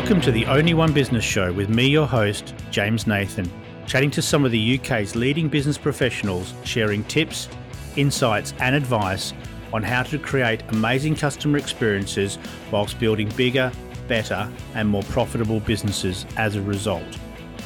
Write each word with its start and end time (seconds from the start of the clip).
Welcome 0.00 0.22
to 0.22 0.32
the 0.32 0.46
Only 0.46 0.72
One 0.72 0.94
Business 0.94 1.22
Show 1.22 1.52
with 1.52 1.68
me, 1.68 1.86
your 1.86 2.06
host, 2.06 2.54
James 2.70 3.06
Nathan, 3.06 3.48
chatting 3.86 4.10
to 4.12 4.22
some 4.22 4.46
of 4.46 4.50
the 4.50 4.78
UK's 4.78 5.14
leading 5.14 5.46
business 5.46 5.76
professionals, 5.76 6.54
sharing 6.64 7.04
tips, 7.04 7.50
insights, 7.96 8.54
and 8.60 8.74
advice 8.74 9.34
on 9.74 9.82
how 9.82 10.02
to 10.04 10.18
create 10.18 10.62
amazing 10.70 11.16
customer 11.16 11.58
experiences 11.58 12.38
whilst 12.72 12.98
building 12.98 13.28
bigger, 13.36 13.70
better, 14.08 14.50
and 14.74 14.88
more 14.88 15.02
profitable 15.02 15.60
businesses 15.60 16.24
as 16.38 16.56
a 16.56 16.62
result. 16.62 17.14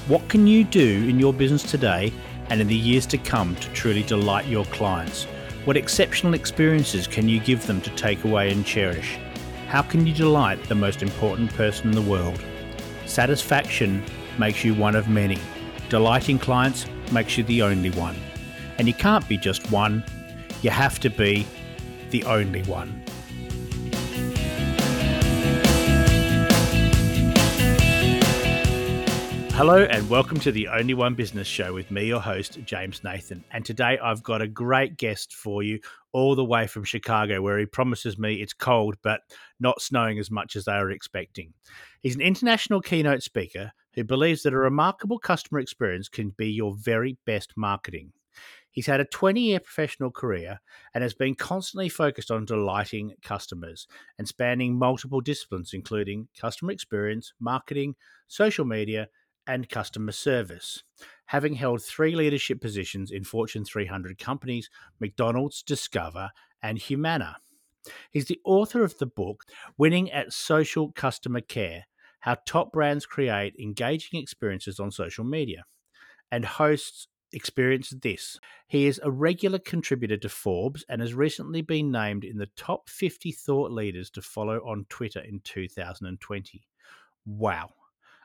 What 0.09 0.29
can 0.29 0.49
you 0.49 0.65
do 0.65 1.07
in 1.09 1.21
your 1.21 1.33
business 1.33 1.63
today 1.63 2.13
and 2.51 2.61
in 2.61 2.67
the 2.67 2.75
years 2.75 3.07
to 3.07 3.17
come 3.17 3.55
to 3.55 3.69
truly 3.75 4.03
delight 4.03 4.49
your 4.49 4.65
clients? 4.67 5.23
What 5.67 5.77
exceptional 5.77 6.35
experiences 6.35 7.07
can 7.07 7.29
you 7.29 7.39
give 7.39 7.65
them 7.69 7.81
to 7.83 7.91
take 7.91 8.25
away 8.25 8.51
and 8.51 8.67
cherish? 8.67 9.19
How 9.75 9.83
can 9.83 10.07
you 10.07 10.15
delight 10.15 10.63
the 10.69 10.77
most 10.77 11.03
important 11.03 11.53
person 11.55 11.89
in 11.89 11.97
the 11.97 12.09
world? 12.09 12.41
Satisfaction 13.07 14.05
makes 14.39 14.65
you 14.65 14.73
one 14.73 14.95
of 14.95 15.09
many. 15.09 15.37
Delighting 15.89 16.39
clients 16.39 16.87
makes 17.11 17.37
you 17.37 17.43
the 17.43 17.61
only 17.63 17.91
one. 17.91 18.15
And 18.79 18.87
you 18.87 18.95
can't 18.95 19.29
be 19.29 19.37
just 19.37 19.73
one, 19.73 20.05
you 20.63 20.71
have 20.71 21.01
to 21.01 21.11
be 21.11 21.45
the 22.11 22.23
only 22.23 22.63
one. 22.63 23.03
Hello 29.57 29.85
and 29.85 30.09
welcome 30.09 30.39
to 30.41 30.53
the 30.53 30.69
Only 30.69 30.95
One 30.95 31.15
Business 31.15 31.47
Show 31.47 31.75
with 31.75 31.91
me, 31.91 32.07
your 32.07 32.21
host, 32.21 32.59
James 32.65 33.03
Nathan. 33.03 33.45
And 33.51 33.65
today 33.65 33.99
I've 34.03 34.23
got 34.23 34.41
a 34.41 34.47
great 34.49 34.97
guest 34.97 35.33
for 35.33 35.65
you, 35.65 35.81
all 36.13 36.37
the 36.37 36.45
way 36.45 36.67
from 36.67 36.85
Chicago, 36.85 37.41
where 37.41 37.59
he 37.59 37.67
promises 37.67 38.19
me 38.19 38.43
it's 38.43 38.53
cold 38.53 38.97
but 39.03 39.21
not 39.61 39.81
snowing 39.81 40.19
as 40.19 40.31
much 40.31 40.57
as 40.57 40.65
they 40.65 40.73
are 40.73 40.91
expecting. 40.91 41.53
He's 42.01 42.15
an 42.15 42.21
international 42.21 42.81
keynote 42.81 43.23
speaker 43.23 43.73
who 43.95 44.05
believes 44.05 44.43
that 44.43 44.53
a 44.53 44.59
remarkable 44.59 45.19
customer 45.19 45.61
experience 45.61 46.09
can 46.09 46.31
be 46.37 46.51
your 46.51 46.75
very 46.77 47.17
best 47.25 47.53
marketing. 47.57 48.13
He's 48.71 48.87
had 48.87 49.01
a 49.01 49.05
20 49.05 49.41
year 49.41 49.61
professional 49.61 50.11
career 50.11 50.61
and 50.93 51.03
has 51.03 51.15
been 51.15 51.37
constantly 51.37 51.89
focused 51.89 52.33
on 52.33 52.45
delighting 52.45 53.15
customers 53.23 53.87
and 54.19 54.27
spanning 54.27 54.77
multiple 54.77 55.21
disciplines, 55.21 55.71
including 55.73 56.27
customer 56.37 56.73
experience, 56.73 57.33
marketing, 57.39 57.95
social 58.27 58.65
media, 58.65 59.09
and 59.47 59.69
customer 59.69 60.11
service, 60.11 60.83
having 61.27 61.55
held 61.55 61.83
three 61.83 62.17
leadership 62.17 62.61
positions 62.61 63.11
in 63.11 63.23
Fortune 63.23 63.65
300 63.65 64.19
companies 64.19 64.69
McDonald's, 64.99 65.63
Discover, 65.63 66.31
and 66.63 66.79
Humana. 66.79 67.37
He's 68.11 68.27
the 68.27 68.41
author 68.45 68.83
of 68.85 68.99
the 68.99 69.07
book 69.07 69.45
Winning 69.77 70.11
at 70.11 70.33
Social 70.33 70.93
Customer 70.93 71.41
Care 71.41 71.85
How 72.21 72.37
Top 72.47 72.73
Brands 72.73 73.07
Create 73.07 73.55
Engaging 73.61 74.21
Experiences 74.21 74.81
on 74.81 74.91
Social 74.91 75.25
Media, 75.25 75.65
and 76.31 76.45
hosts 76.45 77.09
Experience 77.33 77.91
This. 78.01 78.39
He 78.69 78.87
is 78.87 79.01
a 79.03 79.11
regular 79.11 79.59
contributor 79.59 80.17
to 80.19 80.29
Forbes 80.29 80.85
and 80.89 81.01
has 81.01 81.15
recently 81.15 81.63
been 81.63 81.91
named 81.91 82.25
in 82.25 82.39
the 82.39 82.51
top 82.57 82.89
50 82.89 83.33
thought 83.33 83.73
leaders 83.73 84.11
to 84.11 84.23
follow 84.23 84.59
on 84.59 84.87
Twitter 84.89 85.21
in 85.21 85.41
2020. 85.43 86.63
Wow. 87.27 87.71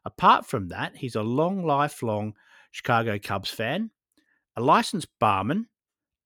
Apart 0.06 0.46
from 0.46 0.68
that, 0.70 0.96
he's 0.98 1.16
a 1.16 1.24
long, 1.24 1.66
lifelong 1.66 2.34
Chicago 2.72 3.18
Cubs 3.22 3.50
fan, 3.50 3.92
a 4.56 4.62
licensed 4.62 5.10
barman, 5.20 5.68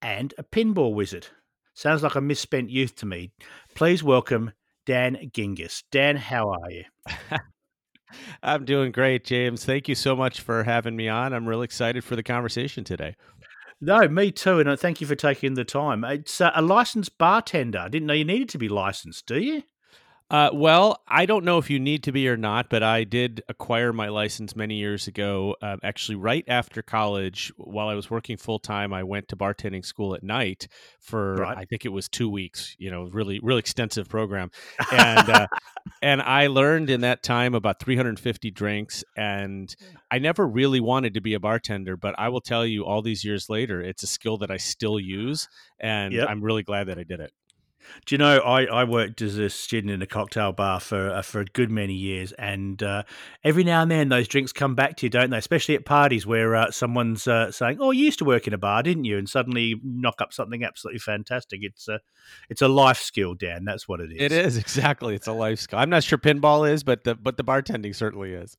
and 0.01 0.33
a 0.37 0.43
pinball 0.43 0.93
wizard. 0.93 1.27
Sounds 1.73 2.03
like 2.03 2.15
a 2.15 2.21
misspent 2.21 2.69
youth 2.69 2.95
to 2.97 3.05
me. 3.05 3.31
Please 3.75 4.03
welcome 4.03 4.51
Dan 4.85 5.31
Gingiss. 5.33 5.83
Dan, 5.91 6.15
how 6.15 6.51
are 6.51 6.71
you? 6.71 6.83
I'm 8.43 8.65
doing 8.65 8.91
great, 8.91 9.23
James. 9.25 9.65
Thank 9.65 9.87
you 9.87 9.95
so 9.95 10.15
much 10.15 10.41
for 10.41 10.63
having 10.63 10.95
me 10.95 11.07
on. 11.09 11.33
I'm 11.33 11.47
really 11.47 11.65
excited 11.65 12.03
for 12.03 12.15
the 12.15 12.23
conversation 12.23 12.83
today. 12.83 13.15
No, 13.81 14.07
me 14.07 14.31
too, 14.31 14.59
and 14.59 14.69
uh, 14.69 14.75
thank 14.75 15.01
you 15.01 15.07
for 15.07 15.15
taking 15.15 15.55
the 15.55 15.65
time. 15.65 16.03
It's 16.05 16.39
uh, 16.39 16.51
a 16.55 16.61
licensed 16.61 17.17
bartender. 17.17 17.79
I 17.79 17.89
didn't 17.89 18.05
know 18.07 18.13
you 18.13 18.23
needed 18.23 18.49
to 18.49 18.57
be 18.57 18.69
licensed, 18.69 19.25
do 19.25 19.39
you? 19.39 19.63
Uh, 20.29 20.49
well, 20.51 20.99
I 21.07 21.25
don't 21.27 21.45
know 21.45 21.59
if 21.59 21.69
you 21.69 21.79
need 21.79 22.03
to 22.03 22.11
be 22.11 22.27
or 22.27 22.37
not, 22.37 22.69
but 22.69 22.81
I 22.81 23.03
did 23.03 23.43
acquire 23.49 23.93
my 23.93 24.07
license 24.07 24.55
many 24.55 24.75
years 24.75 25.07
ago. 25.07 25.55
Um, 25.61 25.79
actually, 25.83 26.15
right 26.15 26.43
after 26.47 26.81
college, 26.81 27.51
while 27.57 27.87
I 27.87 27.93
was 27.93 28.09
working 28.09 28.37
full 28.37 28.57
time, 28.57 28.93
I 28.93 29.03
went 29.03 29.27
to 29.27 29.35
bartending 29.35 29.85
school 29.85 30.15
at 30.15 30.23
night 30.23 30.67
for 30.99 31.35
right. 31.35 31.57
I 31.57 31.65
think 31.65 31.85
it 31.85 31.89
was 31.89 32.09
two 32.09 32.29
weeks. 32.29 32.75
You 32.79 32.89
know, 32.89 33.03
really, 33.11 33.39
really 33.43 33.59
extensive 33.59 34.09
program, 34.09 34.49
and 34.91 35.29
uh, 35.29 35.47
and 36.01 36.21
I 36.21 36.47
learned 36.47 36.89
in 36.89 37.01
that 37.01 37.21
time 37.21 37.53
about 37.53 37.79
350 37.79 38.49
drinks. 38.49 39.03
And 39.15 39.75
I 40.09 40.17
never 40.17 40.47
really 40.47 40.79
wanted 40.79 41.13
to 41.13 41.21
be 41.21 41.35
a 41.35 41.39
bartender, 41.39 41.95
but 41.95 42.15
I 42.17 42.29
will 42.29 42.41
tell 42.41 42.65
you, 42.65 42.85
all 42.85 43.01
these 43.03 43.23
years 43.23 43.49
later, 43.49 43.81
it's 43.81 44.01
a 44.01 44.07
skill 44.07 44.37
that 44.37 44.49
I 44.49 44.57
still 44.57 44.99
use, 44.99 45.47
and 45.79 46.13
yep. 46.13 46.27
I'm 46.27 46.41
really 46.41 46.63
glad 46.63 46.87
that 46.87 46.97
I 46.97 47.03
did 47.03 47.19
it. 47.19 47.33
Do 48.05 48.15
you 48.15 48.17
know 48.17 48.37
I, 48.39 48.65
I 48.65 48.83
worked 48.83 49.21
as 49.21 49.37
a 49.37 49.49
student 49.49 49.91
in 49.91 50.01
a 50.01 50.05
cocktail 50.05 50.51
bar 50.51 50.79
for 50.79 51.09
uh, 51.09 51.21
for 51.21 51.41
a 51.41 51.45
good 51.45 51.71
many 51.71 51.93
years, 51.93 52.31
and 52.33 52.81
uh, 52.81 53.03
every 53.43 53.63
now 53.63 53.81
and 53.81 53.91
then 53.91 54.09
those 54.09 54.27
drinks 54.27 54.51
come 54.51 54.75
back 54.75 54.97
to 54.97 55.05
you, 55.05 55.09
don't 55.09 55.29
they? 55.29 55.37
Especially 55.37 55.75
at 55.75 55.85
parties 55.85 56.25
where 56.25 56.55
uh, 56.55 56.71
someone's 56.71 57.27
uh, 57.27 57.51
saying, 57.51 57.77
"Oh, 57.79 57.91
you 57.91 58.05
used 58.05 58.19
to 58.19 58.25
work 58.25 58.47
in 58.47 58.53
a 58.53 58.57
bar, 58.57 58.83
didn't 58.83 59.05
you?" 59.05 59.17
and 59.17 59.29
suddenly 59.29 59.75
knock 59.83 60.21
up 60.21 60.33
something 60.33 60.63
absolutely 60.63 60.99
fantastic. 60.99 61.59
It's 61.63 61.87
a 61.87 61.99
it's 62.49 62.61
a 62.61 62.67
life 62.67 62.99
skill, 62.99 63.33
Dan. 63.35 63.65
That's 63.65 63.87
what 63.87 63.99
it 63.99 64.11
is. 64.11 64.21
It 64.21 64.31
is 64.31 64.57
exactly. 64.63 65.15
It's 65.15 65.27
a 65.27 65.33
life 65.33 65.59
skill. 65.59 65.79
I'm 65.79 65.89
not 65.89 66.03
sure 66.03 66.17
pinball 66.17 66.69
is, 66.69 66.83
but 66.83 67.03
the 67.03 67.15
but 67.15 67.37
the 67.37 67.43
bartending 67.43 67.95
certainly 67.95 68.33
is. 68.33 68.57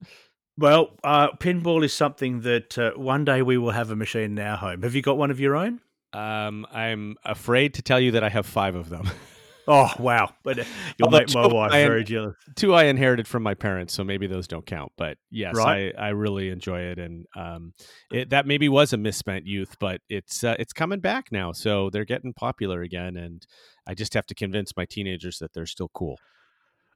Well, 0.57 0.97
uh, 1.03 1.33
pinball 1.33 1.85
is 1.85 1.93
something 1.93 2.43
that 2.43 2.79
uh, 2.79 2.93
one 2.93 3.25
day 3.25 3.43
we 3.43 3.59
will 3.59 3.73
have 3.73 3.91
a 3.91 3.97
machine 3.97 4.39
in 4.39 4.39
our 4.39 4.57
home. 4.57 4.83
Have 4.83 4.95
you 4.95 5.03
got 5.03 5.19
one 5.19 5.33
of 5.33 5.41
your 5.41 5.57
own? 5.57 5.81
Um, 6.15 6.67
I'm 6.73 7.17
afraid 7.25 7.75
to 7.75 7.83
tell 7.83 7.99
you 7.99 8.13
that 8.13 8.23
I 8.23 8.29
have 8.29 8.47
five 8.47 8.77
of 8.77 8.89
them. 8.89 9.11
oh 9.69 9.91
wow! 9.99 10.33
But 10.45 10.61
uh, 10.61 10.65
you'll 10.97 11.11
make 11.11 11.35
my 11.35 11.47
wife 11.47 11.73
very 11.73 12.05
jealous. 12.05 12.37
Two 12.55 12.73
I 12.73 12.85
inherited 12.85 13.27
from 13.27 13.43
my 13.43 13.55
parents, 13.55 13.93
so 13.93 14.05
maybe 14.05 14.27
those 14.27 14.47
don't 14.47 14.65
count. 14.65 14.93
But 14.97 15.19
yes, 15.31 15.57
right? 15.57 15.93
I, 15.99 16.07
I 16.07 16.09
really 16.11 16.51
enjoy 16.51 16.81
it, 16.83 16.99
and 16.99 17.27
um, 17.35 17.73
it, 18.13 18.31
that 18.31 18.47
maybe 18.47 18.69
was 18.69 18.93
a 18.93 18.97
misspent 18.97 19.47
youth, 19.47 19.77
but 19.81 20.01
it's 20.09 20.45
uh, 20.45 20.55
it's 20.59 20.73
coming 20.73 21.01
back 21.01 21.33
now, 21.33 21.53
so 21.53 21.91
they're 21.91 22.05
getting 22.05 22.33
popular 22.33 22.83
again, 22.83 23.17
and 23.17 23.45
I 23.87 23.95
just 23.95 24.15
have 24.15 24.27
to 24.27 24.35
convince 24.35 24.77
my 24.77 24.85
teenagers 24.85 25.39
that 25.41 25.53
they're 25.53 25.67
still 25.67 25.91
cool. 25.93 26.19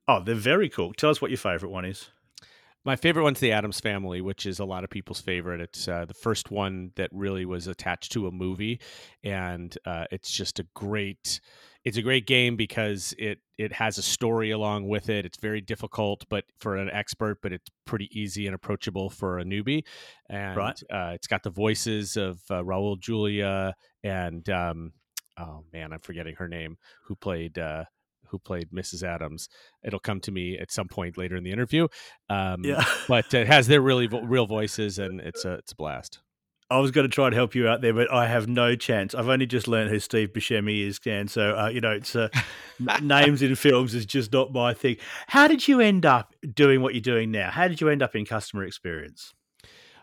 Oh, 0.07 0.23
they're 0.23 0.35
very 0.35 0.69
cool. 0.69 0.95
Tell 0.95 1.11
us 1.11 1.21
what 1.21 1.31
your 1.31 1.39
favorite 1.39 1.71
one 1.71 1.85
is. 1.85 2.11
My 2.89 2.97
favorite 2.97 3.25
one's 3.25 3.39
the 3.39 3.53
Addams 3.53 3.81
Family, 3.81 4.23
which 4.23 4.47
is 4.47 4.61
a 4.61 4.65
lot 4.65 4.83
of 4.83 4.89
people's 4.89 5.21
favorite. 5.21 5.61
It's 5.61 5.87
uh, 5.87 6.07
the 6.07 6.15
first 6.15 6.51
one 6.51 6.93
that 6.97 7.11
really 7.13 7.45
was 7.45 7.67
attached 7.67 8.13
to 8.13 8.29
a 8.29 8.33
movie, 8.33 8.81
and 9.23 9.77
uh, 9.85 10.07
it's 10.11 10.31
just 10.31 10.59
a 10.59 10.67
great. 10.73 11.43
It's 11.85 11.99
a 11.99 12.03
great 12.03 12.27
game 12.27 12.57
because 12.57 13.15
it 13.19 13.41
it 13.59 13.75
has 13.75 13.99
a 13.99 14.03
story 14.03 14.53
along 14.53 14.89
with 14.89 15.11
it. 15.11 15.27
It's 15.27 15.37
very 15.37 15.61
difficult, 15.61 16.25
but 16.31 16.45
for 16.61 16.79
an 16.79 16.89
expert, 16.91 17.43
but 17.43 17.53
it's 17.53 17.69
pretty 17.85 18.09
easy 18.19 18.47
and 18.47 18.55
approachable 18.55 19.11
for 19.11 19.39
a 19.39 19.45
newbie. 19.45 19.83
And 20.31 20.57
right. 20.57 20.83
uh, 20.91 21.11
it's 21.13 21.27
got 21.27 21.43
the 21.43 21.51
voices 21.51 22.17
of 22.17 22.41
uh, 22.49 22.63
Raul 22.63 22.99
Julia 22.99 23.75
and 24.03 24.49
um, 24.49 24.93
oh 25.39 25.65
man, 25.75 25.93
I'm 25.93 26.01
forgetting 26.01 26.37
her 26.37 26.49
name, 26.49 26.79
who 27.05 27.17
played 27.17 27.59
uh, 27.59 27.85
who 28.31 28.39
played 28.39 28.71
Mrs. 28.71 29.03
Addams. 29.03 29.49
It'll 29.83 29.99
come 29.99 30.21
to 30.21 30.33
me 30.33 30.59
at 30.59 30.71
some 30.71 30.89
point 30.89 31.17
later 31.17 31.37
in 31.37 31.45
the 31.45 31.53
interview. 31.53 31.89
Um, 32.29 32.65
yeah, 32.65 32.85
but 33.09 33.33
it 33.35 33.47
has 33.47 33.67
their 33.67 33.81
really 33.81 34.07
vo- 34.07 34.23
real 34.23 34.47
voices, 34.47 34.99
and 34.99 35.21
it's 35.21 35.45
a 35.45 35.55
it's 35.55 35.73
a 35.73 35.77
blast. 35.77 36.21
I 36.71 36.81
was 36.81 36.91
going 36.91 37.09
to 37.09 37.15
try 37.15 37.27
and 37.27 37.35
help 37.35 37.55
you 37.55 37.67
out 37.67 37.81
there, 37.81 37.95
but 37.95 38.13
I 38.13 38.27
have 38.27 38.47
no 38.47 38.77
chance. 38.77 39.15
I've 39.15 39.29
only 39.29 39.47
just 39.47 39.69
learned 39.69 39.89
who 39.89 39.99
Steve 39.99 40.35
Buscemi 40.35 40.87
is, 40.87 40.99
Dan. 40.99 41.27
So 41.27 41.57
uh, 41.57 41.69
you 41.69 41.81
know, 41.81 41.93
it's 41.93 42.15
uh, 42.15 42.29
names 43.03 43.41
in 43.43 43.55
films 43.55 43.95
is 43.95 44.05
just 44.05 44.33
not 44.33 44.53
my 44.53 44.75
thing. 44.75 44.97
How 45.29 45.49
did 45.49 45.67
you 45.67 45.81
end 45.81 46.05
up 46.05 46.35
doing 46.55 46.83
what 46.83 46.95
you're 46.95 47.01
doing 47.01 47.31
now? 47.31 47.51
How 47.51 47.69
did 47.69 47.81
you 47.81 47.89
end 47.89 48.03
up 48.03 48.15
in 48.15 48.27
customer 48.27 48.65
experience? 48.65 49.33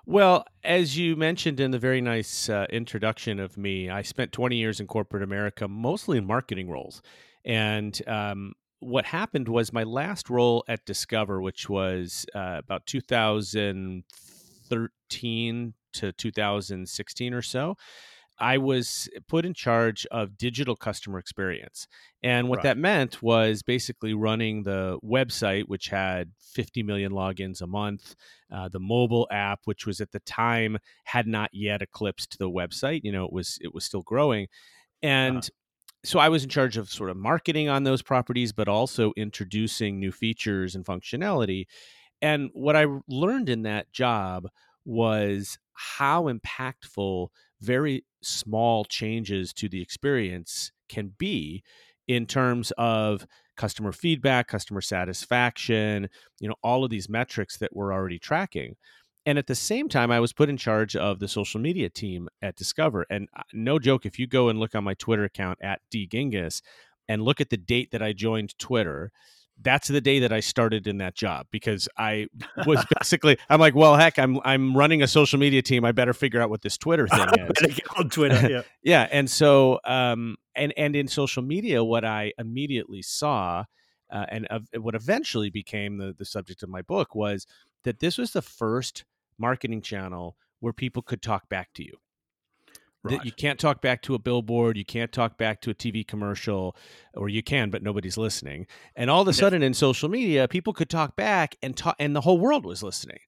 Well, 0.07 0.45
as 0.63 0.97
you 0.97 1.15
mentioned 1.15 1.59
in 1.59 1.71
the 1.71 1.79
very 1.79 1.99
nice 1.99 2.47
uh, 2.47 2.67
introduction 2.69 3.39
of 3.39 3.57
me, 3.57 3.89
I 3.89 4.03
spent 4.03 4.31
20 4.31 4.55
years 4.55 4.79
in 4.79 4.85
corporate 4.85 5.23
America, 5.23 5.67
mostly 5.67 6.19
in 6.19 6.27
marketing 6.27 6.69
roles. 6.69 7.01
And 7.45 7.97
um, 8.07 8.53
what 8.79 9.05
happened 9.05 9.47
was 9.47 9.71
my 9.71 9.83
last 9.83 10.29
role 10.29 10.65
at 10.67 10.83
Discover, 10.85 11.41
which 11.41 11.69
was 11.69 12.25
uh, 12.33 12.55
about 12.57 12.85
2013 12.85 15.73
to 15.93 16.11
2016 16.11 17.33
or 17.33 17.41
so. 17.41 17.77
I 18.37 18.57
was 18.57 19.07
put 19.29 19.45
in 19.45 19.53
charge 19.53 20.05
of 20.11 20.37
digital 20.37 20.75
customer 20.75 21.19
experience. 21.19 21.87
And 22.21 22.49
what 22.49 22.57
right. 22.57 22.63
that 22.63 22.77
meant 22.77 23.23
was 23.23 23.63
basically 23.63 24.13
running 24.13 24.63
the 24.63 24.99
website, 25.01 25.69
which 25.69 25.87
had 25.87 26.31
50 26.53 26.83
million 26.83 27.13
logins 27.13 27.61
a 27.61 27.67
month, 27.67 28.13
uh, 28.51 28.67
the 28.67 28.81
mobile 28.81 29.25
app, 29.31 29.61
which 29.63 29.85
was 29.85 30.01
at 30.01 30.11
the 30.11 30.19
time 30.19 30.79
had 31.05 31.27
not 31.27 31.49
yet 31.53 31.81
eclipsed 31.81 32.37
the 32.37 32.49
website. 32.49 33.05
You 33.05 33.13
know, 33.13 33.23
it 33.23 33.31
was 33.31 33.57
it 33.61 33.73
was 33.73 33.85
still 33.85 34.01
growing. 34.01 34.47
And 35.01 35.37
uh-huh 35.37 35.47
so 36.05 36.19
I 36.19 36.29
was 36.29 36.43
in 36.43 36.49
charge 36.49 36.77
of 36.77 36.89
sort 36.89 37.09
of 37.09 37.17
marketing 37.17 37.69
on 37.69 37.83
those 37.83 38.01
properties, 38.01 38.51
but 38.53 38.67
also 38.67 39.13
introducing 39.17 39.99
new 39.99 40.11
features 40.11 40.75
and 40.75 40.85
functionality. 40.85 41.65
And 42.21 42.49
what 42.53 42.75
I 42.75 42.87
learned 43.07 43.49
in 43.49 43.63
that 43.63 43.91
job 43.91 44.47
was 44.85 45.57
how 45.73 46.25
impactful 46.25 47.29
very 47.61 48.05
small 48.21 48.85
changes 48.85 49.53
to 49.53 49.69
the 49.69 49.81
experience 49.81 50.71
can 50.89 51.13
be 51.17 51.63
in 52.07 52.25
terms 52.25 52.71
of 52.77 53.25
customer 53.57 53.91
feedback, 53.91 54.47
customer 54.47 54.81
satisfaction, 54.81 56.09
you 56.39 56.47
know, 56.47 56.55
all 56.63 56.83
of 56.83 56.89
these 56.89 57.09
metrics 57.09 57.57
that 57.57 57.75
we're 57.75 57.93
already 57.93 58.19
tracking. 58.19 58.75
And 59.25 59.37
at 59.39 59.47
the 59.47 59.55
same 59.55 59.89
time, 59.89 60.11
I 60.11 60.19
was 60.19 60.33
put 60.33 60.49
in 60.49 60.57
charge 60.57 60.95
of 60.95 61.19
the 61.19 61.27
social 61.27 61.59
media 61.59 61.89
team 61.89 62.29
at 62.41 62.55
Discover. 62.55 63.07
And 63.09 63.27
uh, 63.35 63.41
no 63.53 63.79
joke, 63.79 64.05
if 64.05 64.19
you 64.19 64.27
go 64.27 64.49
and 64.49 64.59
look 64.59 64.75
on 64.75 64.83
my 64.83 64.93
Twitter 64.93 65.23
account 65.23 65.57
at 65.61 65.81
dgingiss 65.91 66.61
and 67.07 67.23
look 67.23 67.41
at 67.41 67.49
the 67.49 67.57
date 67.57 67.91
that 67.91 68.03
I 68.03 68.13
joined 68.13 68.57
Twitter, 68.59 69.11
that's 69.61 69.87
the 69.87 70.01
day 70.01 70.19
that 70.19 70.33
I 70.33 70.41
started 70.41 70.85
in 70.85 70.97
that 70.97 71.15
job 71.15 71.47
because 71.49 71.87
I 71.97 72.27
was 72.65 72.85
basically 72.99 73.37
I'm 73.49 73.59
like, 73.59 73.73
well, 73.73 73.95
heck, 73.95 74.19
I'm 74.19 74.39
I'm 74.43 74.75
running 74.75 75.01
a 75.01 75.07
social 75.07 75.39
media 75.39 75.61
team. 75.61 75.85
I 75.85 75.91
better 75.91 76.13
figure 76.13 76.41
out 76.41 76.49
what 76.49 76.61
this 76.61 76.77
Twitter 76.77 77.07
thing 77.07 77.27
is. 77.63 77.79
on 77.97 78.09
Twitter, 78.09 78.49
yeah, 78.49 78.61
yeah. 78.83 79.07
And 79.11 79.29
so, 79.29 79.79
um, 79.85 80.35
and 80.55 80.73
and 80.77 80.95
in 80.95 81.07
social 81.07 81.41
media, 81.41 81.83
what 81.83 82.03
I 82.03 82.33
immediately 82.37 83.01
saw, 83.01 83.63
uh, 84.11 84.25
and 84.29 84.47
uh, 84.49 84.59
what 84.79 84.93
eventually 84.93 85.49
became 85.49 85.97
the 85.97 86.13
the 86.17 86.25
subject 86.25 86.61
of 86.61 86.69
my 86.69 86.81
book 86.81 87.15
was 87.15 87.47
that 87.83 87.99
this 87.99 88.17
was 88.17 88.33
the 88.33 88.41
first 88.41 89.05
marketing 89.37 89.81
channel 89.81 90.35
where 90.59 90.73
people 90.73 91.01
could 91.01 91.21
talk 91.21 91.49
back 91.49 91.73
to 91.75 91.83
you. 91.83 91.93
Right. 93.03 93.23
You 93.23 93.31
can't 93.31 93.59
talk 93.59 93.83
back 93.83 94.01
to 94.03 94.15
a 94.15 94.19
billboard. 94.19 94.77
You 94.77 94.85
can't 94.85 95.11
talk 95.11 95.37
back 95.37 95.61
to 95.61 95.69
a 95.69 95.75
TV 95.75 96.05
commercial, 96.07 96.75
or 97.13 97.29
you 97.29 97.43
can, 97.43 97.69
but 97.69 97.83
nobody's 97.83 98.17
listening. 98.17 98.65
And 98.95 99.11
all 99.11 99.21
of 99.21 99.27
a 99.27 99.33
sudden, 99.33 99.61
in 99.61 99.75
social 99.75 100.09
media, 100.09 100.47
people 100.47 100.73
could 100.73 100.89
talk 100.89 101.15
back 101.15 101.55
and 101.61 101.77
talk, 101.77 101.95
and 101.99 102.15
the 102.15 102.21
whole 102.21 102.39
world 102.39 102.65
was 102.65 102.81
listening. 102.81 103.19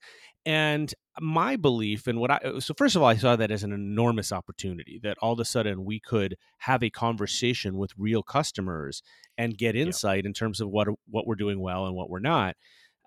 And 0.48 0.92
my 1.20 1.58
belief, 1.58 2.08
and 2.08 2.20
what 2.20 2.32
I 2.32 2.38
uh, 2.38 2.60
so 2.60 2.74
first 2.76 2.96
of 2.96 3.04
all, 3.04 3.08
I 3.08 3.18
saw 3.18 3.36
that 3.36 3.52
as 3.52 3.64
an 3.64 3.72
enormous 3.72 4.32
opportunity 4.32 5.00
that 5.04 5.18
all 5.22 5.34
of 5.34 5.40
a 5.40 5.46
sudden 5.46 5.86
we 5.86 6.00
could 6.00 6.38
have 6.60 6.82
a 6.82 6.90
conversation 6.90 7.78
with 7.78 7.92
real 7.98 8.24
customers 8.24 9.04
and 9.38 9.58
get 9.58 9.76
insight 9.76 10.24
yeah. 10.24 10.30
in 10.30 10.34
terms 10.34 10.60
of 10.60 10.70
what 10.70 10.88
what 11.08 11.28
we're 11.28 11.36
doing 11.36 11.60
well 11.60 11.86
and 11.86 11.96
what 11.96 12.10
we're 12.10 12.20
not. 12.20 12.56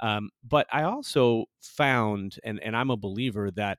Um, 0.00 0.30
but 0.42 0.66
I 0.72 0.82
also 0.82 1.44
found, 1.60 2.38
and 2.42 2.60
and 2.60 2.76
I'm 2.76 2.90
a 2.90 2.96
believer 2.96 3.50
that 3.52 3.78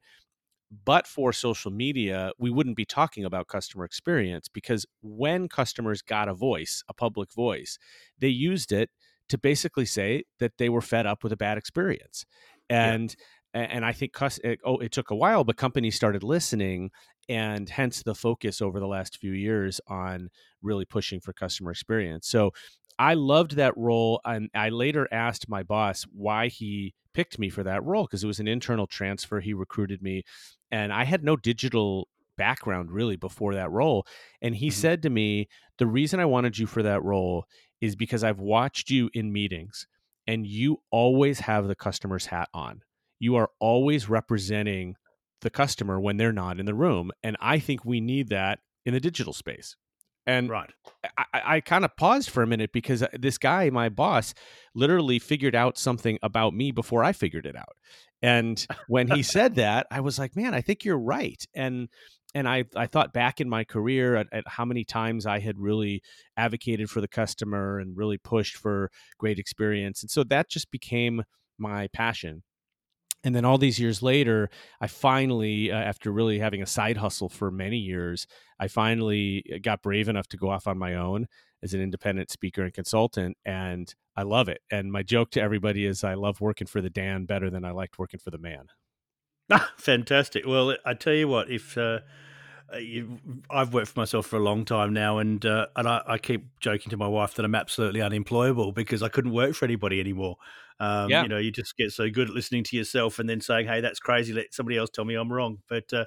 but 0.86 1.06
for 1.06 1.34
social 1.34 1.72
media, 1.72 2.32
we 2.40 2.50
wouldn't 2.50 2.78
be 2.78 2.86
talking 2.86 3.26
about 3.26 3.48
customer 3.48 3.84
experience 3.84 4.48
because 4.48 4.86
when 5.02 5.50
customers 5.50 6.02
got 6.02 6.30
a 6.30 6.34
voice, 6.34 6.82
a 6.88 6.94
public 6.94 7.34
voice, 7.34 7.78
they 8.20 8.30
used 8.30 8.72
it 8.72 8.90
to 9.28 9.38
basically 9.38 9.86
say 9.86 10.24
that 10.40 10.54
they 10.58 10.70
were 10.70 10.82
fed 10.82 11.06
up 11.06 11.24
with 11.24 11.34
a 11.34 11.38
bad 11.38 11.58
experience. 11.58 12.26
And 12.70 13.14
yeah. 13.54 13.68
and 13.70 13.86
I 13.86 13.92
think 13.92 14.14
it, 14.44 14.60
oh, 14.64 14.78
it 14.78 14.94
took 14.94 15.12
a 15.12 15.16
while, 15.16 15.44
but 15.44 15.58
companies 15.58 15.96
started 15.96 16.24
listening, 16.24 16.92
and 17.28 17.70
hence 17.70 18.02
the 18.04 18.16
focus 18.16 18.62
over 18.62 18.80
the 18.80 18.88
last 18.88 19.18
few 19.18 19.34
years 19.34 19.82
on 19.88 20.30
really 20.62 20.86
pushing 20.86 21.20
for 21.20 21.34
customer 21.34 21.72
experience. 21.72 22.28
So 22.28 22.52
I 23.00 23.14
loved 23.16 23.56
that 23.56 23.78
role, 23.78 24.22
and 24.26 24.50
I 24.54 24.70
later 24.70 25.08
asked 25.12 25.50
my 25.50 25.64
boss 25.64 26.04
why 26.12 26.48
he 26.48 26.94
picked 27.14 27.40
me 27.40 27.50
for 27.50 27.64
that 27.64 27.84
role 27.84 28.06
because 28.06 28.24
it 28.24 28.28
was 28.28 28.40
an 28.40 28.48
internal 28.48 28.88
transfer. 28.88 29.40
He 29.40 29.54
recruited 29.54 30.02
me, 30.02 30.24
and 30.72 30.94
I 30.94 31.04
had 31.04 31.24
no 31.24 31.36
digital 31.36 32.08
background 32.38 32.92
really 32.92 33.18
before 33.18 33.54
that 33.54 33.72
role. 33.72 34.06
And 34.42 34.56
he 34.56 34.68
mm-hmm. 34.68 34.74
said 34.74 35.04
to 35.04 35.10
me, 35.10 35.48
The 35.78 35.88
reason 35.88 36.20
I 36.20 36.26
wanted 36.26 36.58
you 36.58 36.66
for 36.66 36.82
that 36.84 37.04
role 37.04 37.46
is 37.82 37.96
because 37.96 38.24
I've 38.24 38.40
watched 38.40 38.90
you 38.90 39.10
in 39.14 39.32
meetings 39.32 39.88
and 40.28 40.46
you 40.46 40.82
always 40.92 41.42
have 41.42 41.68
the 41.68 41.76
customer's 41.76 42.28
hat 42.28 42.50
on. 42.54 42.82
You 43.20 43.36
are 43.36 43.50
always 43.60 44.10
representing 44.10 44.96
the 45.42 45.50
customer 45.50 46.00
when 46.00 46.18
they're 46.18 46.32
not 46.32 46.60
in 46.60 46.66
the 46.66 46.74
room. 46.74 47.12
And 47.24 47.38
I 47.40 47.60
think 47.60 47.84
we 47.84 48.00
need 48.00 48.30
that 48.30 48.60
in 48.86 48.94
the 48.94 49.00
digital 49.00 49.34
space. 49.34 49.76
And 50.28 50.50
right. 50.50 50.70
I, 51.18 51.42
I 51.56 51.62
kind 51.62 51.84
of 51.84 51.96
paused 51.96 52.30
for 52.30 52.44
a 52.44 52.48
minute 52.48 52.72
because 52.72 53.02
uh, 53.02 53.08
this 53.20 53.38
guy, 53.38 53.70
my 53.70 53.90
boss, 53.90 54.34
literally 54.76 55.20
figured 55.20 55.56
out 55.56 55.78
something 55.78 56.20
about 56.22 56.54
me 56.54 56.72
before 56.72 57.04
I 57.04 57.12
figured 57.12 57.46
it 57.46 57.56
out. 57.56 57.76
And 58.22 58.66
when 58.88 59.08
he 59.08 59.24
said 59.24 59.56
that, 59.56 59.88
I 59.90 60.02
was 60.02 60.20
like, 60.20 60.36
man, 60.36 60.54
I 60.54 60.62
think 60.62 60.86
you're 60.86 61.00
right. 61.00 61.44
And 61.56 61.90
and 62.34 62.48
I, 62.48 62.64
I 62.78 62.88
thought 62.88 63.12
back 63.12 63.42
in 63.42 63.50
my 63.50 63.66
career 63.66 64.16
at, 64.16 64.28
at, 64.32 64.48
how 64.48 64.64
many 64.64 64.86
times 64.86 65.26
I 65.26 65.40
had 65.40 65.60
really 65.60 66.02
advocated 66.38 66.90
for 66.90 67.02
the 67.02 67.08
customer 67.08 67.80
and 67.80 67.98
really 67.98 68.18
pushed 68.18 68.56
for 68.56 68.90
great 69.18 69.38
experience. 69.38 70.02
And 70.02 70.10
so 70.10 70.24
that 70.24 70.50
just 70.50 70.72
became 70.72 71.24
my 71.58 71.90
passion 71.92 72.44
and 73.24 73.36
then 73.36 73.46
all 73.46 73.58
these 73.58 73.80
years 73.80 74.02
later 74.02 74.50
i 74.80 74.88
finally 74.88 75.72
uh, 75.72 75.76
after 75.76 76.12
really 76.12 76.40
having 76.40 76.62
a 76.62 76.66
side 76.66 76.98
hustle 76.98 77.30
for 77.30 77.52
many 77.52 77.78
years 77.78 78.28
i 78.60 78.68
finally 78.68 79.44
uh, 79.54 79.58
got 79.62 79.82
brave 79.82 80.10
enough 80.10 80.28
to 80.28 80.38
go 80.38 80.50
off 80.50 80.68
on 80.68 80.78
my 80.78 80.96
own 80.96 81.28
as 81.64 81.74
an 81.74 81.82
independent 81.82 82.32
speaker 82.32 82.64
and 82.64 82.74
consultant 82.74 83.38
and 83.46 83.96
i 84.16 84.24
love 84.24 84.50
it. 84.50 84.62
And 84.72 84.92
my 84.92 85.04
joke 85.04 85.32
to 85.32 85.42
everybody 85.42 85.86
is 85.86 86.04
i 86.04 86.14
love 86.14 86.42
working 86.42 86.68
for 86.68 86.82
the 86.82 86.90
dan 86.90 87.26
better 87.26 87.50
than 87.50 87.64
i 87.64 87.72
liked 87.72 88.00
working 88.00 88.20
for 88.20 88.32
the 88.32 88.38
man. 88.38 88.68
Fantastic. 89.78 90.46
Well 90.46 90.76
i 90.86 90.94
tell 90.94 91.14
you 91.14 91.28
what 91.28 91.50
if 91.50 91.78
uh, 91.78 92.00
I've 93.50 93.74
worked 93.74 93.90
for 93.90 94.00
myself 94.00 94.28
for 94.28 94.38
a 94.38 94.42
long 94.42 94.66
time 94.66 94.94
now, 94.94 95.18
and 95.18 95.46
uh, 95.46 95.68
and 95.76 95.88
I, 95.88 96.02
I, 96.08 96.18
keep 96.18 96.46
joking 96.60 96.90
to 96.92 96.98
my 96.98 97.08
wife 97.08 97.34
that 97.36 97.46
I'm 97.46 97.56
absolutely 97.56 98.02
unemployable 98.02 98.72
because 98.72 99.04
I 99.04 99.10
couldn't 99.10 99.32
work 99.32 99.56
for 99.56 99.66
anybody 99.66 100.00
anymore. 100.00 100.38
Um, 100.80 101.10
yeah. 101.10 101.22
You 101.22 101.28
know, 101.28 101.38
you 101.38 101.52
just 101.52 101.78
get 101.78 101.92
so 101.92 102.10
good 102.10 102.30
at 102.30 102.34
listening 102.34 102.64
to 102.64 102.76
yourself 102.76 103.20
and 103.20 103.30
then 103.30 103.42
saying, 103.42 103.68
"Hey, 103.68 103.82
that's 103.82 104.00
crazy. 104.00 104.34
Let 104.34 104.54
somebody 104.54 104.78
else 104.78 104.90
tell 104.90 105.06
me 105.06 105.16
I'm 105.16 105.32
wrong." 105.32 105.60
But 105.68 105.92
uh, 105.94 106.06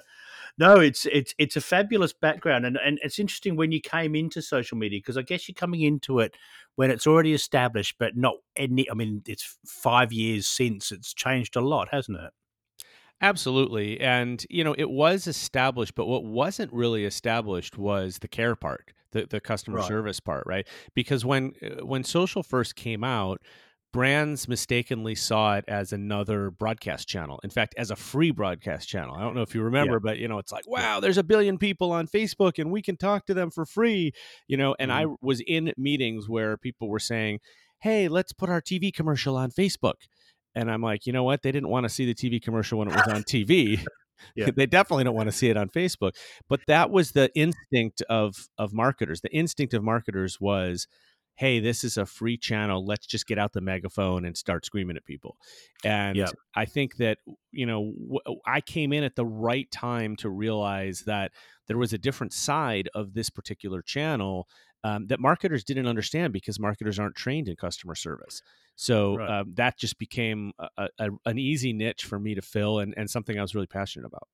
no, 0.57 0.79
it's 0.79 1.05
it's 1.05 1.33
it's 1.37 1.55
a 1.55 1.61
fabulous 1.61 2.13
background, 2.13 2.65
and 2.65 2.77
and 2.83 2.99
it's 3.03 3.19
interesting 3.19 3.55
when 3.55 3.71
you 3.71 3.79
came 3.79 4.15
into 4.15 4.41
social 4.41 4.77
media 4.77 4.99
because 4.99 5.17
I 5.17 5.21
guess 5.21 5.47
you're 5.47 5.53
coming 5.55 5.81
into 5.81 6.19
it 6.19 6.35
when 6.75 6.91
it's 6.91 7.07
already 7.07 7.33
established, 7.33 7.95
but 7.99 8.17
not 8.17 8.35
any. 8.57 8.89
I 8.89 8.95
mean, 8.95 9.21
it's 9.27 9.57
five 9.65 10.11
years 10.11 10.47
since 10.47 10.91
it's 10.91 11.13
changed 11.13 11.55
a 11.55 11.61
lot, 11.61 11.89
hasn't 11.91 12.17
it? 12.19 12.31
Absolutely. 13.21 13.99
And, 14.01 14.45
you 14.49 14.63
know, 14.63 14.75
it 14.77 14.89
was 14.89 15.27
established, 15.27 15.95
but 15.95 16.05
what 16.05 16.23
wasn't 16.23 16.71
really 16.73 17.05
established 17.05 17.77
was 17.77 18.19
the 18.19 18.27
care 18.27 18.55
part, 18.55 18.91
the, 19.11 19.25
the 19.25 19.39
customer 19.39 19.77
right. 19.77 19.87
service 19.87 20.19
part, 20.19 20.43
right? 20.45 20.67
Because 20.93 21.23
when 21.23 21.53
uh, 21.63 21.85
when 21.85 22.03
social 22.03 22.43
first 22.43 22.75
came 22.75 23.03
out, 23.03 23.41
brands 23.95 24.49
mistakenly 24.49 25.15
saw 25.15 25.55
it 25.55 25.63
as 25.69 25.93
another 25.93 26.51
broadcast 26.51 27.07
channel. 27.07 27.39
In 27.45 27.49
fact, 27.49 27.73
as 27.77 27.91
a 27.91 27.95
free 27.95 28.31
broadcast 28.31 28.89
channel. 28.89 29.15
I 29.15 29.21
don't 29.21 29.35
know 29.35 29.41
if 29.41 29.55
you 29.55 29.61
remember, 29.61 29.93
yeah. 29.93 29.99
but 30.03 30.17
you 30.17 30.27
know, 30.27 30.37
it's 30.37 30.51
like, 30.51 30.67
wow, 30.67 30.99
there's 30.99 31.17
a 31.17 31.23
billion 31.23 31.57
people 31.57 31.93
on 31.93 32.07
Facebook 32.07 32.59
and 32.59 32.69
we 32.69 32.81
can 32.81 32.97
talk 32.97 33.25
to 33.27 33.33
them 33.33 33.49
for 33.49 33.65
free, 33.65 34.11
you 34.49 34.57
know, 34.57 34.75
and 34.77 34.91
mm-hmm. 34.91 35.13
I 35.13 35.15
was 35.21 35.41
in 35.47 35.71
meetings 35.77 36.27
where 36.27 36.57
people 36.57 36.89
were 36.89 36.99
saying, 36.99 37.39
"Hey, 37.79 38.09
let's 38.09 38.33
put 38.33 38.49
our 38.49 38.61
TV 38.61 38.93
commercial 38.93 39.37
on 39.37 39.49
Facebook." 39.49 39.93
And 40.55 40.71
I'm 40.71 40.81
like, 40.81 41.05
"You 41.05 41.13
know 41.13 41.23
what? 41.23 41.41
They 41.41 41.51
didn't 41.51 41.69
want 41.69 41.83
to 41.83 41.89
see 41.89 42.05
the 42.05 42.15
TV 42.15 42.41
commercial 42.41 42.79
when 42.79 42.87
it 42.89 42.95
was 42.95 43.07
on 43.07 43.23
TV." 43.23 43.85
Yeah. 44.35 44.49
they 44.55 44.65
definitely 44.65 45.03
don't 45.03 45.15
want 45.15 45.27
to 45.27 45.35
see 45.35 45.49
it 45.49 45.57
on 45.57 45.67
Facebook. 45.69 46.13
But 46.47 46.61
that 46.67 46.89
was 46.89 47.11
the 47.11 47.29
instinct 47.35 48.01
of 48.09 48.47
of 48.57 48.73
marketers. 48.73 49.21
The 49.21 49.31
instinct 49.31 49.73
of 49.73 49.83
marketers 49.83 50.39
was 50.39 50.87
hey, 51.37 51.59
this 51.59 51.83
is 51.83 51.97
a 51.97 52.05
free 52.05 52.37
channel. 52.37 52.85
Let's 52.85 53.05
just 53.05 53.27
get 53.27 53.37
out 53.37 53.53
the 53.53 53.61
megaphone 53.61 54.25
and 54.25 54.37
start 54.37 54.65
screaming 54.65 54.95
at 54.95 55.05
people. 55.05 55.35
And 55.83 56.15
yep. 56.15 56.31
I 56.55 56.65
think 56.65 56.95
that, 56.97 57.17
you 57.51 57.65
know, 57.65 57.91
w- 58.01 58.39
I 58.45 58.61
came 58.61 58.93
in 58.93 59.03
at 59.03 59.15
the 59.15 59.25
right 59.25 59.69
time 59.69 60.15
to 60.17 60.29
realize 60.29 61.03
that 61.05 61.31
there 61.67 61.77
was 61.77 61.91
a 61.91 61.97
different 61.97 62.31
side 62.31 62.89
of 62.95 63.13
this 63.13 63.29
particular 63.29 63.81
channel 63.81 64.47
um, 64.85 65.07
that 65.07 65.19
marketers 65.19 65.63
didn't 65.63 65.87
understand 65.87 66.31
because 66.31 66.59
marketers 66.59 66.99
aren't 66.99 67.15
trained 67.15 67.47
in 67.47 67.55
customer 67.55 67.95
service. 67.95 68.41
So 68.75 69.17
right. 69.17 69.39
um, 69.39 69.53
that 69.55 69.79
just 69.79 69.97
became 69.97 70.51
a, 70.59 70.89
a, 70.99 71.09
an 71.25 71.39
easy 71.39 71.73
niche 71.73 72.03
for 72.03 72.19
me 72.19 72.35
to 72.35 72.41
fill 72.41 72.79
and, 72.79 72.93
and 72.95 73.09
something 73.09 73.37
I 73.37 73.41
was 73.41 73.55
really 73.55 73.67
passionate 73.67 74.05
about 74.05 74.27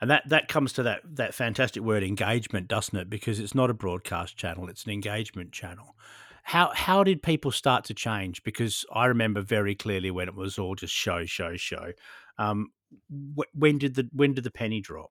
and 0.00 0.10
that 0.10 0.28
that 0.28 0.48
comes 0.48 0.72
to 0.74 0.82
that 0.82 1.00
that 1.04 1.34
fantastic 1.34 1.82
word 1.82 2.02
engagement, 2.02 2.68
doesn't 2.68 2.96
it? 2.96 3.10
Because 3.10 3.38
it's 3.38 3.54
not 3.54 3.70
a 3.70 3.74
broadcast 3.74 4.36
channel; 4.36 4.68
it's 4.68 4.84
an 4.84 4.92
engagement 4.92 5.52
channel. 5.52 5.94
How 6.42 6.72
how 6.74 7.04
did 7.04 7.22
people 7.22 7.50
start 7.50 7.84
to 7.84 7.94
change? 7.94 8.42
Because 8.42 8.84
I 8.92 9.06
remember 9.06 9.42
very 9.42 9.74
clearly 9.74 10.10
when 10.10 10.28
it 10.28 10.34
was 10.34 10.58
all 10.58 10.74
just 10.74 10.94
show, 10.94 11.26
show, 11.26 11.56
show. 11.56 11.92
Um, 12.38 12.68
wh- 13.10 13.54
when 13.54 13.78
did 13.78 13.94
the 13.94 14.08
when 14.12 14.32
did 14.34 14.44
the 14.44 14.50
penny 14.50 14.80
drop? 14.80 15.10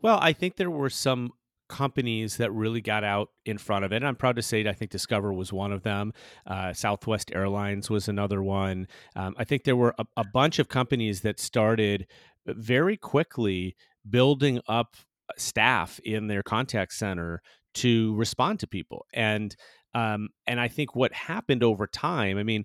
Well, 0.00 0.18
I 0.20 0.32
think 0.32 0.56
there 0.56 0.70
were 0.70 0.90
some 0.90 1.32
companies 1.68 2.36
that 2.38 2.52
really 2.52 2.80
got 2.80 3.04
out 3.04 3.28
in 3.44 3.58
front 3.58 3.84
of 3.84 3.92
it. 3.92 3.96
And 3.96 4.06
I'm 4.06 4.16
proud 4.16 4.36
to 4.36 4.42
say 4.42 4.66
I 4.68 4.72
think 4.72 4.90
Discover 4.90 5.32
was 5.32 5.52
one 5.52 5.72
of 5.72 5.82
them. 5.82 6.12
Uh, 6.46 6.72
Southwest 6.72 7.30
Airlines 7.34 7.90
was 7.90 8.08
another 8.08 8.42
one. 8.42 8.88
Um, 9.14 9.34
I 9.38 9.44
think 9.44 9.64
there 9.64 9.76
were 9.76 9.94
a, 9.98 10.04
a, 10.16 10.24
bunch 10.32 10.58
of 10.58 10.68
companies 10.68 11.20
that 11.22 11.38
started 11.38 12.06
very 12.46 12.96
quickly 12.96 13.76
building 14.08 14.60
up 14.68 14.96
staff 15.36 16.00
in 16.04 16.26
their 16.26 16.42
contact 16.42 16.92
center 16.94 17.42
to 17.74 18.14
respond 18.16 18.60
to 18.60 18.66
people. 18.66 19.06
And 19.12 19.54
um, 19.94 20.28
and 20.46 20.60
I 20.60 20.68
think 20.68 20.94
what 20.94 21.12
happened 21.12 21.62
over 21.62 21.86
time, 21.86 22.36
I 22.38 22.42
mean, 22.42 22.64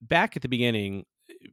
back 0.00 0.36
at 0.36 0.42
the 0.42 0.48
beginning, 0.48 1.04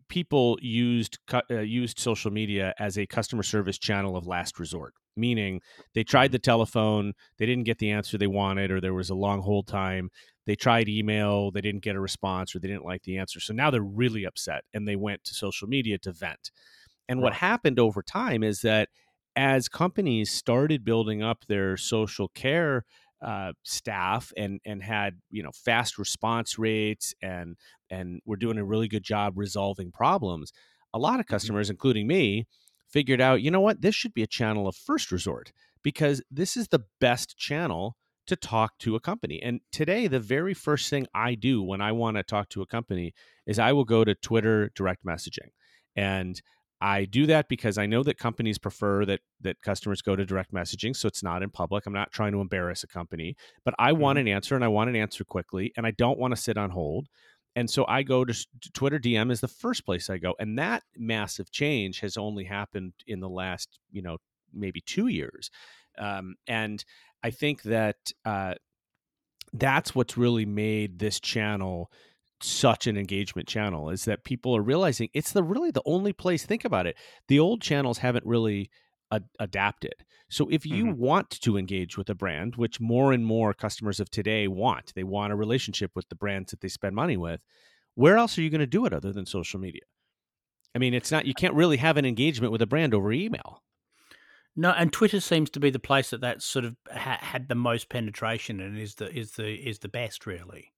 people 0.09 0.57
used 0.61 1.19
uh, 1.33 1.59
used 1.59 1.99
social 1.99 2.31
media 2.31 2.73
as 2.79 2.97
a 2.97 3.05
customer 3.05 3.43
service 3.43 3.77
channel 3.77 4.15
of 4.15 4.27
last 4.27 4.59
resort 4.59 4.93
meaning 5.17 5.61
they 5.93 6.03
tried 6.03 6.27
mm-hmm. 6.27 6.33
the 6.33 6.39
telephone 6.39 7.13
they 7.37 7.45
didn't 7.45 7.65
get 7.65 7.79
the 7.79 7.91
answer 7.91 8.17
they 8.17 8.27
wanted 8.27 8.71
or 8.71 8.79
there 8.79 8.93
was 8.93 9.09
a 9.09 9.15
long 9.15 9.41
hold 9.41 9.67
time 9.67 10.09
they 10.45 10.55
tried 10.55 10.87
email 10.87 11.51
they 11.51 11.61
didn't 11.61 11.83
get 11.83 11.95
a 11.95 11.99
response 11.99 12.55
or 12.55 12.59
they 12.59 12.67
didn't 12.67 12.85
like 12.85 13.03
the 13.03 13.17
answer 13.17 13.39
so 13.39 13.53
now 13.53 13.69
they're 13.69 13.81
really 13.81 14.23
upset 14.23 14.63
and 14.73 14.87
they 14.87 14.95
went 14.95 15.23
to 15.23 15.33
social 15.33 15.67
media 15.67 15.97
to 15.97 16.11
vent 16.11 16.51
and 17.09 17.19
right. 17.19 17.25
what 17.25 17.33
happened 17.33 17.79
over 17.79 18.01
time 18.01 18.43
is 18.43 18.61
that 18.61 18.89
as 19.35 19.69
companies 19.69 20.31
started 20.31 20.83
building 20.83 21.21
up 21.21 21.45
their 21.47 21.77
social 21.77 22.27
care 22.29 22.83
uh, 23.21 23.51
staff 23.63 24.31
and 24.37 24.59
and 24.65 24.83
had 24.83 25.15
you 25.31 25.41
know 25.41 25.51
fast 25.51 25.97
response 25.97 26.59
rates 26.59 27.15
and 27.21 27.55
and 27.89 28.21
we're 28.25 28.35
doing 28.35 28.57
a 28.57 28.65
really 28.65 28.87
good 28.87 29.03
job 29.03 29.33
resolving 29.35 29.91
problems 29.91 30.51
a 30.93 30.99
lot 30.99 31.19
of 31.19 31.25
mm-hmm. 31.25 31.33
customers 31.33 31.67
mm-hmm. 31.67 31.73
including 31.73 32.07
me 32.07 32.45
figured 32.89 33.21
out 33.21 33.41
you 33.41 33.51
know 33.51 33.61
what 33.61 33.81
this 33.81 33.95
should 33.95 34.13
be 34.13 34.23
a 34.23 34.27
channel 34.27 34.67
of 34.67 34.75
first 34.75 35.11
resort 35.11 35.51
because 35.83 36.21
this 36.31 36.57
is 36.57 36.67
the 36.67 36.83
best 36.99 37.37
channel 37.37 37.95
to 38.25 38.35
talk 38.35 38.77
to 38.79 38.95
a 38.95 38.99
company 38.99 39.41
and 39.41 39.61
today 39.71 40.07
the 40.07 40.19
very 40.19 40.53
first 40.53 40.89
thing 40.89 41.07
i 41.13 41.35
do 41.35 41.63
when 41.63 41.81
i 41.81 41.91
want 41.91 42.17
to 42.17 42.23
talk 42.23 42.49
to 42.49 42.61
a 42.61 42.67
company 42.67 43.13
is 43.45 43.59
i 43.59 43.71
will 43.71 43.85
go 43.85 44.03
to 44.03 44.15
twitter 44.15 44.69
direct 44.75 45.05
messaging 45.05 45.49
and 45.95 46.41
I 46.79 47.05
do 47.05 47.25
that 47.25 47.49
because 47.49 47.77
I 47.77 47.87
know 47.87 48.03
that 48.03 48.19
companies 48.19 48.59
prefer 48.59 49.03
that 49.05 49.21
that 49.41 49.61
customers 49.61 50.01
go 50.01 50.15
to 50.15 50.25
direct 50.25 50.53
messaging, 50.53 50.95
so 50.95 51.07
it's 51.07 51.23
not 51.23 51.41
in 51.41 51.49
public. 51.49 51.85
I'm 51.85 51.93
not 51.93 52.11
trying 52.11 52.33
to 52.33 52.41
embarrass 52.41 52.83
a 52.83 52.87
company, 52.87 53.35
but 53.65 53.73
I 53.79 53.91
mm-hmm. 53.91 54.01
want 54.01 54.19
an 54.19 54.27
answer 54.27 54.55
and 54.55 54.63
I 54.63 54.67
want 54.67 54.89
an 54.89 54.95
answer 54.95 55.23
quickly, 55.23 55.73
and 55.75 55.87
I 55.87 55.91
don't 55.91 56.19
want 56.19 56.35
to 56.35 56.41
sit 56.41 56.57
on 56.57 56.69
hold. 56.69 57.07
And 57.57 57.67
so 57.67 57.85
I 57.87 58.03
go 58.03 58.23
to, 58.23 58.47
Twitter 58.75 58.99
DM 58.99 59.31
is 59.31 59.41
the 59.41 59.47
first 59.47 59.83
place 59.83 60.11
I 60.11 60.19
go, 60.19 60.35
and 60.39 60.59
that 60.59 60.83
massive 60.95 61.49
change 61.51 62.01
has 62.01 62.15
only 62.15 62.43
happened 62.43 62.93
in 63.07 63.19
the 63.19 63.27
last, 63.27 63.79
you 63.91 64.03
know, 64.03 64.17
maybe 64.53 64.79
two 64.79 65.07
years. 65.07 65.49
Um, 65.97 66.35
and 66.45 66.85
I 67.23 67.31
think 67.31 67.63
that 67.63 67.95
uh, 68.23 68.53
that's 69.53 69.95
what's 69.95 70.17
really 70.17 70.45
made 70.45 70.99
this 70.99 71.19
channel 71.19 71.91
such 72.43 72.85
an 72.85 72.95
engagement 72.95 73.47
channel 73.47 73.89
is 73.89 74.05
that 74.05 74.23
people 74.23 74.55
are 74.55 74.61
realizing 74.61 75.09
it's 75.15 75.31
the 75.31 75.41
really 75.41 75.71
the 75.71 75.81
only 75.83 76.13
place 76.13 76.45
think 76.45 76.63
about 76.63 76.85
it 76.85 76.95
the 77.29 77.39
old 77.39 77.63
channels 77.63 77.97
haven't 77.97 78.23
really 78.27 78.69
adapted 79.39 79.93
so 80.29 80.47
if 80.49 80.65
you 80.65 80.85
mm-hmm. 80.85 81.01
want 81.01 81.29
to 81.29 81.57
engage 81.57 81.97
with 81.97 82.09
a 82.09 82.15
brand 82.15 82.55
which 82.57 82.81
more 82.81 83.13
and 83.13 83.25
more 83.25 83.53
customers 83.53 83.99
of 83.99 84.09
today 84.09 84.47
want 84.47 84.93
they 84.95 85.03
want 85.03 85.31
a 85.31 85.35
relationship 85.35 85.91
with 85.95 86.07
the 86.09 86.15
brands 86.15 86.51
that 86.51 86.59
they 86.59 86.67
spend 86.67 86.95
money 86.95 87.15
with 87.15 87.39
where 87.95 88.17
else 88.17 88.37
are 88.37 88.41
you 88.41 88.49
going 88.49 88.59
to 88.59 88.67
do 88.67 88.85
it 88.85 88.93
other 88.93 89.13
than 89.13 89.25
social 89.25 89.59
media 89.59 89.83
i 90.75 90.77
mean 90.77 90.93
it's 90.93 91.11
not 91.11 91.25
you 91.25 91.33
can't 91.33 91.53
really 91.53 91.77
have 91.77 91.95
an 91.95 92.05
engagement 92.05 92.51
with 92.51 92.61
a 92.61 92.67
brand 92.67 92.93
over 92.93 93.11
email 93.11 93.61
no, 94.59 94.71
and 94.71 94.91
Twitter 94.91 95.19
seems 95.19 95.51
to 95.51 95.59
be 95.59 95.69
the 95.69 95.77
place 95.77 96.09
that 96.09 96.21
that 96.21 96.41
sort 96.41 96.65
of 96.65 96.75
ha- 96.91 97.19
had 97.21 97.47
the 97.47 97.53
most 97.53 97.89
penetration 97.89 98.59
and 98.59 98.75
is 98.75 98.95
the 98.95 99.15
is 99.15 99.33
the 99.33 99.53
is 99.53 99.79
the 99.79 99.87
best 99.87 100.25
really. 100.25 100.73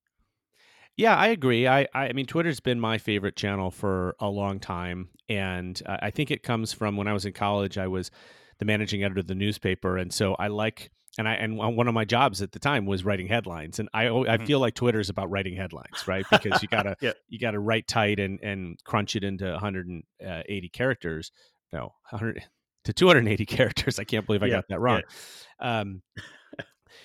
Yeah, 0.99 1.15
I 1.15 1.27
agree. 1.27 1.65
I, 1.65 1.87
I 1.93 2.11
mean, 2.11 2.25
Twitter's 2.25 2.59
been 2.59 2.77
my 2.77 2.97
favorite 2.97 3.37
channel 3.37 3.71
for 3.71 4.17
a 4.19 4.27
long 4.27 4.59
time, 4.59 5.07
and 5.29 5.81
uh, 5.85 5.95
I 6.01 6.09
think 6.09 6.29
it 6.29 6.43
comes 6.43 6.73
from 6.73 6.97
when 6.97 7.07
I 7.07 7.13
was 7.13 7.23
in 7.23 7.31
college. 7.31 7.77
I 7.77 7.87
was 7.87 8.11
the 8.57 8.65
managing 8.65 9.01
editor 9.01 9.21
of 9.21 9.27
the 9.27 9.33
newspaper, 9.33 9.95
and 9.95 10.11
so 10.11 10.33
I 10.33 10.47
like 10.47 10.91
and 11.17 11.25
I 11.25 11.35
and 11.35 11.57
one 11.57 11.87
of 11.87 11.93
my 11.93 12.03
jobs 12.03 12.41
at 12.41 12.51
the 12.51 12.59
time 12.59 12.85
was 12.85 13.05
writing 13.05 13.27
headlines, 13.27 13.79
and 13.79 13.87
I 13.93 14.07
I 14.07 14.09
mm-hmm. 14.09 14.45
feel 14.45 14.59
like 14.59 14.73
Twitter 14.73 14.99
is 14.99 15.07
about 15.07 15.31
writing 15.31 15.55
headlines, 15.55 16.05
right? 16.05 16.25
Because 16.29 16.61
you 16.61 16.67
gotta 16.67 16.97
yeah. 17.01 17.13
you 17.29 17.39
gotta 17.39 17.59
write 17.61 17.87
tight 17.87 18.19
and 18.19 18.37
and 18.43 18.77
crunch 18.83 19.15
it 19.15 19.23
into 19.23 19.49
180 19.49 20.03
uh, 20.21 20.77
characters. 20.77 21.31
No, 21.71 21.93
100 22.09 22.43
to 22.83 22.91
280 22.93 23.45
characters. 23.45 23.99
I 23.99 24.03
can't 24.03 24.25
believe 24.25 24.43
I 24.43 24.47
yeah. 24.47 24.55
got 24.55 24.65
that 24.67 24.81
wrong. 24.81 25.03
Yeah. 25.61 25.79
Um, 25.79 26.01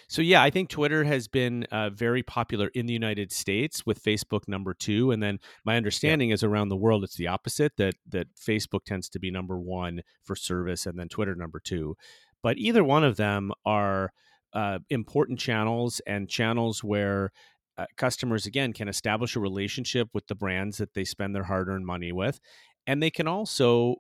so 0.08 0.22
yeah, 0.22 0.42
I 0.42 0.50
think 0.50 0.68
Twitter 0.68 1.04
has 1.04 1.28
been 1.28 1.64
uh, 1.70 1.90
very 1.90 2.22
popular 2.22 2.68
in 2.74 2.86
the 2.86 2.92
United 2.92 3.32
States 3.32 3.84
with 3.86 4.02
Facebook 4.02 4.48
number 4.48 4.74
two, 4.74 5.10
and 5.10 5.22
then 5.22 5.38
my 5.64 5.76
understanding 5.76 6.28
yeah. 6.28 6.34
is 6.34 6.44
around 6.44 6.68
the 6.68 6.76
world 6.76 7.04
it's 7.04 7.16
the 7.16 7.28
opposite 7.28 7.76
that 7.76 7.94
that 8.08 8.28
Facebook 8.34 8.84
tends 8.84 9.08
to 9.10 9.18
be 9.18 9.30
number 9.30 9.58
one 9.58 10.02
for 10.22 10.36
service, 10.36 10.86
and 10.86 10.98
then 10.98 11.08
Twitter 11.08 11.34
number 11.34 11.60
two. 11.60 11.96
But 12.42 12.58
either 12.58 12.84
one 12.84 13.04
of 13.04 13.16
them 13.16 13.52
are 13.64 14.12
uh, 14.52 14.78
important 14.90 15.38
channels 15.38 16.00
and 16.06 16.28
channels 16.28 16.84
where 16.84 17.32
uh, 17.76 17.86
customers 17.96 18.46
again 18.46 18.72
can 18.72 18.88
establish 18.88 19.34
a 19.34 19.40
relationship 19.40 20.08
with 20.14 20.26
the 20.28 20.34
brands 20.34 20.78
that 20.78 20.94
they 20.94 21.04
spend 21.04 21.34
their 21.34 21.44
hard-earned 21.44 21.86
money 21.86 22.12
with, 22.12 22.38
and 22.86 23.02
they 23.02 23.10
can 23.10 23.26
also 23.26 23.96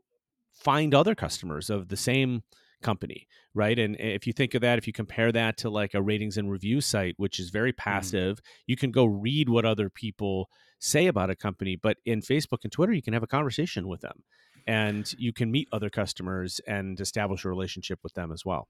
find 0.52 0.94
other 0.94 1.14
customers 1.14 1.70
of 1.70 1.88
the 1.88 1.96
same 1.96 2.42
company, 2.84 3.26
right? 3.54 3.78
And 3.78 3.96
if 3.98 4.26
you 4.26 4.32
think 4.32 4.54
of 4.54 4.60
that, 4.60 4.78
if 4.78 4.86
you 4.86 4.92
compare 4.92 5.32
that 5.32 5.56
to 5.58 5.70
like 5.70 5.94
a 5.94 6.02
ratings 6.02 6.36
and 6.36 6.50
review 6.50 6.80
site, 6.80 7.14
which 7.16 7.40
is 7.40 7.50
very 7.50 7.72
mm-hmm. 7.72 7.90
passive, 7.90 8.36
mm-hmm. 8.36 8.62
you 8.66 8.76
can 8.76 8.92
go 8.92 9.04
read 9.04 9.48
what 9.48 9.64
other 9.64 9.90
people 9.90 10.48
say 10.78 11.06
about 11.06 11.30
a 11.30 11.36
company. 11.36 11.74
But 11.74 11.96
in 12.04 12.20
Facebook 12.20 12.58
and 12.62 12.70
Twitter, 12.70 12.92
you 12.92 13.02
can 13.02 13.14
have 13.14 13.24
a 13.24 13.26
conversation 13.26 13.88
with 13.88 14.02
them 14.02 14.22
and 14.66 15.12
you 15.18 15.32
can 15.32 15.50
meet 15.50 15.68
other 15.72 15.90
customers 15.90 16.60
and 16.66 17.00
establish 17.00 17.44
a 17.44 17.48
relationship 17.48 17.98
with 18.02 18.14
them 18.14 18.30
as 18.30 18.44
well. 18.44 18.68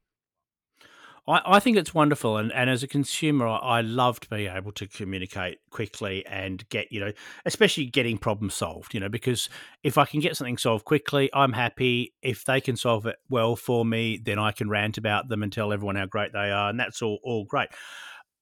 I, 1.26 1.40
I 1.46 1.60
think 1.60 1.76
it's 1.76 1.94
wonderful, 1.94 2.36
and, 2.36 2.52
and 2.52 2.68
as 2.68 2.82
a 2.82 2.88
consumer, 2.88 3.46
I, 3.46 3.80
love 3.80 4.20
to 4.20 4.28
be 4.28 4.46
able 4.46 4.72
to 4.72 4.86
communicate 4.86 5.58
quickly 5.70 6.24
and 6.26 6.68
get 6.68 6.92
you 6.92 7.00
know, 7.00 7.12
especially 7.46 7.86
getting 7.86 8.18
problems 8.18 8.54
solved. 8.54 8.94
You 8.94 9.00
know, 9.00 9.08
because 9.08 9.48
if 9.82 9.96
I 9.96 10.04
can 10.04 10.20
get 10.20 10.36
something 10.36 10.58
solved 10.58 10.84
quickly, 10.84 11.30
I'm 11.32 11.52
happy. 11.52 12.14
If 12.22 12.44
they 12.44 12.60
can 12.60 12.76
solve 12.76 13.06
it 13.06 13.16
well 13.28 13.56
for 13.56 13.84
me, 13.84 14.20
then 14.22 14.38
I 14.38 14.52
can 14.52 14.68
rant 14.68 14.98
about 14.98 15.28
them 15.28 15.42
and 15.42 15.52
tell 15.52 15.72
everyone 15.72 15.96
how 15.96 16.06
great 16.06 16.32
they 16.32 16.50
are, 16.50 16.68
and 16.68 16.78
that's 16.78 17.00
all 17.00 17.20
all 17.22 17.44
great. 17.44 17.68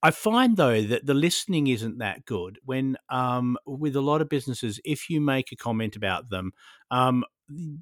I 0.05 0.11
find 0.11 0.57
though 0.57 0.83
that 0.83 1.07
the 1.07 1.15
listening 1.15 1.69
isn't 1.69 1.99
that 1.99 2.25
good 2.25 2.59
when, 2.65 2.97
um, 3.09 3.57
with 3.65 3.95
a 3.95 4.01
lot 4.01 4.21
of 4.21 4.29
businesses, 4.29 4.81
if 4.85 5.09
you 5.09 5.21
make 5.21 5.53
a 5.53 5.57
comment 5.57 5.95
about 5.95 6.29
them, 6.29 6.53
um, 6.91 7.25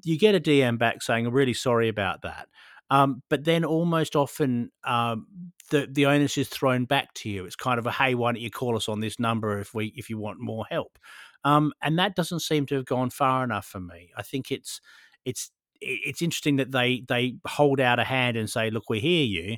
you 0.03 0.19
get 0.19 0.35
a 0.35 0.39
DM 0.39 0.77
back 0.77 1.01
saying, 1.01 1.25
"I'm 1.25 1.33
really 1.33 1.53
sorry 1.53 1.87
about 1.87 2.21
that." 2.21 2.47
Um, 2.91 3.23
but 3.29 3.45
then 3.45 3.65
almost 3.65 4.15
often 4.15 4.71
um, 4.83 5.27
the 5.71 5.87
the 5.91 6.05
onus 6.05 6.37
is 6.37 6.49
thrown 6.49 6.85
back 6.85 7.13
to 7.15 7.29
you. 7.29 7.45
It's 7.45 7.55
kind 7.55 7.79
of 7.79 7.87
a 7.87 7.91
hey, 7.91 8.15
why 8.15 8.33
don't 8.33 8.41
you 8.41 8.51
call 8.51 8.75
us 8.75 8.89
on 8.89 8.99
this 8.99 9.19
number 9.19 9.59
if 9.59 9.73
we 9.73 9.93
if 9.95 10.09
you 10.11 10.19
want 10.19 10.39
more 10.39 10.65
help? 10.69 10.99
Um, 11.43 11.73
and 11.81 11.97
that 11.99 12.15
doesn't 12.15 12.41
seem 12.41 12.67
to 12.67 12.75
have 12.75 12.85
gone 12.85 13.09
far 13.09 13.43
enough 13.43 13.65
for 13.65 13.79
me. 13.79 14.11
I 14.17 14.23
think 14.23 14.51
it's 14.51 14.81
it's 15.25 15.51
it's 15.81 16.21
interesting 16.21 16.57
that 16.57 16.71
they 16.71 17.03
they 17.07 17.37
hold 17.47 17.79
out 17.79 17.99
a 17.99 18.03
hand 18.03 18.37
and 18.37 18.49
say, 18.49 18.69
look, 18.69 18.89
we 18.89 18.99
hear 18.99 19.25
you, 19.25 19.57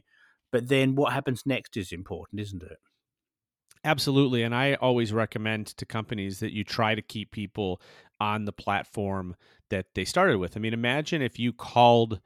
but 0.51 0.69
then 0.69 0.95
what 0.95 1.13
happens 1.13 1.43
next 1.45 1.75
is 1.75 1.91
important, 1.91 2.39
isn't 2.41 2.63
it? 2.63 2.77
Absolutely. 3.85 4.43
And 4.43 4.55
I 4.55 4.75
always 4.75 5.11
recommend 5.11 5.67
to 5.67 5.85
companies 5.85 6.39
that 6.39 6.53
you 6.53 6.63
try 6.63 6.95
to 6.95 7.01
keep 7.01 7.31
people 7.31 7.81
on 8.19 8.45
the 8.45 8.53
platform 8.53 9.35
that 9.69 9.87
they 9.93 10.05
started 10.05 10.37
with. 10.37 10.55
I 10.55 10.59
mean, 10.61 10.73
imagine 10.73 11.21
if 11.21 11.37
you 11.37 11.51
called 11.51 12.21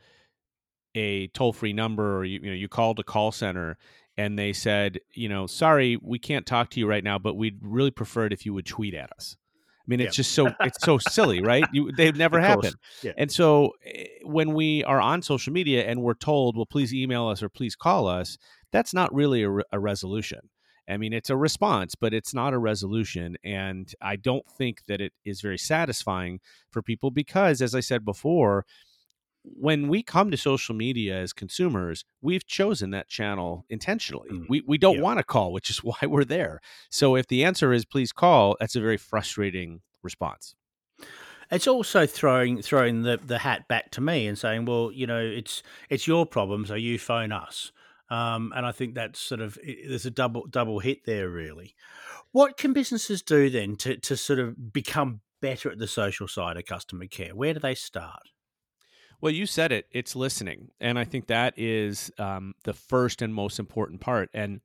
a 0.98 1.28
toll 1.28 1.54
free 1.54 1.74
number 1.74 2.18
or 2.18 2.26
you, 2.26 2.40
you 2.42 2.50
know 2.50 2.56
you 2.56 2.68
called 2.68 3.00
a 3.00 3.04
call 3.04 3.32
center 3.32 3.78
and 4.18 4.38
they 4.38 4.52
said 4.52 5.00
you 5.14 5.30
know 5.30 5.46
sorry 5.46 5.96
we 6.02 6.18
can't 6.18 6.48
talk 6.48 6.72
to 6.72 6.80
you 6.80 6.88
right 6.88 7.04
now 7.04 7.20
but 7.20 7.36
we'd 7.36 7.60
really 7.62 7.92
prefer 7.92 8.26
it 8.26 8.34
if 8.34 8.46
you 8.46 8.54
would 8.54 8.66
tweet 8.66 8.96
at 8.96 9.12
us. 9.14 9.38
I 9.40 9.86
mean 9.88 10.02
it's 10.02 10.16
just 10.16 10.32
so 10.32 10.50
it's 10.62 10.84
so 10.84 10.98
silly 10.98 11.42
right? 11.42 11.64
You, 11.72 11.92
they've 11.96 12.16
never 12.16 12.42
happened 12.42 12.76
yeah. 13.04 13.14
and 13.16 13.32
so 13.32 13.74
eh, 13.86 14.06
when 14.24 14.54
we 14.54 14.84
are 14.84 15.00
on 15.00 15.22
social 15.22 15.54
media 15.54 15.86
and 15.86 16.02
we're 16.02 16.16
told 16.16 16.58
well 16.58 16.66
please 16.66 16.94
email 16.94 17.28
us 17.28 17.44
or 17.44 17.50
please 17.50 17.76
call 17.76 18.08
us 18.08 18.38
that's 18.72 18.94
not 18.94 19.14
really 19.14 19.44
a, 19.44 19.52
a 19.72 19.80
resolution. 19.80 20.50
I 20.90 20.96
mean, 20.96 21.12
it's 21.12 21.30
a 21.30 21.36
response, 21.36 21.96
but 21.96 22.14
it's 22.14 22.34
not 22.34 22.54
a 22.54 22.58
resolution. 22.58 23.36
And 23.44 23.94
I 24.02 24.16
don't 24.16 24.46
think 24.58 24.86
that 24.88 25.02
it 25.02 25.12
is 25.26 25.42
very 25.42 25.58
satisfying 25.58 26.40
for 26.72 26.82
people 26.82 27.12
because, 27.12 27.62
as 27.62 27.76
I 27.76 27.82
said 27.82 28.06
before, 28.06 28.66
when 29.56 29.88
we 29.88 30.04
come 30.04 30.32
to 30.32 30.38
social 30.38 30.76
media 30.76 31.18
as 31.18 31.34
consumers, 31.34 32.04
we've 32.22 32.46
chosen 32.46 32.92
that 32.92 33.08
channel 33.08 33.66
intentionally. 33.70 34.30
Mm, 34.30 34.46
we 34.50 34.62
we 34.68 34.78
don't 34.78 34.98
yeah. 34.98 35.02
want 35.02 35.20
to 35.20 35.24
call, 35.24 35.52
which 35.52 35.70
is 35.70 35.78
why 35.84 35.98
we're 36.04 36.26
there. 36.26 36.62
So 36.90 37.16
if 37.16 37.28
the 37.28 37.44
answer 37.44 37.74
is 37.74 37.86
please 37.86 38.12
call, 38.12 38.56
that's 38.60 38.76
a 38.76 38.82
very 38.82 38.98
frustrating 38.98 39.82
response. 40.04 40.56
It's 41.50 41.68
also 41.68 42.06
throwing 42.06 42.62
throwing 42.62 43.04
the, 43.04 43.20
the 43.24 43.40
hat 43.40 43.68
back 43.68 43.92
to 43.92 44.02
me 44.02 44.28
and 44.28 44.38
saying, 44.38 44.66
well, 44.66 44.92
you 44.92 45.08
know, 45.08 45.20
it's 45.20 45.64
it's 45.90 46.08
your 46.08 46.26
problem, 46.26 46.66
so 46.66 46.76
you 46.76 47.00
phone 47.00 47.32
us. 47.32 47.72
Um, 48.10 48.54
and 48.56 48.66
I 48.66 48.72
think 48.72 48.96
that's 48.96 49.20
sort 49.20 49.42
of 49.42 49.58
there's 49.64 50.06
a 50.06 50.12
double 50.12 50.46
double 50.48 50.80
hit 50.80 51.06
there, 51.06 51.30
really. 51.30 51.76
What 52.32 52.58
can 52.58 52.74
businesses 52.74 53.22
do 53.22 53.50
then 53.50 53.76
to 53.78 53.98
to 53.98 54.18
sort 54.18 54.40
of 54.40 54.74
become 54.74 55.22
better 55.42 55.72
at 55.72 55.80
the 55.80 55.88
social 55.88 56.28
side 56.28 56.58
of 56.58 56.66
customer 56.66 57.08
care? 57.08 57.36
Where 57.36 57.54
do 57.54 57.60
they 57.60 57.76
start? 57.76 58.24
Well, 59.20 59.34
you 59.34 59.46
said 59.46 59.72
it. 59.72 59.88
It's 59.92 60.16
listening, 60.16 60.70
and 60.80 61.00
I 61.00 61.04
think 61.04 61.28
that 61.28 61.56
is 61.58 62.12
um, 62.20 62.54
the 62.64 62.74
first 62.74 63.22
and 63.22 63.34
most 63.34 63.58
important 63.58 64.00
part. 64.00 64.30
And 64.34 64.62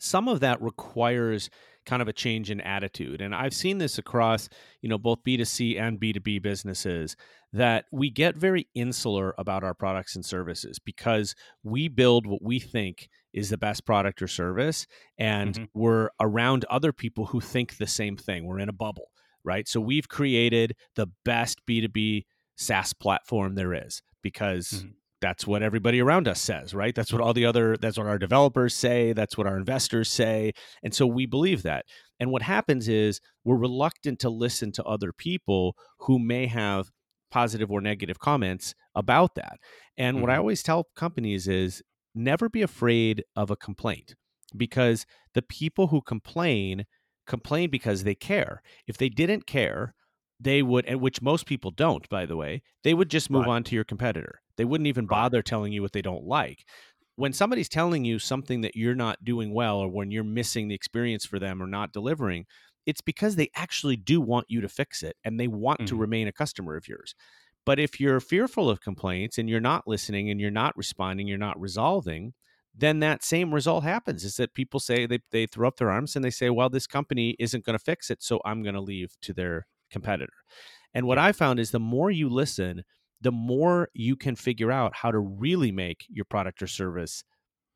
some 0.00 0.28
of 0.28 0.40
that 0.40 0.60
requires 0.62 1.50
kind 1.86 2.02
of 2.02 2.08
a 2.08 2.12
change 2.12 2.50
in 2.50 2.60
attitude 2.60 3.20
and 3.20 3.34
i've 3.34 3.54
seen 3.54 3.78
this 3.78 3.98
across 3.98 4.48
you 4.82 4.88
know 4.88 4.98
both 4.98 5.24
b2c 5.24 5.80
and 5.80 5.98
b2b 5.98 6.42
businesses 6.42 7.16
that 7.52 7.86
we 7.90 8.10
get 8.10 8.36
very 8.36 8.68
insular 8.74 9.34
about 9.38 9.64
our 9.64 9.74
products 9.74 10.14
and 10.14 10.24
services 10.24 10.78
because 10.78 11.34
we 11.62 11.88
build 11.88 12.26
what 12.26 12.42
we 12.42 12.60
think 12.60 13.08
is 13.32 13.48
the 13.48 13.58
best 13.58 13.86
product 13.86 14.20
or 14.20 14.28
service 14.28 14.86
and 15.18 15.54
mm-hmm. 15.54 15.64
we're 15.74 16.10
around 16.20 16.64
other 16.70 16.92
people 16.92 17.26
who 17.26 17.40
think 17.40 17.76
the 17.76 17.86
same 17.86 18.16
thing 18.16 18.46
we're 18.46 18.58
in 18.58 18.68
a 18.68 18.74
bubble 18.74 19.10
right 19.42 19.66
so 19.66 19.80
we've 19.80 20.08
created 20.08 20.76
the 20.96 21.06
best 21.24 21.64
b2b 21.66 22.24
saas 22.60 22.92
platform 22.92 23.54
there 23.54 23.74
is 23.74 24.02
because 24.22 24.68
mm-hmm 24.68 24.90
that's 25.20 25.46
what 25.46 25.62
everybody 25.62 26.00
around 26.00 26.26
us 26.26 26.40
says, 26.40 26.74
right? 26.74 26.94
That's 26.94 27.12
what 27.12 27.20
all 27.20 27.34
the 27.34 27.44
other, 27.44 27.76
that's 27.76 27.98
what 27.98 28.06
our 28.06 28.18
developers 28.18 28.74
say, 28.74 29.12
that's 29.12 29.36
what 29.36 29.46
our 29.46 29.56
investors 29.56 30.10
say. 30.10 30.52
And 30.82 30.94
so 30.94 31.06
we 31.06 31.26
believe 31.26 31.62
that. 31.62 31.84
And 32.18 32.30
what 32.30 32.42
happens 32.42 32.88
is 32.88 33.20
we're 33.44 33.56
reluctant 33.56 34.18
to 34.20 34.30
listen 34.30 34.72
to 34.72 34.84
other 34.84 35.12
people 35.12 35.76
who 36.00 36.18
may 36.18 36.46
have 36.46 36.90
positive 37.30 37.70
or 37.70 37.80
negative 37.80 38.18
comments 38.18 38.74
about 38.94 39.34
that. 39.34 39.58
And 39.96 40.16
mm-hmm. 40.16 40.22
what 40.22 40.30
I 40.30 40.34
mm-hmm. 40.34 40.40
always 40.40 40.62
tell 40.62 40.88
companies 40.96 41.46
is 41.46 41.82
never 42.14 42.48
be 42.48 42.62
afraid 42.62 43.24
of 43.36 43.50
a 43.50 43.56
complaint 43.56 44.14
because 44.56 45.06
the 45.34 45.42
people 45.42 45.88
who 45.88 46.00
complain 46.00 46.86
complain 47.26 47.70
because 47.70 48.02
they 48.02 48.14
care. 48.14 48.60
If 48.88 48.98
they 48.98 49.08
didn't 49.08 49.46
care, 49.46 49.94
they 50.40 50.62
would 50.62 50.86
and 50.86 51.00
which 51.00 51.20
most 51.20 51.46
people 51.46 51.70
don't 51.70 52.08
by 52.08 52.24
the 52.24 52.36
way 52.36 52.62
they 52.82 52.94
would 52.94 53.10
just 53.10 53.30
move 53.30 53.46
right. 53.46 53.52
on 53.52 53.64
to 53.64 53.74
your 53.74 53.84
competitor 53.84 54.40
they 54.56 54.64
wouldn't 54.64 54.88
even 54.88 55.06
bother 55.06 55.42
telling 55.42 55.72
you 55.72 55.82
what 55.82 55.92
they 55.92 56.02
don't 56.02 56.24
like 56.24 56.64
when 57.16 57.32
somebody's 57.32 57.68
telling 57.68 58.04
you 58.04 58.18
something 58.18 58.62
that 58.62 58.74
you're 58.74 58.94
not 58.94 59.22
doing 59.22 59.52
well 59.52 59.76
or 59.78 59.88
when 59.88 60.10
you're 60.10 60.24
missing 60.24 60.68
the 60.68 60.74
experience 60.74 61.26
for 61.26 61.38
them 61.38 61.62
or 61.62 61.66
not 61.66 61.92
delivering 61.92 62.46
it's 62.86 63.02
because 63.02 63.36
they 63.36 63.50
actually 63.54 63.96
do 63.96 64.20
want 64.20 64.46
you 64.48 64.60
to 64.60 64.68
fix 64.68 65.02
it 65.02 65.16
and 65.24 65.38
they 65.38 65.48
want 65.48 65.80
mm-hmm. 65.80 65.86
to 65.86 65.96
remain 65.96 66.26
a 66.26 66.32
customer 66.32 66.76
of 66.76 66.88
yours 66.88 67.14
but 67.66 67.78
if 67.78 68.00
you're 68.00 68.20
fearful 68.20 68.70
of 68.70 68.80
complaints 68.80 69.36
and 69.36 69.48
you're 69.48 69.60
not 69.60 69.86
listening 69.86 70.30
and 70.30 70.40
you're 70.40 70.50
not 70.50 70.76
responding 70.76 71.28
you're 71.28 71.38
not 71.38 71.60
resolving 71.60 72.32
then 72.74 73.00
that 73.00 73.24
same 73.24 73.52
result 73.52 73.82
happens 73.82 74.24
is 74.24 74.36
that 74.36 74.54
people 74.54 74.78
say 74.78 75.04
they, 75.04 75.18
they 75.32 75.44
throw 75.44 75.66
up 75.66 75.76
their 75.76 75.90
arms 75.90 76.14
and 76.16 76.24
they 76.24 76.30
say 76.30 76.48
well 76.48 76.70
this 76.70 76.86
company 76.86 77.36
isn't 77.38 77.64
going 77.64 77.78
to 77.78 77.84
fix 77.84 78.10
it 78.10 78.22
so 78.22 78.40
i'm 78.44 78.62
going 78.62 78.74
to 78.74 78.80
leave 78.80 79.12
to 79.20 79.32
their 79.32 79.66
competitor. 79.90 80.32
And 80.94 81.06
what 81.06 81.18
I 81.18 81.32
found 81.32 81.60
is 81.60 81.70
the 81.70 81.78
more 81.78 82.10
you 82.10 82.28
listen, 82.28 82.82
the 83.20 83.32
more 83.32 83.88
you 83.94 84.16
can 84.16 84.34
figure 84.34 84.72
out 84.72 84.96
how 84.96 85.10
to 85.10 85.18
really 85.18 85.72
make 85.72 86.04
your 86.08 86.24
product 86.24 86.62
or 86.62 86.66
service 86.66 87.22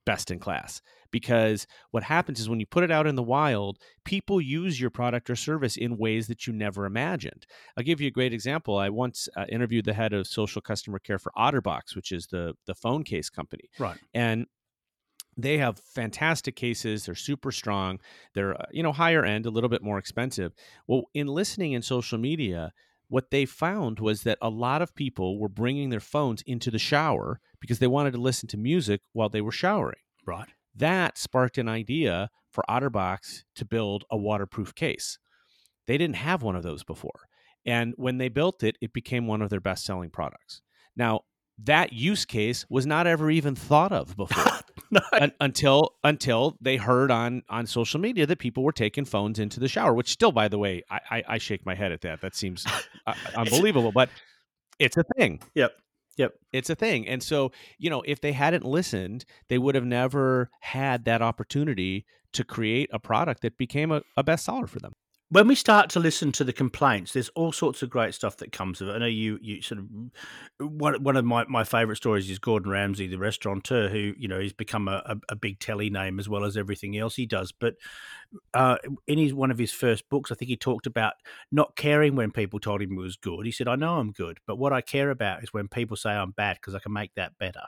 best 0.06 0.30
in 0.30 0.38
class. 0.38 0.80
Because 1.10 1.66
what 1.92 2.02
happens 2.02 2.40
is 2.40 2.48
when 2.48 2.58
you 2.58 2.66
put 2.66 2.82
it 2.82 2.90
out 2.90 3.06
in 3.06 3.14
the 3.14 3.22
wild, 3.22 3.78
people 4.04 4.40
use 4.40 4.80
your 4.80 4.90
product 4.90 5.30
or 5.30 5.36
service 5.36 5.76
in 5.76 5.96
ways 5.96 6.26
that 6.26 6.46
you 6.46 6.52
never 6.52 6.86
imagined. 6.86 7.46
I'll 7.76 7.84
give 7.84 8.00
you 8.00 8.08
a 8.08 8.10
great 8.10 8.32
example. 8.32 8.76
I 8.76 8.88
once 8.88 9.28
uh, 9.36 9.44
interviewed 9.48 9.84
the 9.84 9.94
head 9.94 10.12
of 10.12 10.26
social 10.26 10.60
customer 10.60 10.98
care 10.98 11.20
for 11.20 11.30
OtterBox, 11.36 11.94
which 11.94 12.10
is 12.10 12.26
the 12.26 12.54
the 12.66 12.74
phone 12.74 13.04
case 13.04 13.30
company. 13.30 13.70
Right. 13.78 13.96
And 14.12 14.46
they 15.36 15.58
have 15.58 15.78
fantastic 15.80 16.56
cases 16.56 17.06
they're 17.06 17.14
super 17.14 17.50
strong 17.50 17.98
they're 18.34 18.60
uh, 18.60 18.66
you 18.70 18.82
know 18.82 18.92
higher 18.92 19.24
end 19.24 19.46
a 19.46 19.50
little 19.50 19.70
bit 19.70 19.82
more 19.82 19.98
expensive. 19.98 20.52
Well 20.86 21.04
in 21.14 21.26
listening 21.26 21.72
in 21.72 21.82
social 21.82 22.18
media 22.18 22.72
what 23.08 23.30
they 23.30 23.44
found 23.44 24.00
was 24.00 24.22
that 24.22 24.38
a 24.40 24.48
lot 24.48 24.82
of 24.82 24.94
people 24.94 25.38
were 25.38 25.48
bringing 25.48 25.90
their 25.90 26.00
phones 26.00 26.42
into 26.42 26.70
the 26.70 26.78
shower 26.78 27.40
because 27.60 27.78
they 27.78 27.86
wanted 27.86 28.12
to 28.12 28.20
listen 28.20 28.48
to 28.48 28.56
music 28.56 29.02
while 29.12 29.28
they 29.28 29.40
were 29.40 29.52
showering. 29.52 29.98
Right. 30.26 30.48
That 30.74 31.18
sparked 31.18 31.58
an 31.58 31.68
idea 31.68 32.30
for 32.50 32.64
otterbox 32.68 33.44
to 33.56 33.64
build 33.64 34.04
a 34.10 34.16
waterproof 34.16 34.74
case. 34.74 35.18
They 35.86 35.98
didn't 35.98 36.16
have 36.16 36.42
one 36.42 36.56
of 36.56 36.62
those 36.62 36.82
before 36.82 37.28
and 37.66 37.94
when 37.96 38.18
they 38.18 38.28
built 38.28 38.62
it 38.62 38.76
it 38.80 38.92
became 38.92 39.26
one 39.26 39.42
of 39.42 39.50
their 39.50 39.60
best 39.60 39.84
selling 39.84 40.10
products. 40.10 40.62
Now 40.96 41.20
that 41.62 41.92
use 41.92 42.24
case 42.24 42.66
was 42.68 42.86
not 42.86 43.06
ever 43.06 43.30
even 43.30 43.54
thought 43.54 43.92
of 43.92 44.16
before 44.16 44.60
Un- 45.12 45.32
until 45.40 45.94
until 46.04 46.56
they 46.60 46.76
heard 46.76 47.10
on 47.10 47.42
on 47.48 47.66
social 47.66 48.00
media 48.00 48.26
that 48.26 48.38
people 48.38 48.62
were 48.62 48.72
taking 48.72 49.04
phones 49.04 49.38
into 49.38 49.60
the 49.60 49.68
shower 49.68 49.94
which 49.94 50.10
still 50.10 50.32
by 50.32 50.48
the 50.48 50.58
way 50.58 50.82
i 50.90 51.00
i, 51.10 51.24
I 51.28 51.38
shake 51.38 51.64
my 51.66 51.74
head 51.74 51.92
at 51.92 52.00
that. 52.02 52.20
That 52.20 52.34
seems 52.34 52.64
uh, 53.06 53.14
unbelievable 53.36 53.92
but 53.92 54.08
it's 54.78 54.96
a 54.96 55.04
thing. 55.16 55.40
Yep. 55.54 55.72
Yep. 56.16 56.32
It's 56.52 56.70
a 56.70 56.74
thing. 56.74 57.08
And 57.08 57.22
so, 57.22 57.52
you 57.78 57.90
know, 57.90 58.02
if 58.06 58.20
they 58.20 58.32
hadn't 58.32 58.64
listened, 58.64 59.24
they 59.48 59.58
would 59.58 59.74
have 59.74 59.84
never 59.84 60.50
had 60.60 61.04
that 61.06 61.22
opportunity 61.22 62.06
to 62.32 62.44
create 62.44 62.90
a 62.92 62.98
product 62.98 63.42
that 63.42 63.58
became 63.58 63.90
a, 63.90 64.02
a 64.16 64.24
bestseller 64.24 64.68
for 64.68 64.80
them 64.80 64.92
when 65.34 65.48
we 65.48 65.56
start 65.56 65.90
to 65.90 65.98
listen 65.98 66.30
to 66.30 66.44
the 66.44 66.52
complaints, 66.52 67.12
there's 67.12 67.28
all 67.30 67.50
sorts 67.50 67.82
of 67.82 67.90
great 67.90 68.14
stuff 68.14 68.36
that 68.36 68.52
comes 68.52 68.80
of 68.80 68.88
it. 68.88 68.92
I 68.92 68.98
know 68.98 69.06
you, 69.06 69.36
you 69.42 69.60
sort 69.62 69.80
of 69.80 69.88
one 70.60 71.02
one 71.02 71.16
of 71.16 71.24
my, 71.24 71.44
my 71.48 71.64
favorite 71.64 71.96
stories 71.96 72.30
is 72.30 72.38
Gordon 72.38 72.70
Ramsay, 72.70 73.08
the 73.08 73.18
restaurateur, 73.18 73.88
who 73.88 74.14
you 74.16 74.28
know 74.28 74.38
he's 74.38 74.52
become 74.52 74.86
a, 74.86 75.16
a, 75.28 75.34
big 75.34 75.58
telly 75.58 75.90
name 75.90 76.20
as 76.20 76.28
well 76.28 76.44
as 76.44 76.56
everything 76.56 76.96
else 76.96 77.16
he 77.16 77.26
does. 77.26 77.50
But 77.50 77.74
uh, 78.54 78.76
in 79.08 79.18
his 79.18 79.34
one 79.34 79.50
of 79.50 79.58
his 79.58 79.72
first 79.72 80.08
books, 80.08 80.30
I 80.30 80.36
think 80.36 80.50
he 80.50 80.56
talked 80.56 80.86
about 80.86 81.14
not 81.50 81.74
caring 81.74 82.14
when 82.14 82.30
people 82.30 82.60
told 82.60 82.80
him 82.80 82.92
it 82.92 83.00
was 83.00 83.16
good. 83.16 83.44
He 83.44 83.50
said, 83.50 83.66
"I 83.66 83.74
know 83.74 83.98
I'm 83.98 84.12
good, 84.12 84.38
but 84.46 84.54
what 84.54 84.72
I 84.72 84.82
care 84.82 85.10
about 85.10 85.42
is 85.42 85.52
when 85.52 85.66
people 85.66 85.96
say 85.96 86.10
I'm 86.10 86.30
bad 86.30 86.58
because 86.58 86.76
I 86.76 86.78
can 86.78 86.92
make 86.92 87.12
that 87.16 87.36
better." 87.38 87.62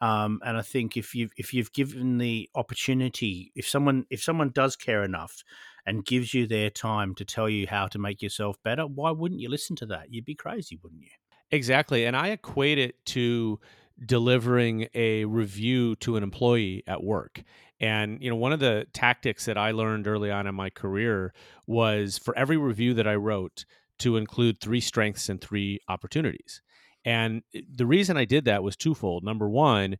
Um, 0.00 0.40
and 0.44 0.56
I 0.56 0.62
think 0.62 0.96
if 0.96 1.14
you've 1.14 1.32
if 1.36 1.52
you've 1.52 1.72
given 1.72 2.18
the 2.18 2.48
opportunity, 2.54 3.52
if 3.54 3.68
someone 3.68 4.04
if 4.10 4.22
someone 4.22 4.50
does 4.50 4.76
care 4.76 5.02
enough 5.02 5.44
and 5.88 6.04
gives 6.04 6.34
you 6.34 6.46
their 6.46 6.68
time 6.68 7.14
to 7.14 7.24
tell 7.24 7.48
you 7.48 7.66
how 7.66 7.86
to 7.88 7.98
make 7.98 8.20
yourself 8.20 8.56
better, 8.62 8.86
why 8.86 9.10
wouldn't 9.10 9.40
you 9.40 9.48
listen 9.48 9.74
to 9.76 9.86
that? 9.86 10.12
You'd 10.12 10.26
be 10.26 10.34
crazy, 10.34 10.78
wouldn't 10.82 11.02
you? 11.02 11.08
Exactly. 11.50 12.04
And 12.04 12.14
I 12.14 12.28
equate 12.28 12.78
it 12.78 13.04
to 13.06 13.58
delivering 14.04 14.86
a 14.94 15.24
review 15.24 15.96
to 15.96 16.16
an 16.16 16.22
employee 16.22 16.84
at 16.86 17.02
work. 17.02 17.42
And 17.80 18.22
you 18.22 18.28
know, 18.28 18.36
one 18.36 18.52
of 18.52 18.60
the 18.60 18.86
tactics 18.92 19.46
that 19.46 19.56
I 19.56 19.70
learned 19.70 20.06
early 20.06 20.30
on 20.30 20.46
in 20.46 20.54
my 20.54 20.68
career 20.68 21.32
was 21.66 22.18
for 22.18 22.36
every 22.36 22.58
review 22.58 22.92
that 22.94 23.08
I 23.08 23.14
wrote 23.14 23.64
to 24.00 24.16
include 24.18 24.60
three 24.60 24.80
strengths 24.80 25.30
and 25.30 25.40
three 25.40 25.80
opportunities. 25.88 26.60
And 27.04 27.42
eh, 27.54 27.62
the 27.74 27.86
reason 27.86 28.18
I 28.18 28.26
did 28.26 28.44
that 28.44 28.62
was 28.62 28.76
twofold. 28.76 29.24
Number 29.24 29.48
one, 29.48 29.96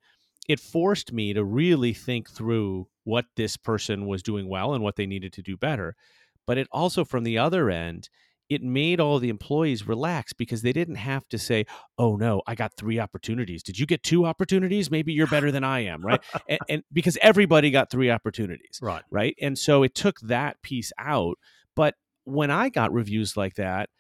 it 0.49 0.59
forced 0.59 1.13
me 1.13 1.35
to 1.35 1.45
really 1.45 1.93
think 1.93 2.29
through 2.29 2.89
what 3.05 3.27
this 3.37 3.57
person 3.57 4.07
was 4.07 4.23
doing 4.23 4.49
well 4.49 4.75
and 4.75 4.83
what 4.83 4.97
they 4.97 5.07
needed 5.07 5.33
to 5.35 5.43
do 5.43 5.57
better. 5.57 5.95
But 6.47 6.59
it 6.59 6.67
also, 6.73 7.05
from 7.05 7.25
the 7.25 7.37
other 7.37 7.71
end, 7.71 8.09
it 8.49 8.63
made 8.63 8.99
all 8.99 9.19
the 9.19 9.29
employees 9.29 9.87
relax 9.87 10.33
because 10.33 10.63
they 10.63 10.73
didn't 10.73 10.95
have 10.95 11.29
to 11.29 11.39
say, 11.39 11.67
"Oh 11.99 12.17
no, 12.17 12.41
I 12.47 12.55
got 12.55 12.73
three 12.79 12.99
opportunities. 12.99 13.63
Did 13.63 13.79
you 13.79 13.85
get 13.85 14.03
two 14.03 14.25
opportunities? 14.25 14.91
Maybe 14.91 15.13
you're 15.13 15.27
better 15.27 15.53
than 15.53 15.65
I 15.65 15.81
am, 15.81 16.03
right?" 16.03 16.21
and, 16.49 16.59
and, 16.69 16.83
because 16.91 17.19
everybody 17.21 17.71
got 17.71 17.91
three 17.91 18.11
opportunities, 18.11 18.79
right, 18.81 19.03
right, 19.11 19.37
and 19.41 19.59
so 19.59 19.83
it 19.83 19.95
took 19.95 20.19
that 20.21 20.63
piece 20.63 20.93
out. 20.99 21.37
But 21.77 21.95
when 22.25 22.51
I 22.51 22.71
got 22.71 22.93
reviews 22.93 23.37
like 23.37 23.57
that, 23.57 23.91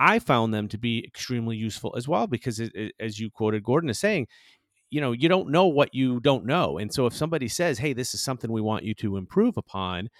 I 0.00 0.18
found 0.18 0.52
them 0.52 0.66
to 0.68 0.78
be 0.78 1.04
extremely 1.06 1.56
useful 1.56 1.94
as 1.96 2.08
well 2.08 2.26
because, 2.26 2.58
it, 2.58 2.72
as 2.98 3.20
you 3.20 3.30
quoted 3.30 3.62
Gordon 3.62 3.88
as 3.88 4.00
saying, 4.00 4.26
you 4.92 5.00
know, 5.00 5.12
you 5.12 5.26
don't 5.26 5.48
know 5.48 5.68
what 5.68 5.94
you 5.94 6.20
don't 6.20 6.44
know. 6.44 6.76
And 6.76 6.92
so 6.92 7.06
if 7.06 7.14
somebody 7.14 7.48
says, 7.48 7.78
hey, 7.78 7.94
this 7.94 8.12
is 8.12 8.20
something 8.20 8.52
we 8.52 8.60
want 8.60 8.84
you 8.84 8.92
to 8.96 9.16
improve 9.16 9.56
upon, 9.56 10.10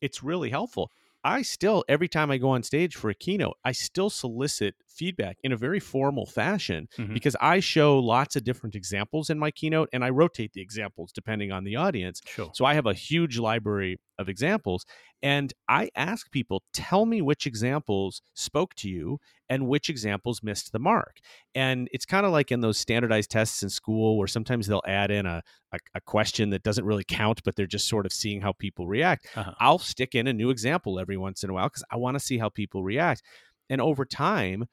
it's 0.00 0.20
really 0.20 0.50
helpful. 0.50 0.90
I 1.22 1.42
still, 1.42 1.84
every 1.88 2.08
time 2.08 2.32
I 2.32 2.38
go 2.38 2.48
on 2.48 2.64
stage 2.64 2.96
for 2.96 3.08
a 3.08 3.14
keynote, 3.14 3.56
I 3.64 3.70
still 3.70 4.10
solicit 4.10 4.74
feedback 4.96 5.36
in 5.42 5.52
a 5.52 5.56
very 5.56 5.80
formal 5.80 6.26
fashion 6.26 6.88
mm-hmm. 6.96 7.14
because 7.14 7.36
I 7.40 7.60
show 7.60 7.98
lots 7.98 8.36
of 8.36 8.44
different 8.44 8.74
examples 8.74 9.30
in 9.30 9.38
my 9.38 9.50
keynote 9.50 9.88
and 9.92 10.04
I 10.04 10.10
rotate 10.10 10.52
the 10.52 10.62
examples 10.62 11.12
depending 11.12 11.52
on 11.52 11.64
the 11.64 11.76
audience. 11.76 12.20
Sure. 12.26 12.50
So 12.54 12.64
I 12.64 12.74
have 12.74 12.86
a 12.86 12.94
huge 12.94 13.38
library 13.38 13.98
of 14.18 14.28
examples 14.28 14.86
and 15.22 15.52
I 15.68 15.90
ask 15.94 16.30
people, 16.30 16.62
tell 16.72 17.06
me 17.06 17.20
which 17.22 17.46
examples 17.46 18.22
spoke 18.34 18.74
to 18.76 18.88
you 18.88 19.18
and 19.48 19.66
which 19.66 19.88
examples 19.88 20.42
missed 20.42 20.72
the 20.72 20.78
mark. 20.78 21.18
And 21.54 21.88
it's 21.92 22.04
kind 22.04 22.26
of 22.26 22.32
like 22.32 22.52
in 22.52 22.60
those 22.60 22.78
standardized 22.78 23.30
tests 23.30 23.62
in 23.62 23.70
school 23.70 24.18
where 24.18 24.26
sometimes 24.26 24.66
they'll 24.66 24.82
add 24.86 25.10
in 25.10 25.26
a, 25.26 25.42
a, 25.72 25.78
a 25.94 26.00
question 26.00 26.50
that 26.50 26.62
doesn't 26.62 26.84
really 26.84 27.04
count, 27.04 27.42
but 27.44 27.56
they're 27.56 27.66
just 27.66 27.88
sort 27.88 28.06
of 28.06 28.12
seeing 28.12 28.40
how 28.40 28.52
people 28.52 28.86
react. 28.86 29.26
Uh-huh. 29.34 29.52
I'll 29.58 29.78
stick 29.78 30.14
in 30.14 30.26
a 30.26 30.32
new 30.32 30.50
example 30.50 30.98
every 30.98 31.16
once 31.16 31.42
in 31.42 31.50
a 31.50 31.52
while 31.52 31.68
because 31.68 31.84
I 31.90 31.96
want 31.96 32.16
to 32.16 32.20
see 32.20 32.38
how 32.38 32.48
people 32.48 32.82
react. 32.82 33.22
And 33.68 33.80
over 33.80 34.04
time, 34.04 34.66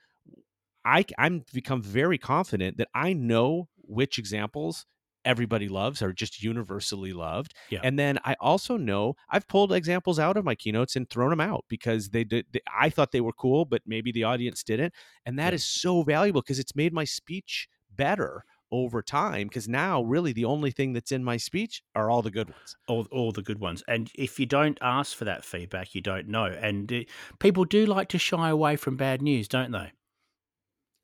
I, 0.85 1.05
I'm 1.17 1.43
become 1.53 1.81
very 1.81 2.17
confident 2.17 2.77
that 2.77 2.89
I 2.93 3.13
know 3.13 3.69
which 3.77 4.17
examples 4.17 4.85
everybody 5.25 5.69
loves 5.69 6.01
are 6.01 6.11
just 6.11 6.43
universally 6.43 7.13
loved. 7.13 7.53
Yeah. 7.69 7.79
And 7.83 7.97
then 7.97 8.19
I 8.25 8.35
also 8.39 8.77
know 8.77 9.15
I've 9.29 9.47
pulled 9.47 9.71
examples 9.71 10.19
out 10.19 10.37
of 10.37 10.45
my 10.45 10.55
keynotes 10.55 10.95
and 10.95 11.09
thrown 11.09 11.29
them 11.29 11.39
out 11.41 11.65
because 11.69 12.09
they 12.09 12.23
did 12.23 12.45
they, 12.51 12.61
I 12.77 12.89
thought 12.89 13.11
they 13.11 13.21
were 13.21 13.33
cool, 13.33 13.65
but 13.65 13.81
maybe 13.85 14.11
the 14.11 14.25
audience 14.25 14.63
didn't. 14.63 14.93
And 15.25 15.39
that 15.39 15.53
yeah. 15.53 15.55
is 15.55 15.65
so 15.65 16.03
valuable 16.03 16.41
because 16.41 16.59
it's 16.59 16.75
made 16.75 16.93
my 16.93 17.05
speech 17.05 17.67
better 17.95 18.43
over 18.71 19.03
time 19.03 19.47
because 19.47 19.69
now 19.69 20.01
really 20.01 20.33
the 20.33 20.45
only 20.45 20.71
thing 20.71 20.93
that's 20.93 21.11
in 21.11 21.23
my 21.23 21.37
speech 21.37 21.83
are 21.93 22.09
all 22.09 22.23
the 22.23 22.31
good 22.31 22.49
ones 22.49 22.75
all, 22.87 23.05
all 23.11 23.31
the 23.31 23.43
good 23.43 23.59
ones 23.59 23.83
and 23.87 24.09
if 24.15 24.39
you 24.39 24.47
don't 24.47 24.79
ask 24.81 25.15
for 25.15 25.25
that 25.25 25.45
feedback 25.45 25.93
you 25.93 26.01
don't 26.01 26.27
know 26.27 26.45
and 26.45 26.91
uh, 26.91 26.99
people 27.37 27.65
do 27.65 27.85
like 27.85 28.09
to 28.09 28.17
shy 28.17 28.49
away 28.49 28.75
from 28.75 28.97
bad 28.97 29.21
news 29.21 29.47
don't 29.47 29.71
they 29.71 29.91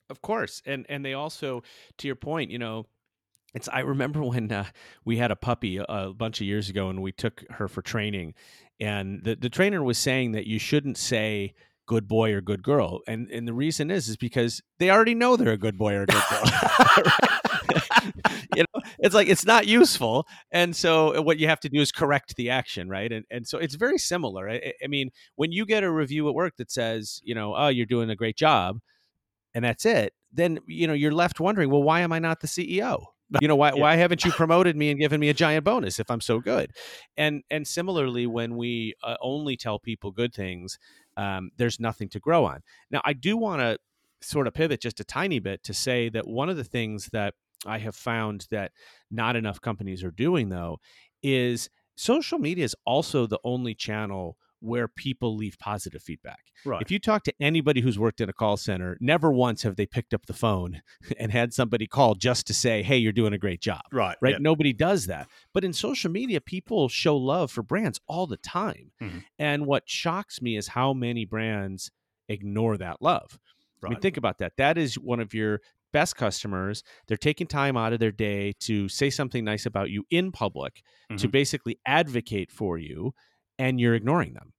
of 0.10 0.22
course 0.22 0.62
and 0.66 0.86
and 0.90 1.06
they 1.06 1.14
also 1.14 1.64
to 1.98 2.08
your 2.08 2.16
point 2.16 2.52
you 2.52 2.60
know 2.60 2.86
it's 3.54 3.68
I 3.68 3.80
remember 3.80 4.22
when 4.24 4.52
uh, 4.52 4.66
we 5.06 5.18
had 5.18 5.32
a 5.32 5.36
puppy 5.36 5.78
a, 5.78 5.84
a, 5.84 6.14
bunch 6.14 6.42
of 6.42 6.48
years 6.48 6.70
ago 6.70 6.90
and 6.90 7.02
we 7.02 7.12
took 7.12 7.44
her 7.52 7.68
for 7.68 7.82
training 7.82 8.34
and 8.80 9.24
the, 9.24 9.36
the 9.36 9.50
trainer 9.50 9.84
was 9.84 9.98
saying 9.98 10.32
that 10.34 10.48
you 10.48 10.60
shouldn't 10.60 10.98
say 10.98 11.54
good 11.88 12.08
boy 12.08 12.32
or 12.32 12.42
good 12.42 12.62
girl 12.62 13.00
and 13.08 13.30
and 13.32 13.48
the 13.48 13.54
reason 13.54 13.90
is 13.90 14.08
is 14.08 14.18
because 14.18 14.62
they 14.78 14.92
already 14.92 15.16
know 15.16 15.36
they're 15.36 15.54
a 15.54 15.58
good 15.58 15.78
boy 15.78 15.94
or 15.96 16.04
a 16.04 16.06
good 16.06 16.24
girl 16.30 16.44
you 18.56 18.64
know 18.64 18.82
it's 19.00 19.16
like 19.16 19.28
it's 19.28 19.46
not 19.46 19.68
useful 19.68 20.28
and 20.52 20.76
so 20.76 21.16
uh, 21.18 21.22
what 21.22 21.40
you 21.40 21.48
have 21.48 21.60
to 21.60 21.70
do 21.70 21.82
is 21.82 21.92
correct 21.92 22.36
the 22.36 22.50
action 22.50 22.90
right? 22.90 23.12
And 23.12 23.26
and 23.30 23.48
so 23.48 23.58
it's 23.58 23.76
very 23.76 23.98
similar 23.98 24.50
I, 24.50 24.74
I 24.84 24.88
mean 24.88 25.10
when 25.36 25.52
you 25.52 25.66
get 25.66 25.84
a 25.84 25.92
review 25.92 26.28
at 26.30 26.36
work 26.36 26.58
that 26.58 26.72
says 26.72 27.22
you 27.24 27.36
know 27.36 27.56
oh 27.56 27.68
you're 27.68 27.86
doing 27.86 28.10
a 28.10 28.16
great 28.16 28.38
job 28.38 28.80
and 29.54 29.66
that's 29.66 29.86
it 29.86 30.14
then 30.32 30.60
you 30.68 30.88
know 30.88 30.94
you're 30.94 31.12
left 31.12 31.40
wondering 31.40 31.70
well 31.70 31.84
why 31.84 32.02
am 32.02 32.12
i 32.12 32.20
not 32.20 32.40
the 32.40 32.48
ceo 32.48 33.06
you 33.42 33.48
know 33.48 33.56
why 33.56 33.70
yeah. 33.70 33.82
why 33.82 33.96
haven't 33.96 34.26
you 34.26 34.32
promoted 34.32 34.76
me 34.76 34.90
and 34.90 35.00
given 35.00 35.20
me 35.20 35.30
a 35.30 35.34
giant 35.34 35.64
bonus 35.64 36.00
if 36.00 36.10
i'm 36.10 36.22
so 36.22 36.40
good? 36.40 36.72
And 37.16 37.44
and 37.52 37.68
similarly 37.68 38.26
when 38.26 38.58
we 38.58 38.96
uh, 39.04 39.18
only 39.22 39.56
tell 39.56 39.80
people 39.80 40.12
good 40.12 40.34
things 40.34 40.80
um, 41.18 41.52
there's 41.58 41.80
nothing 41.80 42.10
to 42.10 42.20
grow 42.20 42.46
on. 42.46 42.62
Now 42.90 43.02
i 43.06 43.14
do 43.14 43.38
want 43.38 43.62
to 43.62 43.78
sort 44.22 44.48
of 44.48 44.54
pivot 44.54 44.82
just 44.82 45.00
a 45.00 45.04
tiny 45.04 45.40
bit 45.40 45.64
to 45.64 45.74
say 45.74 46.10
that 46.10 46.28
one 46.28 46.50
of 46.50 46.58
the 46.58 46.64
things 46.64 47.10
that 47.14 47.36
i 47.66 47.78
have 47.78 47.96
found 47.96 48.48
that 48.52 48.72
not 49.12 49.36
enough 49.36 49.62
companies 49.62 50.04
are 50.04 50.12
doing 50.12 50.50
though 50.50 50.78
is 51.22 51.70
social 51.96 52.40
media 52.40 52.66
is 52.66 52.76
also 52.86 53.28
the 53.28 53.40
only 53.44 53.76
channel 53.76 54.38
where 54.62 54.88
people 54.88 55.36
leave 55.36 55.58
positive 55.60 56.02
feedback. 56.02 56.52
Right. 56.66 56.82
If 56.82 56.92
you 56.92 57.00
talk 57.00 57.24
to 57.24 57.34
anybody 57.40 57.82
who's 57.82 57.98
worked 57.98 58.22
in 58.22 58.30
a 58.30 58.34
call 58.34 58.58
center, 58.58 58.98
never 59.00 59.32
once 59.32 59.64
have 59.64 59.76
they 59.76 59.86
picked 59.86 60.14
up 60.14 60.26
the 60.26 60.34
phone 60.34 60.82
and 61.20 61.32
had 61.32 61.54
somebody 61.54 61.88
call 61.88 62.16
just 62.16 62.48
to 62.48 62.54
say, 62.54 62.84
"Hey, 62.84 62.98
you're 62.98 63.12
doing 63.14 63.34
a 63.34 63.38
great 63.38 63.62
job." 63.62 63.82
Right. 63.92 64.18
Right. 64.22 64.34
Yep. 64.34 64.42
Nobody 64.42 64.74
does 64.74 65.08
that. 65.08 65.28
But 65.54 65.64
in 65.64 65.74
social 65.74 66.12
media, 66.12 66.42
people 66.42 66.90
show 66.90 67.16
love 67.18 67.52
for 67.52 67.64
brands 67.64 68.00
all 68.08 68.28
the 68.28 68.38
time. 68.38 68.92
Mm-hmm. 69.02 69.20
And 69.38 69.66
what 69.66 69.90
shocks 69.90 70.42
me 70.42 70.58
is 70.58 70.70
how 70.70 70.94
many 70.94 71.26
brands 71.26 71.92
ignore 72.28 72.78
that 72.78 73.02
love. 73.02 73.40
Right. 73.82 73.90
I 73.90 73.94
mean, 73.94 74.02
think 74.02 74.18
about 74.18 74.40
that. 74.40 74.54
That 74.58 74.78
is 74.78 74.96
one 74.96 75.20
of 75.20 75.34
your 75.34 75.62
best 75.92 76.16
customers. 76.16 76.84
They're 77.08 77.18
taking 77.18 77.48
time 77.48 77.78
out 77.78 77.94
of 77.94 78.00
their 78.00 78.12
day 78.12 78.54
to 78.62 78.90
say 78.90 79.10
something 79.10 79.44
nice 79.44 79.66
about 79.66 79.90
you 79.90 80.04
in 80.10 80.32
public, 80.32 80.82
mm-hmm. 81.10 81.18
to 81.18 81.28
basically 81.28 81.80
advocate 81.86 82.52
for 82.52 82.78
you 82.78 83.14
and 83.60 83.80
you're 83.80 83.94
ignoring 83.94 84.34
them. 84.34 84.54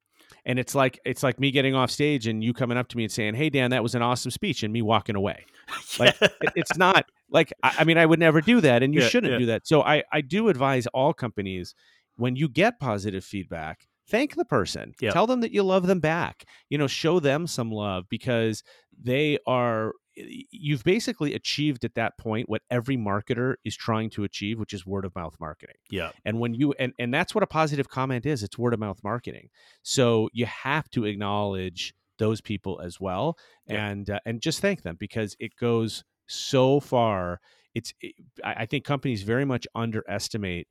And 0.46 0.58
it's 0.58 0.74
like 0.74 1.00
it's 1.04 1.22
like 1.22 1.40
me 1.40 1.50
getting 1.50 1.74
off 1.74 1.90
stage 1.90 2.26
and 2.26 2.42
you 2.42 2.54
coming 2.54 2.78
up 2.78 2.88
to 2.88 2.96
me 2.96 3.04
and 3.04 3.12
saying 3.12 3.34
hey 3.34 3.50
dan 3.50 3.70
that 3.72 3.82
was 3.82 3.94
an 3.94 4.02
awesome 4.02 4.30
speech 4.30 4.62
and 4.62 4.72
me 4.72 4.82
walking 4.82 5.16
away. 5.16 5.44
Like 5.98 6.16
it, 6.20 6.52
it's 6.56 6.76
not 6.76 7.06
like 7.30 7.52
I, 7.62 7.76
I, 7.80 7.84
mean 7.84 7.96
i 7.96 8.04
would 8.04 8.18
never 8.18 8.40
do 8.40 8.60
that 8.60 8.82
and 8.82 8.92
you 8.92 9.02
yeah, 9.02 9.08
shouldn't 9.08 9.32
yeah. 9.34 9.38
do 9.38 9.46
that. 9.46 9.66
So 9.66 9.82
i 9.82 10.02
i 10.12 10.20
do 10.20 10.48
advise 10.48 10.86
all 10.88 11.12
companies 11.12 11.74
when 12.16 12.36
you 12.36 12.48
get 12.48 12.80
positive 12.80 13.24
feedback 13.24 13.86
thank 14.08 14.34
the 14.34 14.44
person. 14.44 14.94
Yep. 15.00 15.12
tell 15.12 15.26
them 15.26 15.40
that 15.40 15.52
you 15.52 15.62
love 15.62 15.86
them 15.86 16.00
back. 16.00 16.44
You 16.68 16.78
know 16.78 16.86
show 16.86 17.20
them 17.20 17.46
some 17.46 17.70
love 17.70 18.06
because 18.08 18.62
they 19.00 19.38
are 19.46 19.92
you've 20.16 20.84
basically 20.84 21.34
achieved 21.34 21.84
at 21.84 21.94
that 21.94 22.18
point 22.18 22.48
what 22.48 22.62
every 22.70 22.96
marketer 22.96 23.54
is 23.64 23.76
trying 23.76 24.10
to 24.10 24.24
achieve 24.24 24.58
which 24.58 24.72
is 24.72 24.84
word 24.84 25.04
of 25.04 25.14
mouth 25.14 25.36
marketing. 25.40 25.76
Yeah. 25.90 26.10
And 26.24 26.40
when 26.40 26.54
you 26.54 26.72
and 26.78 26.92
and 26.98 27.12
that's 27.12 27.34
what 27.34 27.44
a 27.44 27.46
positive 27.46 27.88
comment 27.88 28.26
is 28.26 28.42
it's 28.42 28.58
word 28.58 28.74
of 28.74 28.80
mouth 28.80 29.00
marketing. 29.02 29.48
So 29.82 30.28
you 30.32 30.46
have 30.46 30.90
to 30.90 31.04
acknowledge 31.04 31.94
those 32.18 32.40
people 32.40 32.80
as 32.84 33.00
well 33.00 33.38
yeah. 33.66 33.86
and 33.86 34.10
uh, 34.10 34.20
and 34.26 34.40
just 34.40 34.60
thank 34.60 34.82
them 34.82 34.96
because 34.98 35.36
it 35.38 35.56
goes 35.56 36.04
so 36.26 36.80
far. 36.80 37.40
It's 37.72 37.94
it, 38.00 38.14
i 38.44 38.66
think 38.66 38.84
companies 38.84 39.22
very 39.22 39.44
much 39.44 39.64
underestimate 39.76 40.66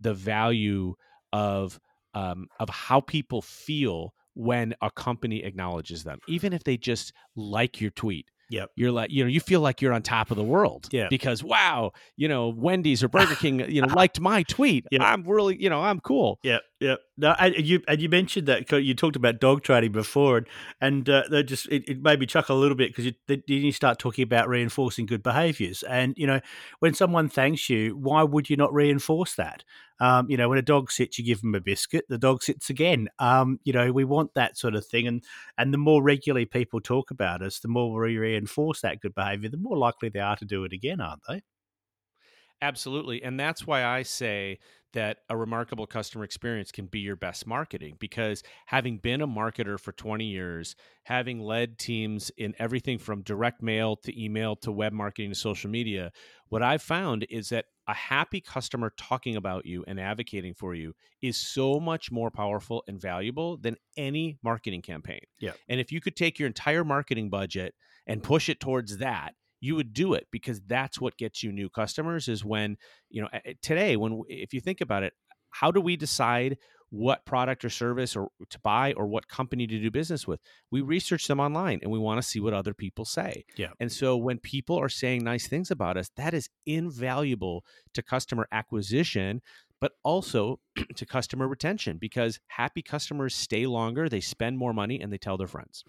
the 0.00 0.12
value 0.12 0.94
of 1.32 1.80
um, 2.14 2.48
of 2.60 2.68
how 2.68 3.00
people 3.00 3.40
feel 3.40 4.12
when 4.34 4.74
a 4.82 4.90
company 4.90 5.44
acknowledges 5.44 6.04
them 6.04 6.18
even 6.28 6.52
if 6.52 6.64
they 6.64 6.76
just 6.76 7.12
like 7.36 7.80
your 7.80 7.90
tweet 7.90 8.26
Yep. 8.50 8.70
You're 8.76 8.92
like, 8.92 9.10
you 9.10 9.24
know, 9.24 9.28
you 9.28 9.40
feel 9.40 9.60
like 9.60 9.80
you're 9.80 9.92
on 9.92 10.02
top 10.02 10.30
of 10.30 10.36
the 10.36 10.44
world. 10.44 10.88
Yeah. 10.90 11.08
Because 11.08 11.42
wow, 11.42 11.92
you 12.16 12.28
know, 12.28 12.48
Wendy's 12.48 13.02
or 13.02 13.08
Burger 13.08 13.34
King, 13.34 13.60
you 13.70 13.82
know, 13.82 13.88
liked 13.94 14.20
my 14.20 14.42
tweet. 14.42 14.86
Yeah. 14.90 15.04
I'm 15.04 15.24
really, 15.24 15.60
you 15.60 15.70
know, 15.70 15.80
I'm 15.80 16.00
cool. 16.00 16.38
Yeah. 16.42 16.58
Yeah. 16.82 16.96
No, 17.16 17.36
and 17.38 17.54
you 17.64 17.80
and 17.86 18.02
you 18.02 18.08
mentioned 18.08 18.48
that 18.48 18.72
you 18.72 18.92
talked 18.92 19.14
about 19.14 19.38
dog 19.38 19.62
training 19.62 19.92
before, 19.92 20.38
and 20.38 20.48
and 20.80 21.08
uh, 21.08 21.22
they 21.30 21.44
just 21.44 21.68
it, 21.68 21.88
it, 21.88 22.02
made 22.02 22.18
me 22.18 22.26
chuckle 22.26 22.58
a 22.58 22.58
little 22.58 22.76
bit 22.76 22.90
because 22.90 23.04
you 23.04 23.12
then 23.28 23.44
you 23.46 23.70
start 23.70 24.00
talking 24.00 24.24
about 24.24 24.48
reinforcing 24.48 25.06
good 25.06 25.22
behaviours, 25.22 25.84
and 25.84 26.12
you 26.16 26.26
know 26.26 26.40
when 26.80 26.92
someone 26.92 27.28
thanks 27.28 27.70
you, 27.70 27.96
why 27.96 28.24
would 28.24 28.50
you 28.50 28.56
not 28.56 28.74
reinforce 28.74 29.36
that? 29.36 29.62
Um, 30.00 30.28
you 30.28 30.36
know, 30.36 30.48
when 30.48 30.58
a 30.58 30.62
dog 30.62 30.90
sits, 30.90 31.20
you 31.20 31.24
give 31.24 31.40
them 31.42 31.54
a 31.54 31.60
biscuit, 31.60 32.04
the 32.08 32.18
dog 32.18 32.42
sits 32.42 32.68
again. 32.68 33.08
Um, 33.20 33.60
you 33.62 33.72
know, 33.72 33.92
we 33.92 34.02
want 34.02 34.34
that 34.34 34.58
sort 34.58 34.74
of 34.74 34.84
thing, 34.84 35.06
and 35.06 35.22
and 35.56 35.72
the 35.72 35.78
more 35.78 36.02
regularly 36.02 36.46
people 36.46 36.80
talk 36.80 37.12
about 37.12 37.42
us, 37.42 37.60
the 37.60 37.68
more 37.68 38.00
we 38.00 38.18
reinforce 38.18 38.80
that 38.80 38.98
good 38.98 39.14
behaviour, 39.14 39.50
the 39.50 39.56
more 39.56 39.78
likely 39.78 40.08
they 40.08 40.18
are 40.18 40.34
to 40.34 40.44
do 40.44 40.64
it 40.64 40.72
again, 40.72 41.00
aren't 41.00 41.22
they? 41.28 41.42
Absolutely, 42.60 43.22
and 43.22 43.38
that's 43.38 43.68
why 43.68 43.84
I 43.84 44.02
say 44.02 44.58
that 44.92 45.18
a 45.28 45.36
remarkable 45.36 45.86
customer 45.86 46.24
experience 46.24 46.70
can 46.70 46.86
be 46.86 47.00
your 47.00 47.16
best 47.16 47.46
marketing 47.46 47.96
because 47.98 48.42
having 48.66 48.98
been 48.98 49.20
a 49.20 49.26
marketer 49.26 49.78
for 49.78 49.92
20 49.92 50.24
years, 50.24 50.76
having 51.04 51.40
led 51.40 51.78
teams 51.78 52.30
in 52.36 52.54
everything 52.58 52.98
from 52.98 53.22
direct 53.22 53.62
mail 53.62 53.96
to 53.96 54.22
email 54.22 54.56
to 54.56 54.72
web 54.72 54.92
marketing 54.92 55.30
to 55.30 55.34
social 55.34 55.70
media, 55.70 56.12
what 56.48 56.62
I've 56.62 56.82
found 56.82 57.26
is 57.30 57.48
that 57.48 57.66
a 57.88 57.94
happy 57.94 58.40
customer 58.40 58.92
talking 58.96 59.36
about 59.36 59.66
you 59.66 59.84
and 59.86 59.98
advocating 59.98 60.54
for 60.54 60.74
you 60.74 60.94
is 61.20 61.36
so 61.36 61.80
much 61.80 62.12
more 62.12 62.30
powerful 62.30 62.84
and 62.86 63.00
valuable 63.00 63.56
than 63.56 63.76
any 63.96 64.38
marketing 64.42 64.82
campaign. 64.82 65.20
Yeah. 65.40 65.52
And 65.68 65.80
if 65.80 65.90
you 65.90 66.00
could 66.00 66.16
take 66.16 66.38
your 66.38 66.46
entire 66.46 66.84
marketing 66.84 67.30
budget 67.30 67.74
and 68.06 68.22
push 68.22 68.48
it 68.48 68.60
towards 68.60 68.98
that, 68.98 69.34
you 69.62 69.76
would 69.76 69.94
do 69.94 70.12
it 70.12 70.26
because 70.30 70.60
that's 70.66 71.00
what 71.00 71.16
gets 71.16 71.42
you 71.42 71.52
new 71.52 71.70
customers 71.70 72.28
is 72.28 72.44
when 72.44 72.76
you 73.08 73.22
know 73.22 73.28
today 73.62 73.96
when 73.96 74.22
if 74.28 74.52
you 74.52 74.60
think 74.60 74.82
about 74.82 75.02
it 75.02 75.14
how 75.50 75.70
do 75.70 75.80
we 75.80 75.96
decide 75.96 76.58
what 76.90 77.24
product 77.24 77.64
or 77.64 77.70
service 77.70 78.14
or 78.14 78.28
to 78.50 78.58
buy 78.58 78.92
or 78.94 79.06
what 79.06 79.26
company 79.26 79.66
to 79.66 79.78
do 79.78 79.90
business 79.90 80.26
with? 80.26 80.40
We 80.70 80.82
research 80.82 81.26
them 81.26 81.40
online 81.40 81.80
and 81.82 81.90
we 81.90 81.98
want 81.98 82.20
to 82.20 82.28
see 82.28 82.38
what 82.38 82.52
other 82.52 82.74
people 82.74 83.06
say. 83.06 83.46
Yeah. 83.56 83.70
And 83.80 83.90
so 83.90 84.14
when 84.18 84.38
people 84.38 84.78
are 84.78 84.90
saying 84.90 85.24
nice 85.24 85.48
things 85.48 85.70
about 85.70 85.96
us 85.96 86.10
that 86.16 86.34
is 86.34 86.50
invaluable 86.66 87.64
to 87.94 88.02
customer 88.02 88.46
acquisition 88.52 89.40
but 89.80 89.92
also 90.04 90.60
to 90.96 91.06
customer 91.06 91.48
retention 91.48 91.96
because 91.98 92.38
happy 92.48 92.82
customers 92.82 93.34
stay 93.34 93.66
longer 93.66 94.08
they 94.08 94.20
spend 94.20 94.58
more 94.58 94.74
money 94.74 95.00
and 95.00 95.10
they 95.12 95.18
tell 95.18 95.38
their 95.38 95.46
friends 95.46 95.84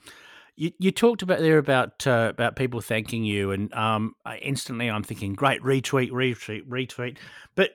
you, 0.55 0.71
you 0.79 0.91
talked 0.91 1.21
about 1.21 1.39
there 1.39 1.57
about 1.57 2.05
uh, 2.05 2.27
about 2.29 2.55
people 2.55 2.81
thanking 2.81 3.23
you, 3.23 3.51
and 3.51 3.73
um, 3.73 4.15
instantly 4.41 4.89
I'm 4.89 5.03
thinking, 5.03 5.33
great 5.33 5.61
retweet, 5.61 6.11
retweet, 6.11 6.67
retweet. 6.67 7.17
But 7.55 7.71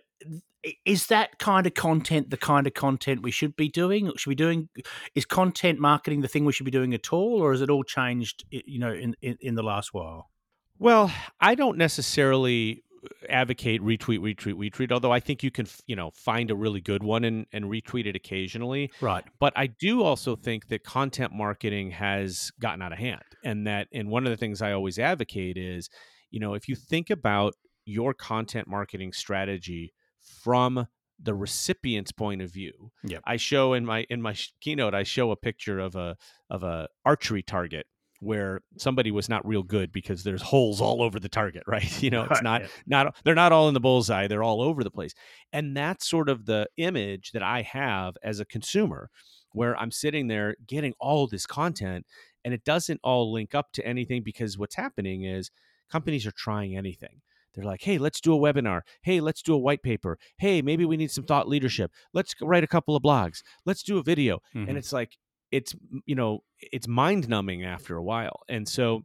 is 0.85 1.07
that 1.07 1.38
kind 1.38 1.67
of 1.67 1.75
content 1.75 2.31
the 2.31 2.37
kind 2.37 2.67
of 2.67 2.75
content 2.75 3.23
we 3.23 3.31
should 3.31 3.57
be 3.57 3.69
doing? 3.69 4.12
Should 4.17 4.31
be 4.31 4.37
doing 4.37 4.69
is 5.14 5.25
content 5.25 5.79
marketing 5.79 6.21
the 6.21 6.29
thing 6.29 6.45
we 6.45 6.53
should 6.53 6.64
be 6.64 6.71
doing 6.71 6.95
at 6.95 7.12
all, 7.12 7.41
or 7.43 7.53
has 7.53 7.62
it 7.62 7.71
all 7.71 7.85
changed? 7.85 8.45
You 8.51 8.79
know, 8.79 8.93
in 8.93 9.14
in, 9.23 9.37
in 9.41 9.55
the 9.55 9.62
last 9.62 9.93
while. 9.93 10.31
Well, 10.79 11.12
I 11.41 11.57
don't 11.57 11.77
necessarily 11.77 12.85
advocate 13.29 13.83
retweet, 13.83 14.19
retweet, 14.21 14.55
retweet. 14.55 14.93
Although 14.93 15.13
I 15.13 15.21
think 15.21 15.43
you 15.43 15.51
can, 15.51 15.67
you 15.87 15.97
know, 15.97 16.11
find 16.11 16.51
a 16.51 16.57
really 16.57 16.81
good 16.81 17.03
one 17.03 17.25
and, 17.25 17.47
and 17.53 17.67
retweet 17.67 18.07
it 18.07 18.17
occasionally. 18.17 18.91
Right. 19.01 19.25
But 19.39 19.53
I 19.57 19.69
do 19.69 20.03
also 20.03 20.37
think 20.37 20.69
that 20.69 20.85
content 20.85 21.33
marketing 21.33 21.91
has 21.93 22.51
gotten 22.61 22.83
out 22.83 22.93
of 22.93 22.99
hand, 22.99 23.23
and 23.45 23.67
that, 23.67 23.89
and 23.93 24.09
one 24.09 24.27
of 24.27 24.31
the 24.31 24.37
things 24.37 24.63
I 24.63 24.73
always 24.73 24.99
advocate 24.99 25.57
is, 25.57 25.89
you 26.31 26.41
know, 26.41 26.55
if 26.55 26.69
you 26.69 26.75
think 26.75 27.11
about 27.11 27.55
your 27.85 28.13
content 28.13 28.69
marketing 28.69 29.13
strategy 29.13 29.95
from 30.43 30.87
the 31.21 31.35
recipient's 31.35 32.13
point 32.13 32.43
of 32.43 32.53
view. 32.53 32.93
Yep. 33.05 33.23
I 33.25 33.37
show 33.37 33.73
in 33.73 33.85
my 33.85 34.07
in 34.09 34.23
my 34.23 34.37
keynote 34.61 34.95
I 34.95 35.03
show 35.03 35.31
a 35.31 35.37
picture 35.37 35.81
of 35.81 35.97
a 35.97 36.17
of 36.49 36.63
a 36.63 36.89
archery 37.05 37.43
target 37.43 37.87
where 38.21 38.61
somebody 38.77 39.11
was 39.11 39.29
not 39.29 39.47
real 39.47 39.63
good 39.63 39.93
because 39.93 40.25
there's 40.25 40.43
holes 40.43 40.81
all 40.81 41.03
over 41.03 41.21
the 41.21 41.29
target, 41.29 41.63
right? 41.69 42.03
You 42.03 42.11
know, 42.11 42.27
it's 42.31 42.43
not 42.43 42.63
yeah. 42.63 42.69
not 42.87 43.17
they're 43.25 43.35
not 43.35 43.53
all 43.53 43.69
in 43.69 43.75
the 43.75 43.81
bullseye, 43.81 44.27
they're 44.27 44.43
all 44.43 44.61
over 44.63 44.83
the 44.83 44.91
place. 44.91 45.15
And 45.53 45.77
that's 45.77 46.09
sort 46.09 46.29
of 46.29 46.47
the 46.47 46.69
image 46.77 47.33
that 47.33 47.43
I 47.43 47.63
have 47.63 48.17
as 48.23 48.41
a 48.41 48.45
consumer 48.45 49.11
where 49.53 49.77
I'm 49.79 49.91
sitting 49.91 50.29
there 50.29 50.57
getting 50.67 50.95
all 51.01 51.27
this 51.27 51.47
content 51.47 52.05
and 52.45 52.53
it 52.55 52.65
doesn't 52.65 53.01
all 53.03 53.33
link 53.33 53.55
up 53.55 53.73
to 53.73 53.87
anything 53.87 54.23
because 54.23 54.59
what's 54.59 54.77
happening 54.77 55.25
is 55.25 55.51
companies 55.91 56.27
are 56.27 56.33
trying 56.33 56.77
anything. 56.77 57.21
they're 57.55 57.65
like, 57.65 57.83
hey, 57.83 57.99
let's 57.99 58.21
do 58.21 58.35
a 58.35 58.39
webinar. 58.39 58.83
Hey, 59.03 59.21
let's 59.21 59.43
do 59.43 59.55
a 59.55 59.59
white 59.59 59.83
paper. 59.83 60.19
Hey, 60.37 60.63
maybe 60.63 60.85
we 60.85 60.97
need 60.97 61.11
some 61.11 61.25
thought 61.25 61.49
leadership. 61.49 61.91
Let's 62.13 62.35
write 62.41 62.63
a 62.63 62.69
couple 62.69 62.95
of 62.95 63.03
blogs. 63.03 63.43
Let's 63.65 63.83
do 63.83 63.99
a 63.99 64.03
video. 64.03 64.39
Mhm. 64.55 64.69
And 64.69 64.79
it's 64.79 64.93
like, 64.93 65.17
it's, 65.51 65.75
you 66.07 66.15
know, 66.15 66.41
it's 66.61 66.89
mind 66.89 67.29
numbing 67.29 67.65
after 67.65 67.97
a 67.97 68.03
while. 68.03 68.41
And 68.49 68.69
so, 68.69 69.05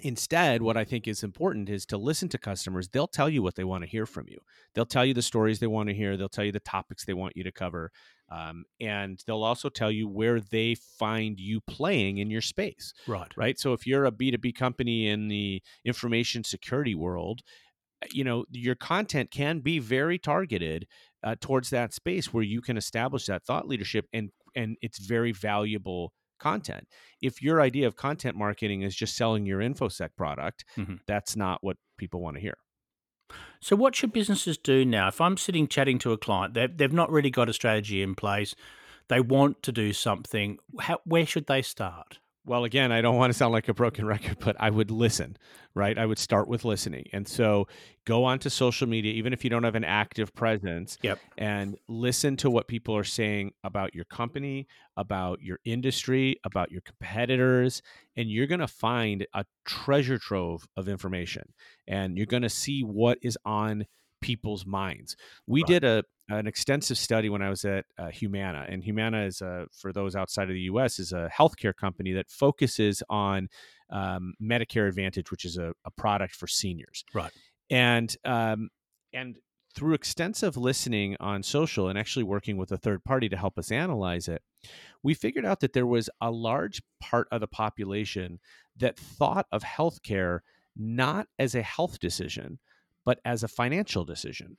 Instead, 0.00 0.62
what 0.62 0.76
I 0.76 0.84
think 0.84 1.08
is 1.08 1.24
important 1.24 1.68
is 1.68 1.84
to 1.86 1.98
listen 1.98 2.28
to 2.28 2.38
customers. 2.38 2.88
They'll 2.88 3.08
tell 3.08 3.28
you 3.28 3.42
what 3.42 3.56
they 3.56 3.64
want 3.64 3.82
to 3.82 3.90
hear 3.90 4.06
from 4.06 4.26
you. 4.28 4.38
They'll 4.74 4.86
tell 4.86 5.04
you 5.04 5.12
the 5.12 5.22
stories 5.22 5.58
they 5.58 5.66
want 5.66 5.88
to 5.88 5.94
hear. 5.94 6.16
They'll 6.16 6.28
tell 6.28 6.44
you 6.44 6.52
the 6.52 6.60
topics 6.60 7.04
they 7.04 7.14
want 7.14 7.36
you 7.36 7.42
to 7.42 7.50
cover. 7.50 7.90
Um, 8.30 8.64
and 8.80 9.20
they'll 9.26 9.42
also 9.42 9.68
tell 9.68 9.90
you 9.90 10.06
where 10.06 10.40
they 10.40 10.76
find 10.76 11.40
you 11.40 11.60
playing 11.62 12.18
in 12.18 12.30
your 12.30 12.42
space, 12.42 12.92
right. 13.08 13.32
right? 13.36 13.58
So 13.58 13.72
if 13.72 13.88
you're 13.88 14.04
a 14.04 14.12
B2B 14.12 14.54
company 14.54 15.08
in 15.08 15.26
the 15.26 15.62
information 15.84 16.44
security 16.44 16.94
world, 16.94 17.40
uh, 18.00 18.06
you 18.12 18.22
know, 18.22 18.44
your 18.52 18.76
content 18.76 19.32
can 19.32 19.58
be 19.58 19.80
very 19.80 20.18
targeted 20.18 20.86
uh, 21.24 21.34
towards 21.40 21.70
that 21.70 21.92
space 21.92 22.32
where 22.32 22.44
you 22.44 22.60
can 22.60 22.76
establish 22.76 23.26
that 23.26 23.44
thought 23.44 23.66
leadership 23.66 24.06
and 24.12 24.30
and 24.58 24.76
it's 24.82 24.98
very 24.98 25.32
valuable 25.32 26.12
content. 26.38 26.86
If 27.22 27.42
your 27.42 27.60
idea 27.60 27.86
of 27.86 27.96
content 27.96 28.36
marketing 28.36 28.82
is 28.82 28.94
just 28.94 29.16
selling 29.16 29.44
your 29.46 29.60
infosec 29.60 30.10
product, 30.16 30.64
Mhm. 30.76 31.00
that's 31.06 31.34
not 31.36 31.58
what 31.62 31.76
people 31.96 32.20
want 32.20 32.36
to 32.36 32.40
hear. 32.40 32.58
So, 33.60 33.76
what 33.76 33.94
should 33.96 34.12
businesses 34.12 34.56
do 34.56 34.84
now? 34.84 35.08
If 35.08 35.20
I'm 35.20 35.36
sitting 35.36 35.66
chatting 35.68 35.98
to 36.00 36.12
a 36.12 36.18
client, 36.18 36.54
they've, 36.54 36.74
they've 36.76 36.92
not 36.92 37.10
really 37.10 37.30
got 37.30 37.48
a 37.48 37.52
strategy 37.52 38.02
in 38.02 38.14
place, 38.14 38.54
they 39.08 39.20
want 39.20 39.62
to 39.64 39.72
do 39.72 39.92
something, 39.92 40.58
how, 40.80 40.98
where 41.04 41.26
should 41.26 41.46
they 41.46 41.62
start? 41.62 42.20
Well, 42.48 42.64
again, 42.64 42.92
I 42.92 43.02
don't 43.02 43.16
want 43.16 43.30
to 43.30 43.38
sound 43.38 43.52
like 43.52 43.68
a 43.68 43.74
broken 43.74 44.06
record, 44.14 44.38
but 44.40 44.56
I 44.58 44.70
would 44.70 44.90
listen, 44.90 45.36
right? 45.74 45.98
I 45.98 46.06
would 46.06 46.18
start 46.18 46.48
with 46.48 46.64
listening. 46.64 47.04
And 47.12 47.28
so 47.28 47.68
go 48.06 48.24
onto 48.24 48.48
social 48.48 48.88
media, 48.88 49.12
even 49.12 49.34
if 49.34 49.44
you 49.44 49.50
don't 49.50 49.64
have 49.64 49.74
an 49.74 49.84
active 49.84 50.34
presence, 50.34 50.96
Yep. 51.02 51.18
and 51.36 51.76
listen 51.88 52.38
to 52.38 52.48
what 52.48 52.66
people 52.66 52.96
are 52.96 53.04
saying 53.04 53.52
about 53.64 53.94
your 53.94 54.06
company, 54.06 54.66
about 54.96 55.42
your 55.42 55.58
industry, 55.66 56.40
about 56.42 56.72
your 56.72 56.80
competitors. 56.80 57.82
And 58.16 58.30
you're 58.30 58.46
going 58.46 58.60
to 58.60 58.66
find 58.66 59.26
a 59.34 59.44
treasure 59.66 60.18
trove 60.18 60.66
of 60.74 60.88
information 60.88 61.52
and 61.86 62.16
you're 62.16 62.26
going 62.26 62.42
to 62.42 62.48
see 62.48 62.80
what 62.80 63.18
is 63.22 63.36
on 63.44 63.84
people's 64.20 64.66
minds. 64.66 65.16
We 65.46 65.62
Right. 65.62 65.68
did 65.68 65.84
a 65.84 66.04
an 66.30 66.46
extensive 66.46 66.98
study 66.98 67.30
when 67.30 67.40
I 67.40 67.48
was 67.48 67.64
at 67.64 67.86
uh, 67.96 68.08
Humana, 68.08 68.66
and 68.68 68.84
Humana 68.84 69.24
is 69.24 69.40
a, 69.40 69.66
for 69.72 69.94
those 69.94 70.14
outside 70.14 70.50
of 70.50 70.54
the 70.54 70.60
U.S. 70.62 70.98
is 70.98 71.12
a 71.12 71.30
healthcare 71.34 71.74
company 71.74 72.12
that 72.12 72.30
focuses 72.30 73.02
on 73.08 73.48
um, 73.88 74.34
Medicare 74.42 74.86
Advantage, 74.88 75.30
which 75.30 75.46
is 75.46 75.56
a, 75.56 75.72
a 75.86 75.90
product 75.90 76.34
for 76.34 76.46
seniors. 76.46 77.02
Right. 77.14 77.32
And 77.70 78.14
um, 78.26 78.68
and 79.14 79.38
through 79.74 79.94
extensive 79.94 80.56
listening 80.56 81.16
on 81.20 81.42
social 81.42 81.88
and 81.88 81.98
actually 81.98 82.24
working 82.24 82.56
with 82.58 82.72
a 82.72 82.76
third 82.76 83.04
party 83.04 83.28
to 83.30 83.36
help 83.36 83.58
us 83.58 83.70
analyze 83.70 84.28
it, 84.28 84.42
we 85.02 85.14
figured 85.14 85.46
out 85.46 85.60
that 85.60 85.72
there 85.72 85.86
was 85.86 86.10
a 86.20 86.30
large 86.30 86.82
part 87.00 87.28
of 87.30 87.40
the 87.40 87.46
population 87.46 88.38
that 88.76 88.98
thought 88.98 89.46
of 89.50 89.62
healthcare 89.62 90.40
not 90.76 91.26
as 91.38 91.54
a 91.54 91.62
health 91.62 91.98
decision, 91.98 92.58
but 93.08 93.18
as 93.24 93.42
a 93.42 93.48
financial 93.62 94.04
decision. 94.14 94.50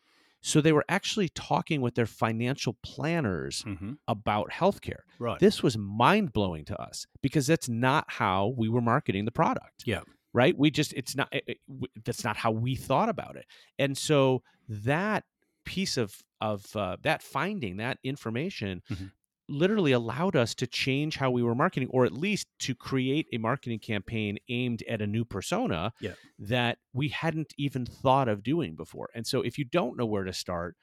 So 0.41 0.55
they 0.62 0.71
were 0.77 0.85
actually 0.97 1.29
talking 1.51 1.79
with 1.85 1.93
their 1.95 2.05
financial 2.23 2.73
planners 2.91 3.55
hmm 3.63 3.93
about 4.07 4.47
healthcare. 4.62 5.01
Right. 5.27 5.39
This 5.39 5.57
was 5.65 5.77
mind 5.77 6.27
blowing 6.38 6.63
to 6.71 6.75
us 6.88 6.97
because 7.25 7.45
that's 7.51 7.69
not 7.69 8.05
how 8.21 8.39
we 8.62 8.67
were 8.73 8.81
marketing 8.93 9.25
the 9.25 9.31
product. 9.43 9.83
Yeah. 9.85 10.01
Right. 10.41 10.55
We 10.63 10.67
just, 10.79 10.91
it's 10.93 11.15
not, 11.19 11.27
it, 11.38 11.43
it- 11.51 11.59
that's 12.05 12.23
not 12.23 12.38
how 12.43 12.51
we 12.65 12.73
thought 12.75 13.09
about 13.09 13.35
it. 13.41 13.45
And 13.83 13.97
so 13.97 14.41
that 14.89 15.21
piece 15.65 15.95
of, 15.97 16.09
of 16.41 16.59
uh, 16.75 16.95
that 17.03 17.21
finding, 17.21 17.77
that 17.77 17.97
information, 18.03 18.81
Mhm. 18.91 19.12
Literally 19.49 19.91
allowed 19.91 20.35
us 20.35 20.53
to 20.55 20.67
change 20.67 21.17
how 21.17 21.31
we 21.31 21.41
were 21.43 21.55
marketing 21.55 21.89
or 21.91 22.05
at 22.05 22.13
least 22.13 22.47
to 22.59 22.75
create 22.75 23.27
a 23.33 23.38
marketing 23.38 23.79
campaign 23.79 24.38
aimed 24.49 24.83
at 24.88 25.01
a 25.01 25.07
new 25.07 25.25
persona 25.25 25.91
Yeah. 25.99 26.13
that 26.38 26.77
we 26.93 27.09
hadn't 27.09 27.53
even 27.57 27.85
thought 27.85 28.27
of 28.29 28.43
doing 28.43 28.75
before. 28.75 29.09
And 29.15 29.25
so 29.25 29.41
if 29.41 29.57
you 29.57 29.65
don't 29.65 29.97
know 29.97 30.05
where 30.05 30.23
to 30.23 30.33
start, 30.33 30.75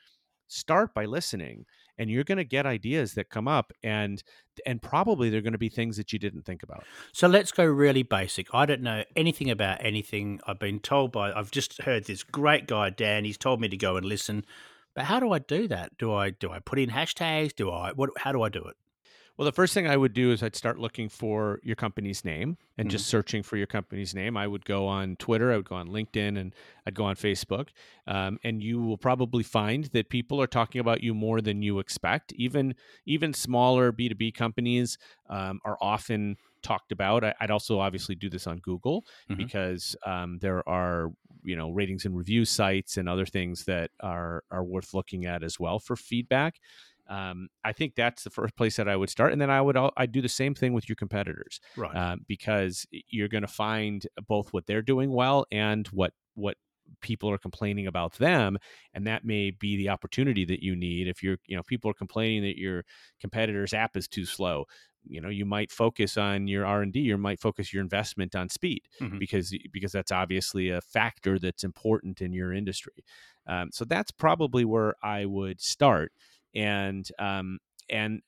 start 0.49 0.95
by 0.95 1.05
listening 1.05 1.65
and 1.99 2.09
you're 2.11 2.23
going 2.25 2.39
to 2.39 2.45
get 2.45 2.67
ideas 2.67 3.15
that 3.15 3.31
come 3.31 3.49
up 3.49 3.73
and 3.83 4.23
and 4.65 4.81
probably 4.81 5.29
they're 5.29 5.41
going 5.41 5.53
to 5.53 5.59
be 5.59 5.69
things 5.69 5.97
that 5.97 6.13
you 6.13 6.19
didn't 6.19 6.43
think 6.43 6.63
about. 6.63 6.85
So 7.13 7.27
let's 7.27 7.51
go 7.53 7.65
really 7.65 8.03
basic. 8.05 8.55
I 8.55 8.65
don't 8.67 8.83
know 8.83 9.03
anything 9.17 9.51
about 9.51 9.85
anything. 9.85 10.41
I've 10.47 10.59
been 10.61 10.79
told 10.81 11.11
by, 11.13 11.33
I've 11.33 11.51
just 11.51 11.83
heard 11.83 12.05
this 12.05 12.23
great 12.23 12.67
guy, 12.69 12.91
Dan, 12.91 13.25
he's 13.25 13.39
told 13.39 13.61
me 13.61 13.69
to 13.69 13.77
go 13.77 13.97
and 13.97 14.07
listen. 14.07 14.45
But 14.97 15.05
how 15.05 15.21
do 15.21 15.31
I 15.31 15.39
do 15.39 15.69
that? 15.69 15.97
Do 15.97 16.13
I 16.13 16.31
do 16.31 16.51
I 16.51 16.59
put 16.59 16.81
in 16.81 16.91
hashtags? 16.91 17.55
Do 17.55 17.71
I 17.71 17.93
what 17.93 18.11
how 18.19 18.33
do 18.33 18.43
I 18.43 18.49
do 18.49 18.65
it? 18.65 18.77
Well, 19.37 19.45
the 19.45 19.53
first 19.53 19.75
thing 19.75 19.87
I 19.87 19.99
would 19.99 20.15
do 20.15 20.33
is 20.33 20.43
I'd 20.43 20.57
start 20.57 20.79
looking 20.79 21.11
for 21.11 21.61
your 21.63 21.77
company's 21.77 22.25
name 22.25 22.57
and 22.79 22.89
Mhm. 22.89 22.91
just 22.91 23.07
searching 23.07 23.43
for 23.43 23.59
your 23.59 23.67
company's 23.67 24.15
name. 24.15 24.35
I 24.35 24.47
would 24.47 24.65
go 24.65 24.87
on 24.87 25.17
Twitter, 25.17 25.53
I 25.53 25.57
would 25.57 25.69
go 25.69 25.75
on 25.77 25.89
LinkedIn, 25.89 26.39
and 26.39 26.55
I'd 26.87 26.95
go 26.95 27.05
on 27.05 27.17
Facebook. 27.17 27.69
Um, 28.07 28.39
and 28.43 28.63
you 28.63 28.81
will 28.81 28.97
probably 28.97 29.43
find 29.43 29.85
that 29.87 30.09
people 30.09 30.41
are 30.41 30.47
talking 30.47 30.81
about 30.81 31.03
you 31.03 31.13
more 31.13 31.43
than 31.43 31.61
you 31.63 31.79
expect. 31.81 32.33
Even 32.33 32.75
even 33.05 33.35
smaller 33.35 33.93
B 33.93 34.09
two 34.09 34.15
B 34.15 34.33
companies 34.33 34.97
um, 35.29 35.61
are 35.67 35.77
often 35.83 36.37
talked 36.67 36.93
about. 36.93 37.25
I, 37.25 37.35
I'd 37.41 37.51
also 37.51 37.79
obviously 37.81 38.15
do 38.15 38.29
this 38.31 38.47
on 38.47 38.59
Google 38.59 39.05
Mhm. 39.29 39.47
because 39.47 39.97
um, 40.05 40.39
there 40.39 40.67
are 40.69 41.11
you 41.45 41.57
know 41.57 41.71
ratings 41.71 42.05
and 42.05 42.17
review 42.17 42.45
sites 42.45 42.97
and 42.97 43.09
other 43.09 43.27
things 43.27 43.65
that 43.67 43.91
are 44.01 44.43
are 44.51 44.65
worth 44.65 44.95
looking 44.95 45.27
at 45.27 45.43
as 45.43 45.61
well 45.61 45.79
for 45.79 45.97
feedback 45.97 46.57
um, 47.09 47.49
I 47.65 47.73
think 47.73 47.95
that's 47.95 48.25
the 48.25 48.31
first 48.31 48.57
place 48.57 48.77
that 48.77 48.89
I 48.89 48.97
would 48.97 49.11
start, 49.11 49.31
and 49.33 49.41
then 49.41 49.51
I 49.51 49.61
would 49.61 49.77
I 49.77 49.91
would 50.01 50.13
do 50.13 50.21
the 50.21 50.29
same 50.29 50.55
thing 50.55 50.73
with 50.73 50.89
your 50.89 50.97
competitors 50.97 51.61
Right. 51.77 52.01
um, 52.01 52.25
because 52.27 52.85
you're 52.91 53.29
going 53.29 53.43
to 53.43 53.49
find 53.49 54.05
both 54.27 54.53
what 54.53 54.67
they're 54.67 54.83
doing 54.83 55.13
well 55.13 55.47
and 55.53 55.87
what 55.89 56.15
what 56.35 56.57
people 57.01 57.31
are 57.31 57.39
complaining 57.39 57.87
about 57.87 58.15
them, 58.15 58.59
and 58.93 59.07
that 59.07 59.25
may 59.25 59.51
be 59.53 59.77
the 59.77 59.89
opportunity 59.89 60.45
that 60.47 60.65
you 60.65 60.75
need. 60.75 61.07
If 61.07 61.23
you're 61.23 61.39
you 61.47 61.55
know 61.57 61.61
if 61.61 61.67
people 61.67 61.91
are 61.91 61.95
complaining 61.95 62.43
that 62.43 62.59
your 62.59 62.85
competitor's 63.21 63.73
app 63.73 63.97
is 63.97 64.09
too 64.09 64.25
slow, 64.25 64.65
you 65.09 65.21
know 65.21 65.29
you 65.29 65.45
might 65.47 65.71
focus 65.71 66.17
on 66.17 66.49
your 66.49 66.67
R 66.67 66.83
and 66.83 66.93
D, 66.93 67.01
you 67.01 67.17
might 67.19 67.41
focus 67.41 67.73
your 67.73 67.83
investment 67.83 68.35
on 68.35 68.49
speed 68.49 68.89
Mhm. 69.01 69.19
because 69.19 69.55
because 69.73 69.93
that's 69.93 70.13
obviously 70.13 70.71
a 70.71 70.81
factor 70.81 71.39
that's 71.39 71.65
important 71.65 72.21
in 72.21 72.33
your 72.33 72.53
industry. 72.53 73.05
Um, 73.47 73.71
so 73.73 73.85
that's 73.85 74.11
probably 74.11 74.65
where 74.65 74.95
I 75.03 75.25
would 75.27 75.61
start 75.61 76.13
and 76.55 77.09
um, 77.19 77.59
and 77.89 78.23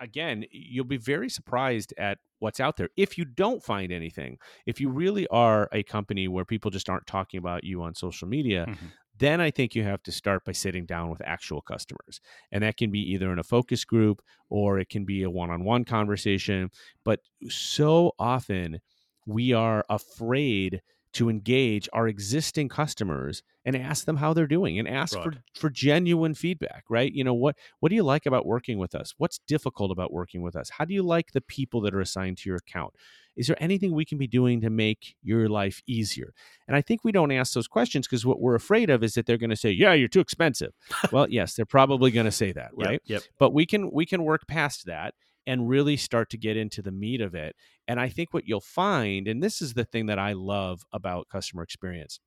again 0.00 0.44
you'll 0.50 0.84
be 0.84 0.96
very 0.96 1.28
surprised 1.28 1.94
at 1.98 2.18
what's 2.38 2.60
out 2.60 2.76
there 2.76 2.90
if 2.96 3.16
you 3.16 3.24
don't 3.24 3.62
find 3.62 3.92
anything 3.92 4.38
if 4.66 4.80
you 4.80 4.90
really 4.90 5.26
are 5.28 5.68
a 5.72 5.82
company 5.82 6.28
where 6.28 6.44
people 6.44 6.70
just 6.70 6.88
aren't 6.88 7.06
talking 7.06 7.38
about 7.38 7.64
you 7.64 7.82
on 7.82 7.94
social 7.94 8.28
media 8.28 8.66
Mhm. 8.66 8.92
Then 9.18 9.40
i 9.40 9.50
think 9.50 9.74
you 9.74 9.82
have 9.82 10.02
to 10.02 10.12
start 10.12 10.44
by 10.44 10.52
sitting 10.52 10.86
down 10.86 11.10
with 11.10 11.22
actual 11.24 11.60
customers 11.60 12.20
and 12.52 12.62
that 12.62 12.76
can 12.76 12.90
be 12.90 13.00
either 13.12 13.32
in 13.32 13.38
a 13.38 13.44
focus 13.44 13.84
group 13.84 14.22
or 14.50 14.78
it 14.78 14.88
can 14.88 15.04
be 15.04 15.22
a 15.22 15.30
one-on-one 15.30 15.84
conversation 15.84 16.70
but 17.04 17.20
so 17.48 18.12
often 18.18 18.80
we 19.26 19.52
are 19.52 19.84
afraid 19.90 20.80
to 21.16 21.28
engage 21.30 21.88
our 21.92 22.08
existing 22.08 22.68
customers 22.68 23.42
and 23.64 23.74
ask 23.76 24.04
them 24.06 24.16
how 24.16 24.32
they're 24.32 24.46
doing 24.46 24.78
and 24.78 24.86
ask 24.88 25.14
for 25.14 25.30
Right. 25.30 25.38
for 25.54 25.68
genuine 25.70 26.34
feedback 26.34 26.84
right? 26.88 27.12
You 27.12 27.24
know 27.24 27.34
what 27.34 27.56
what 27.80 27.88
do 27.90 27.94
you 27.96 28.02
like 28.04 28.26
about 28.26 28.46
working 28.46 28.78
with 28.78 28.94
us? 28.94 29.14
What's 29.18 29.40
difficult 29.46 29.90
about 29.90 30.12
working 30.12 30.42
with 30.42 30.54
us? 30.56 30.70
How 30.70 30.84
do 30.84 30.94
you 30.94 31.02
like 31.02 31.32
the 31.32 31.40
people 31.40 31.80
that 31.82 31.94
are 31.94 32.00
assigned 32.00 32.38
to 32.38 32.48
your 32.48 32.56
account? 32.56 32.94
Is 33.36 33.48
there 33.48 33.62
anything 33.62 33.92
we 33.92 34.06
can 34.06 34.16
be 34.16 34.26
doing 34.26 34.62
to 34.62 34.70
make 34.70 35.14
your 35.22 35.46
life 35.48 35.82
easier? 35.86 36.32
And 36.66 36.76
i 36.76 36.80
think 36.80 37.02
we 37.04 37.12
don't 37.12 37.32
ask 37.32 37.52
those 37.54 37.68
questions 37.68 38.06
because 38.06 38.24
what 38.24 38.40
we're 38.40 38.54
afraid 38.54 38.88
of 38.90 39.02
is 39.02 39.14
that 39.14 39.26
they're 39.26 39.36
going 39.36 39.50
to 39.50 39.56
say 39.56 39.70
yeah 39.70 39.92
you're 39.94 40.08
too 40.08 40.20
expensive. 40.20 40.72
Well 41.12 41.26
yes 41.28 41.54
they're 41.54 41.66
probably 41.66 42.10
going 42.10 42.26
to 42.26 42.32
say 42.32 42.52
that 42.52 42.70
Yep, 42.78 42.86
right? 42.88 43.02
Yep. 43.06 43.22
but 43.38 43.52
we 43.52 43.66
can 43.66 43.90
we 43.92 44.06
can 44.06 44.22
work 44.24 44.46
past 44.46 44.86
that 44.86 45.14
and 45.46 45.68
really 45.68 45.96
start 45.96 46.30
to 46.30 46.38
get 46.38 46.56
into 46.56 46.82
the 46.82 46.92
meat 46.92 47.20
of 47.20 47.34
it 47.34 47.54
and 47.88 48.00
i 48.00 48.08
think 48.08 48.32
what 48.32 48.46
you'll 48.46 48.60
find 48.60 49.28
and 49.28 49.42
this 49.42 49.62
is 49.62 49.74
the 49.74 49.84
thing 49.84 50.06
that 50.06 50.18
i 50.18 50.32
love 50.32 50.82
about 50.92 51.28
customer 51.28 51.62
experience 51.62 52.20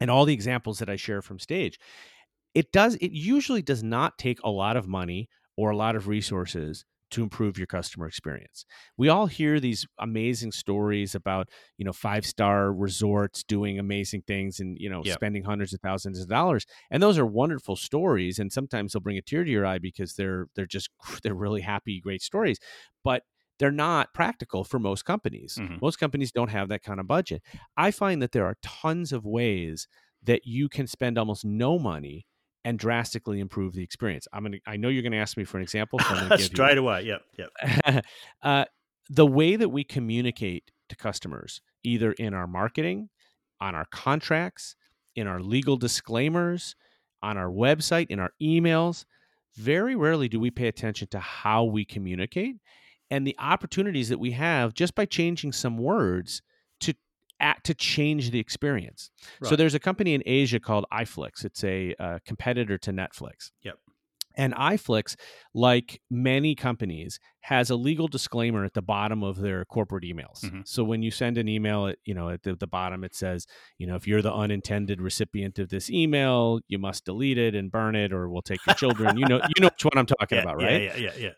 and 0.00 0.10
all 0.10 0.24
the 0.24 0.34
examples 0.34 0.78
that 0.78 0.90
i 0.90 0.96
share 0.96 1.22
from 1.22 1.38
stage 1.38 1.78
it 2.54 2.70
does 2.72 2.94
it 2.96 3.12
usually 3.12 3.62
does 3.62 3.82
not 3.82 4.18
take 4.18 4.38
a 4.42 4.50
lot 4.50 4.76
of 4.76 4.86
money 4.88 5.28
or 5.56 5.70
a 5.70 5.76
lot 5.76 5.96
of 5.96 6.08
resources 6.08 6.84
to 7.14 7.22
improve 7.22 7.58
your 7.58 7.66
customer 7.66 8.06
experience. 8.06 8.64
We 8.96 9.08
all 9.08 9.26
hear 9.26 9.60
these 9.60 9.86
amazing 9.98 10.52
stories 10.52 11.14
about, 11.14 11.48
you 11.78 11.84
know, 11.84 11.92
five-star 11.92 12.72
resorts 12.72 13.42
doing 13.44 13.78
amazing 13.78 14.22
things 14.26 14.60
and, 14.60 14.76
you 14.78 14.90
know, 14.90 15.04
Yep. 15.04 15.14
spending 15.14 15.44
hundreds 15.44 15.72
of 15.74 15.80
thousands 15.80 16.20
of 16.20 16.28
dollars. 16.28 16.66
And 16.90 17.02
those 17.02 17.18
are 17.18 17.26
wonderful 17.26 17.76
stories 17.76 18.38
and 18.38 18.52
sometimes 18.52 18.92
they'll 18.92 19.00
bring 19.02 19.18
a 19.18 19.22
tear 19.22 19.44
to 19.44 19.50
your 19.50 19.66
eye 19.66 19.78
because 19.78 20.14
they're 20.14 20.46
they're 20.54 20.66
just 20.66 20.90
they're 21.22 21.34
really 21.34 21.62
happy 21.62 22.00
great 22.00 22.22
stories. 22.22 22.58
But 23.02 23.22
they're 23.58 23.70
not 23.70 24.12
practical 24.14 24.64
for 24.64 24.78
most 24.78 25.04
companies. 25.04 25.60
Mhm. 25.60 25.80
Most 25.80 25.96
companies 25.98 26.32
don't 26.32 26.50
have 26.50 26.68
that 26.68 26.82
kind 26.82 26.98
of 26.98 27.06
budget. 27.06 27.42
I 27.76 27.90
find 27.92 28.20
that 28.22 28.32
there 28.32 28.44
are 28.46 28.56
tons 28.62 29.12
of 29.12 29.24
ways 29.24 29.86
that 30.22 30.44
you 30.44 30.68
can 30.68 30.86
spend 30.86 31.18
almost 31.18 31.44
no 31.44 31.78
money 31.78 32.26
and 32.64 32.78
drastically 32.78 33.40
improve 33.40 33.74
the 33.74 33.82
experience. 33.82 34.26
I'm 34.32 34.42
gonna. 34.42 34.58
I 34.66 34.76
know 34.76 34.88
you're 34.88 35.02
gonna 35.02 35.16
ask 35.16 35.36
me 35.36 35.44
for 35.44 35.58
an 35.58 35.62
example. 35.62 35.98
So 35.98 36.36
Straight 36.38 36.78
away. 36.78 37.02
Yep. 37.02 37.22
Yep. 37.38 38.04
uh, 38.42 38.64
the 39.10 39.26
way 39.26 39.56
that 39.56 39.68
we 39.68 39.84
communicate 39.84 40.70
to 40.88 40.96
customers, 40.96 41.60
either 41.82 42.12
in 42.12 42.34
our 42.34 42.46
marketing, 42.46 43.10
on 43.60 43.74
our 43.74 43.86
contracts, 43.90 44.76
in 45.14 45.26
our 45.26 45.40
legal 45.40 45.76
disclaimers, 45.76 46.74
on 47.22 47.36
our 47.36 47.50
website, 47.50 48.06
in 48.08 48.18
our 48.18 48.30
emails, 48.42 49.04
very 49.56 49.94
rarely 49.94 50.28
do 50.28 50.40
we 50.40 50.50
pay 50.50 50.66
attention 50.66 51.08
to 51.08 51.18
how 51.18 51.64
we 51.64 51.84
communicate 51.84 52.56
and 53.10 53.26
the 53.26 53.36
opportunities 53.38 54.08
that 54.08 54.18
we 54.18 54.32
have 54.32 54.74
just 54.74 54.94
by 54.94 55.04
changing 55.04 55.52
some 55.52 55.78
words 55.78 56.42
act 57.40 57.66
to 57.66 57.74
change 57.74 58.30
the 58.30 58.38
experience. 58.38 59.10
Right. 59.40 59.48
So 59.48 59.56
there's 59.56 59.74
a 59.74 59.80
company 59.80 60.14
in 60.14 60.22
Asia 60.26 60.60
called 60.60 60.86
iFlix. 60.92 61.44
It's 61.44 61.64
a 61.64 61.94
uh, 61.98 62.18
competitor 62.24 62.78
to 62.78 62.92
Netflix. 62.92 63.50
Yep. 63.62 63.78
And 64.36 64.52
iFlix, 64.54 65.14
like 65.54 66.00
many 66.10 66.54
companies, 66.54 67.20
has 67.42 67.70
a 67.70 67.76
legal 67.76 68.08
disclaimer 68.08 68.64
at 68.64 68.74
the 68.74 68.82
bottom 68.82 69.22
of 69.22 69.38
their 69.38 69.64
corporate 69.64 70.02
emails. 70.02 70.40
Mm-hmm. 70.42 70.60
So 70.64 70.82
when 70.82 71.02
you 71.02 71.10
send 71.10 71.38
an 71.38 71.46
email, 71.46 71.86
at, 71.86 71.98
you 72.04 72.14
know, 72.14 72.30
at 72.30 72.42
the, 72.42 72.56
the, 72.56 72.66
bottom 72.66 73.04
it 73.04 73.14
says, 73.14 73.46
you 73.78 73.86
know, 73.86 73.94
if 73.94 74.08
you're 74.08 74.22
the 74.22 74.34
unintended 74.34 75.00
recipient 75.00 75.58
of 75.58 75.68
this 75.68 75.88
email, 75.88 76.58
you 76.66 76.78
must 76.78 77.04
delete 77.04 77.38
it 77.38 77.54
and 77.54 77.70
burn 77.70 77.94
it, 77.94 78.12
or 78.12 78.28
we'll 78.28 78.42
take 78.42 78.58
your 78.66 78.74
children. 78.74 79.16
you 79.18 79.26
know, 79.26 79.40
you 79.54 79.60
know 79.60 79.68
which 79.68 79.84
one 79.84 79.98
I'm 79.98 80.06
talking 80.06 80.36
yeah, 80.36 80.42
about, 80.42 80.56
right? 80.56 80.82
Yeah, 80.82 80.96
yeah, 80.96 80.96
yeah, 80.96 81.10
yeah. 81.18 81.30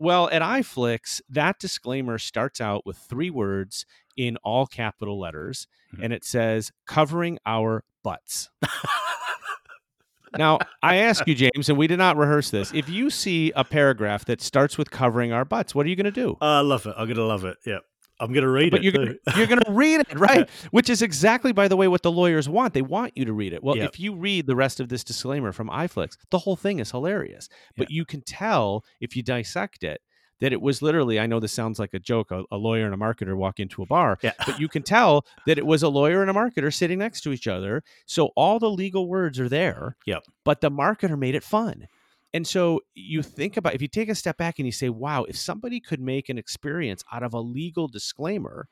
Well, 0.00 0.30
at 0.32 0.40
iFlix, 0.40 1.20
that 1.28 1.58
disclaimer 1.58 2.16
starts 2.16 2.58
out 2.58 2.86
with 2.86 2.96
three 2.96 3.28
words 3.28 3.84
in 4.16 4.38
all 4.38 4.66
capital 4.66 5.20
letters, 5.20 5.68
mm-hmm. 5.92 6.04
and 6.04 6.12
it 6.14 6.24
says 6.24 6.72
covering 6.86 7.38
our 7.44 7.84
butts. 8.02 8.48
now, 10.38 10.58
I 10.82 10.96
ask 10.96 11.26
you, 11.26 11.34
James, 11.34 11.68
and 11.68 11.76
we 11.76 11.86
did 11.86 11.98
not 11.98 12.16
rehearse 12.16 12.50
this. 12.50 12.72
If 12.72 12.88
you 12.88 13.10
see 13.10 13.52
a 13.54 13.62
paragraph 13.62 14.24
that 14.24 14.40
starts 14.40 14.78
with 14.78 14.90
covering 14.90 15.32
our 15.32 15.44
butts, 15.44 15.74
what 15.74 15.84
are 15.84 15.90
you 15.90 15.96
going 15.96 16.04
to 16.04 16.10
do? 16.10 16.38
I 16.40 16.60
love 16.60 16.86
it. 16.86 16.94
I'm 16.96 17.04
going 17.04 17.16
to 17.16 17.24
love 17.26 17.44
it. 17.44 17.58
Yeah. 17.66 17.80
I'm 18.20 18.32
going 18.32 18.44
to 18.44 18.50
read 18.50 18.70
but 18.70 18.80
it. 18.80 18.84
You're 18.84 18.92
gonna, 18.92 19.14
you're 19.36 19.46
going 19.46 19.60
to 19.60 19.72
read 19.72 20.00
it, 20.00 20.18
right? 20.18 20.40
Yeah. 20.48 20.68
Which 20.70 20.90
is 20.90 21.02
exactly, 21.02 21.52
by 21.52 21.68
the 21.68 21.76
way, 21.76 21.88
what 21.88 22.02
the 22.02 22.12
lawyers 22.12 22.48
want. 22.48 22.74
They 22.74 22.82
want 22.82 23.16
you 23.16 23.24
to 23.24 23.32
read 23.32 23.52
it. 23.52 23.64
Well, 23.64 23.76
if 23.76 23.98
you 23.98 24.14
read 24.14 24.46
the 24.46 24.56
rest 24.56 24.80
of 24.80 24.88
this 24.88 25.02
disclaimer 25.02 25.52
from 25.52 25.68
iFlix, 25.68 26.16
the 26.30 26.38
whole 26.38 26.56
thing 26.56 26.78
is 26.78 26.90
hilarious. 26.90 27.48
But 27.76 27.90
you 27.90 28.04
can 28.04 28.20
tell 28.22 28.84
if 29.00 29.16
you 29.16 29.22
dissect 29.22 29.82
it 29.82 30.00
that 30.40 30.52
it 30.52 30.60
was 30.60 30.82
literally, 30.82 31.20
I 31.20 31.26
know 31.26 31.38
this 31.38 31.52
sounds 31.52 31.78
like 31.78 31.94
a 31.94 31.98
joke, 31.98 32.30
a, 32.30 32.44
a 32.50 32.56
lawyer 32.56 32.86
and 32.86 32.94
a 32.94 32.96
marketer 32.96 33.36
walk 33.36 33.60
into 33.60 33.82
a 33.82 33.86
bar, 33.86 34.18
yeah. 34.22 34.32
but 34.46 34.58
you 34.58 34.68
can 34.68 34.82
tell 34.82 35.26
that 35.46 35.58
it 35.58 35.66
was 35.66 35.82
a 35.82 35.88
lawyer 35.88 36.22
and 36.22 36.30
a 36.30 36.34
marketer 36.34 36.72
sitting 36.72 36.98
next 36.98 37.20
to 37.22 37.32
each 37.32 37.46
other. 37.46 37.82
So 38.06 38.30
all 38.36 38.58
the 38.58 38.70
legal 38.70 39.06
words 39.06 39.38
are 39.38 39.48
there, 39.48 39.96
yep. 40.06 40.22
but 40.44 40.60
the 40.60 40.70
marketer 40.70 41.18
made 41.18 41.34
it 41.34 41.44
fun. 41.44 41.88
And 42.32 42.46
so 42.46 42.80
you 42.94 43.22
think 43.22 43.56
about 43.56 43.74
if 43.74 43.82
you 43.82 43.88
take 43.88 44.08
a 44.08 44.14
step 44.14 44.36
back 44.36 44.58
and 44.58 44.66
you 44.66 44.72
say, 44.72 44.88
wow, 44.88 45.24
if 45.24 45.36
somebody 45.36 45.80
could 45.80 46.00
make 46.00 46.28
an 46.28 46.38
experience 46.38 47.02
out 47.12 47.22
of 47.22 47.34
a 47.34 47.40
legal 47.40 47.88
disclaimer, 47.88 48.68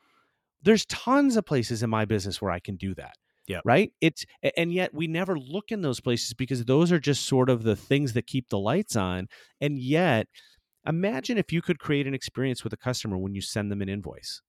there's 0.61 0.85
tons 0.85 1.35
of 1.35 1.45
places 1.45 1.83
in 1.83 1.89
my 1.89 2.05
business 2.05 2.41
where 2.41 2.51
I 2.51 2.59
can 2.59 2.75
do 2.75 2.93
that. 2.95 3.13
Yeah. 3.47 3.61
Right. 3.65 3.91
It's 3.99 4.25
and 4.55 4.71
yet 4.71 4.93
we 4.93 5.07
never 5.07 5.37
look 5.37 5.71
in 5.71 5.81
those 5.81 5.99
places 5.99 6.33
because 6.35 6.65
those 6.65 6.91
are 6.91 6.99
just 6.99 7.25
sort 7.25 7.49
of 7.49 7.63
the 7.63 7.75
things 7.75 8.13
that 8.13 8.27
keep 8.27 8.49
the 8.49 8.59
lights 8.59 8.95
on. 8.95 9.27
And 9.59 9.79
yet, 9.79 10.27
imagine 10.85 11.39
if 11.39 11.51
you 11.51 11.63
could 11.63 11.79
create 11.79 12.05
an 12.05 12.13
experience 12.13 12.63
with 12.63 12.73
a 12.73 12.77
customer 12.77 13.17
when 13.17 13.33
you 13.33 13.41
send 13.41 13.71
them 13.71 13.81
an 13.81 13.89
invoice. 13.89 14.43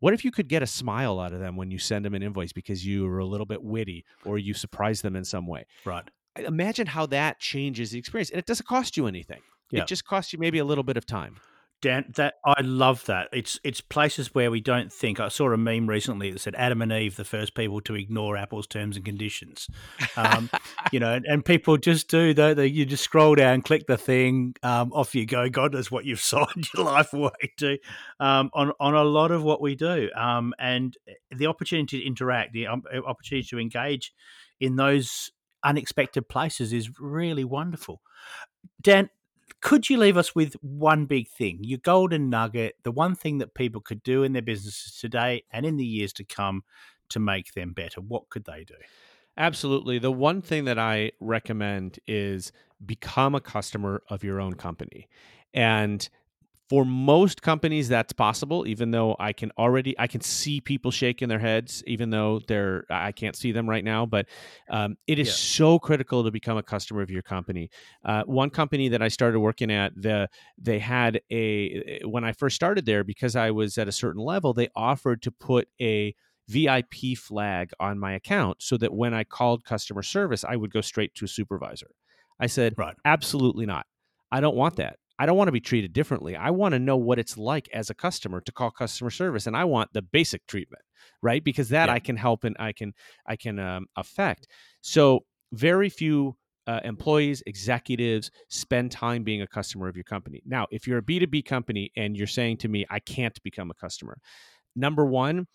What 0.00 0.12
if 0.12 0.26
you 0.26 0.30
could 0.30 0.46
get 0.46 0.62
a 0.62 0.66
smile 0.66 1.18
out 1.18 1.32
of 1.32 1.40
them 1.40 1.56
when 1.56 1.70
you 1.70 1.78
send 1.78 2.04
them 2.04 2.14
an 2.14 2.22
invoice 2.22 2.52
because 2.52 2.86
you 2.86 3.06
were 3.06 3.18
a 3.18 3.24
little 3.24 3.46
bit 3.46 3.62
witty 3.64 4.04
or 4.26 4.38
you 4.38 4.52
surprise 4.52 5.00
them 5.00 5.16
in 5.16 5.24
some 5.24 5.46
way? 5.46 5.64
Right 5.86 6.08
imagine 6.36 6.86
how 6.86 7.06
that 7.06 7.38
changes 7.38 7.90
the 7.90 7.98
experience 7.98 8.30
and 8.30 8.38
it 8.38 8.46
doesn't 8.46 8.66
cost 8.66 8.96
you 8.96 9.06
anything 9.06 9.40
yeah. 9.70 9.82
it 9.82 9.86
just 9.86 10.04
costs 10.04 10.32
you 10.32 10.38
maybe 10.38 10.58
a 10.58 10.64
little 10.64 10.84
bit 10.84 10.96
of 10.96 11.06
time 11.06 11.36
Dan, 11.80 12.06
that 12.16 12.34
I 12.44 12.60
love 12.62 13.04
that. 13.04 13.28
It's 13.32 13.60
it's 13.62 13.80
places 13.80 14.34
where 14.34 14.50
we 14.50 14.60
don't 14.60 14.92
think. 14.92 15.20
I 15.20 15.28
saw 15.28 15.52
a 15.52 15.56
meme 15.56 15.88
recently 15.88 16.32
that 16.32 16.40
said 16.40 16.56
Adam 16.56 16.82
and 16.82 16.90
Eve, 16.90 17.14
the 17.14 17.24
first 17.24 17.54
people 17.54 17.80
to 17.82 17.94
ignore 17.94 18.36
Apple's 18.36 18.66
terms 18.66 18.96
and 18.96 19.04
conditions. 19.04 19.68
Um, 20.16 20.50
you 20.92 20.98
know, 20.98 21.14
and, 21.14 21.24
and, 21.24 21.44
people 21.44 21.76
just 21.76 22.08
do. 22.08 22.34
Though 22.34 22.50
you 22.62 22.84
just 22.84 23.04
scroll 23.04 23.36
down, 23.36 23.62
click 23.62 23.86
the 23.86 23.96
thing, 23.96 24.56
um, 24.64 24.92
off 24.92 25.14
you 25.14 25.24
go. 25.24 25.48
God 25.48 25.72
knows 25.72 25.88
what 25.88 26.04
you've 26.04 26.20
signed 26.34 26.66
your 26.74 26.84
life 26.84 27.12
away 27.12 27.30
to 27.58 27.78
um, 28.18 28.50
on 28.54 28.72
on 28.80 28.94
a 28.94 29.04
lot 29.04 29.30
of 29.30 29.44
what 29.44 29.60
we 29.60 29.76
do. 29.76 30.10
Um, 30.16 30.54
and 30.58 30.96
the 31.30 31.46
opportunity 31.46 32.00
to 32.00 32.06
interact, 32.06 32.54
the 32.54 32.66
um, 32.66 32.82
opportunity 33.06 33.46
to 33.50 33.60
engage 33.60 34.12
in 34.58 34.74
those 34.74 35.30
unexpected 35.64 36.28
places 36.28 36.72
is 36.72 37.00
really 37.00 37.44
wonderful. 37.44 38.00
Dan, 38.80 39.10
could 39.60 39.90
you 39.90 39.98
leave 39.98 40.16
us 40.16 40.34
with 40.34 40.54
one 40.60 41.06
big 41.06 41.28
thing, 41.28 41.58
your 41.62 41.78
golden 41.78 42.30
nugget, 42.30 42.76
the 42.84 42.92
one 42.92 43.14
thing 43.14 43.38
that 43.38 43.54
people 43.54 43.80
could 43.80 44.02
do 44.02 44.22
in 44.22 44.32
their 44.32 44.42
businesses 44.42 44.98
today 45.00 45.42
and 45.50 45.66
in 45.66 45.76
the 45.76 45.84
years 45.84 46.12
to 46.14 46.24
come 46.24 46.62
to 47.08 47.18
make 47.18 47.54
them 47.54 47.72
better? 47.72 48.00
What 48.00 48.28
could 48.28 48.44
they 48.44 48.64
do? 48.64 48.74
Absolutely. 49.36 49.98
The 49.98 50.12
one 50.12 50.42
thing 50.42 50.64
that 50.64 50.78
I 50.78 51.12
recommend 51.20 51.98
is 52.06 52.52
become 52.84 53.34
a 53.34 53.40
customer 53.40 54.02
of 54.08 54.24
your 54.24 54.40
own 54.40 54.54
company. 54.54 55.08
And 55.54 56.08
for 56.68 56.84
most 56.84 57.40
companies 57.42 57.88
that's 57.88 58.12
possible 58.12 58.66
even 58.66 58.90
though 58.90 59.16
i 59.18 59.32
can 59.32 59.50
already 59.58 59.98
i 59.98 60.06
can 60.06 60.20
see 60.20 60.60
people 60.60 60.90
shaking 60.90 61.28
their 61.28 61.38
heads 61.38 61.82
even 61.86 62.10
though 62.10 62.40
they're 62.46 62.84
i 62.90 63.12
can't 63.12 63.36
see 63.36 63.52
them 63.52 63.68
right 63.68 63.84
now 63.84 64.04
but 64.04 64.26
um, 64.70 64.96
it 65.06 65.18
is 65.18 65.28
yeah. 65.28 65.32
so 65.34 65.78
critical 65.78 66.22
to 66.24 66.30
become 66.30 66.56
a 66.56 66.62
customer 66.62 67.02
of 67.02 67.10
your 67.10 67.22
company 67.22 67.70
uh, 68.04 68.22
one 68.24 68.50
company 68.50 68.88
that 68.88 69.02
i 69.02 69.08
started 69.08 69.40
working 69.40 69.70
at 69.70 69.92
the 69.96 70.28
they 70.58 70.78
had 70.78 71.20
a 71.30 72.00
when 72.04 72.24
i 72.24 72.32
first 72.32 72.56
started 72.56 72.84
there 72.84 73.04
because 73.04 73.36
i 73.36 73.50
was 73.50 73.78
at 73.78 73.88
a 73.88 73.92
certain 73.92 74.22
level 74.22 74.52
they 74.52 74.68
offered 74.76 75.22
to 75.22 75.30
put 75.30 75.68
a 75.80 76.14
vip 76.48 76.94
flag 77.16 77.70
on 77.78 77.98
my 77.98 78.12
account 78.14 78.56
so 78.60 78.76
that 78.76 78.92
when 78.92 79.12
i 79.14 79.24
called 79.24 79.64
customer 79.64 80.02
service 80.02 80.44
i 80.44 80.56
would 80.56 80.72
go 80.72 80.80
straight 80.80 81.14
to 81.14 81.24
a 81.24 81.28
supervisor 81.28 81.90
i 82.40 82.46
said 82.46 82.74
right. 82.76 82.96
absolutely 83.04 83.66
not 83.66 83.86
i 84.32 84.40
don't 84.40 84.56
want 84.56 84.76
that 84.76 84.98
I 85.18 85.26
don't 85.26 85.36
want 85.36 85.48
to 85.48 85.52
be 85.52 85.60
treated 85.60 85.92
differently. 85.92 86.36
I 86.36 86.50
want 86.50 86.72
to 86.74 86.78
know 86.78 86.96
what 86.96 87.18
it's 87.18 87.36
like 87.36 87.68
as 87.72 87.90
a 87.90 87.94
customer 87.94 88.40
to 88.42 88.52
call 88.52 88.70
customer 88.70 89.10
service, 89.10 89.46
and 89.46 89.56
I 89.56 89.64
want 89.64 89.92
the 89.92 90.02
basic 90.02 90.46
treatment, 90.46 90.82
right? 91.22 91.42
Because 91.42 91.70
that 91.70 91.88
yeah. 91.88 91.94
I 91.94 91.98
can 91.98 92.16
help 92.16 92.44
and 92.44 92.56
I 92.58 92.72
can 92.72 92.92
I 93.26 93.36
can 93.36 93.58
um, 93.58 93.86
affect. 93.96 94.46
So 94.80 95.24
very 95.52 95.88
few 95.88 96.36
uh, 96.66 96.80
employees, 96.84 97.42
executives 97.46 98.30
spend 98.48 98.92
time 98.92 99.24
being 99.24 99.40
a 99.40 99.46
customer 99.46 99.88
of 99.88 99.96
your 99.96 100.04
company. 100.04 100.42
Now, 100.44 100.66
if 100.70 100.86
you're 100.86 100.98
a 100.98 101.02
B2B 101.02 101.46
company 101.46 101.90
and 101.96 102.14
you're 102.16 102.26
saying 102.26 102.58
to 102.58 102.68
me, 102.68 102.84
I 102.90 103.00
can't 103.00 103.42
become 103.42 103.70
a 103.70 103.74
customer, 103.74 104.18
number 104.76 105.06
one, 105.06 105.46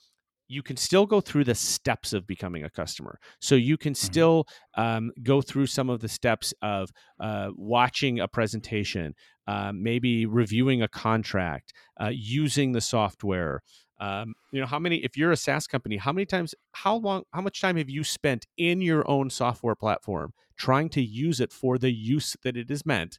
you 0.54 0.62
can 0.62 0.78
still 0.78 1.06
go 1.06 1.20
through 1.20 1.44
the 1.44 1.56
steps 1.56 2.14
of 2.14 2.28
becoming 2.28 2.64
a 2.64 2.70
customer. 2.70 3.18
So 3.40 3.56
you 3.56 3.78
can 3.78 3.94
mm-hmm. 3.94 4.06
still 4.06 4.46
um, 4.76 5.12
go 5.24 5.42
through 5.42 5.66
some 5.66 5.90
of 5.90 6.00
the 6.00 6.08
steps 6.08 6.54
of 6.62 6.90
uh, 7.20 7.50
watching 7.56 8.20
a 8.20 8.28
presentation, 8.28 9.16
uh, 9.48 9.72
maybe 9.74 10.26
reviewing 10.26 10.82
a 10.84 10.88
contract, 10.88 11.74
uh, 12.00 12.12
using 12.14 12.72
the 12.72 12.82
software. 12.82 13.62
Um, 14.00 14.34
you 14.52 14.60
know, 14.62 14.68
how 14.68 14.80
many? 14.80 14.98
If 14.98 15.18
you're 15.18 15.32
a 15.32 15.38
SaaS 15.38 15.66
company, 15.66 15.98
how 15.98 16.12
many 16.12 16.26
times? 16.26 16.54
How 16.72 16.96
long? 16.96 17.24
How 17.34 17.42
much 17.42 17.62
time 17.62 17.78
have 17.78 17.90
you 17.90 18.04
spent 18.04 18.46
in 18.58 18.82
your 18.82 19.10
own 19.10 19.30
software 19.30 19.76
platform 19.76 20.34
trying 20.58 20.90
to 20.90 21.02
use 21.02 21.40
it 21.40 21.52
for 21.52 21.78
the 21.78 21.92
use 21.92 22.36
that 22.44 22.58
it 22.58 22.70
is 22.70 22.86
meant, 22.86 23.18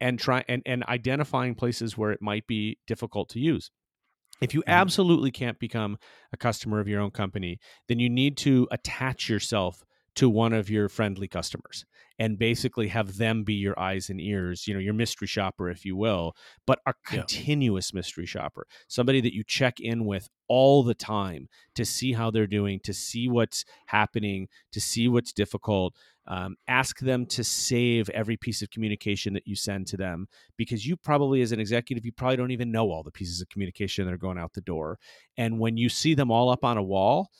and 0.00 0.18
try 0.18 0.44
and 0.48 0.62
and 0.66 0.84
identifying 0.84 1.54
places 1.54 1.96
where 1.96 2.10
it 2.10 2.20
might 2.20 2.46
be 2.46 2.78
difficult 2.86 3.28
to 3.30 3.40
use? 3.40 3.70
If 4.40 4.54
you 4.54 4.60
mm-hmm. 4.60 4.70
absolutely 4.70 5.30
can't 5.30 5.58
become 5.58 5.98
a 6.32 6.36
customer 6.36 6.80
of 6.80 6.88
your 6.88 7.00
own 7.00 7.10
company, 7.10 7.58
then 7.88 7.98
you 7.98 8.08
need 8.08 8.36
to 8.38 8.68
attach 8.70 9.28
yourself 9.28 9.84
to 10.16 10.28
one 10.28 10.52
of 10.52 10.68
your 10.68 10.88
friendly 10.88 11.28
customers 11.28 11.84
and 12.18 12.38
basically 12.38 12.88
have 12.88 13.16
them 13.16 13.44
be 13.44 13.54
your 13.54 13.78
eyes 13.78 14.10
and 14.10 14.20
ears, 14.20 14.66
you 14.66 14.74
know, 14.74 14.80
your 14.80 14.92
mystery 14.92 15.26
shopper, 15.26 15.70
if 15.70 15.84
you 15.84 15.96
will, 15.96 16.34
but 16.66 16.80
a 16.84 16.92
continuous 17.06 17.90
yeah. 17.92 17.98
mystery 17.98 18.26
shopper, 18.26 18.66
somebody 18.88 19.20
that 19.20 19.34
you 19.34 19.42
check 19.42 19.80
in 19.80 20.04
with 20.04 20.28
all 20.48 20.82
the 20.82 20.94
time 20.94 21.48
to 21.74 21.84
see 21.84 22.12
how 22.12 22.30
they're 22.30 22.46
doing, 22.46 22.80
to 22.84 22.92
see 22.92 23.28
what's 23.28 23.64
happening, 23.86 24.48
to 24.72 24.80
see 24.80 25.08
what's 25.08 25.32
difficult, 25.32 25.94
um, 26.30 26.54
ask 26.68 27.00
them 27.00 27.26
to 27.26 27.42
save 27.42 28.08
every 28.10 28.36
piece 28.36 28.62
of 28.62 28.70
communication 28.70 29.34
that 29.34 29.48
you 29.48 29.56
send 29.56 29.88
to 29.88 29.96
them 29.96 30.28
because 30.56 30.86
you 30.86 30.96
probably, 30.96 31.42
as 31.42 31.50
an 31.50 31.58
executive, 31.58 32.06
you 32.06 32.12
probably 32.12 32.36
don't 32.36 32.52
even 32.52 32.70
know 32.70 32.88
all 32.92 33.02
the 33.02 33.10
pieces 33.10 33.40
of 33.40 33.48
communication 33.48 34.06
that 34.06 34.14
are 34.14 34.18
going 34.18 34.38
out 34.38 34.52
the 34.52 34.60
door. 34.60 34.96
And 35.36 35.58
when 35.58 35.76
you 35.76 35.88
see 35.88 36.14
them 36.14 36.30
all 36.30 36.48
up 36.48 36.64
on 36.64 36.76
a 36.76 36.82
wall, 36.84 37.30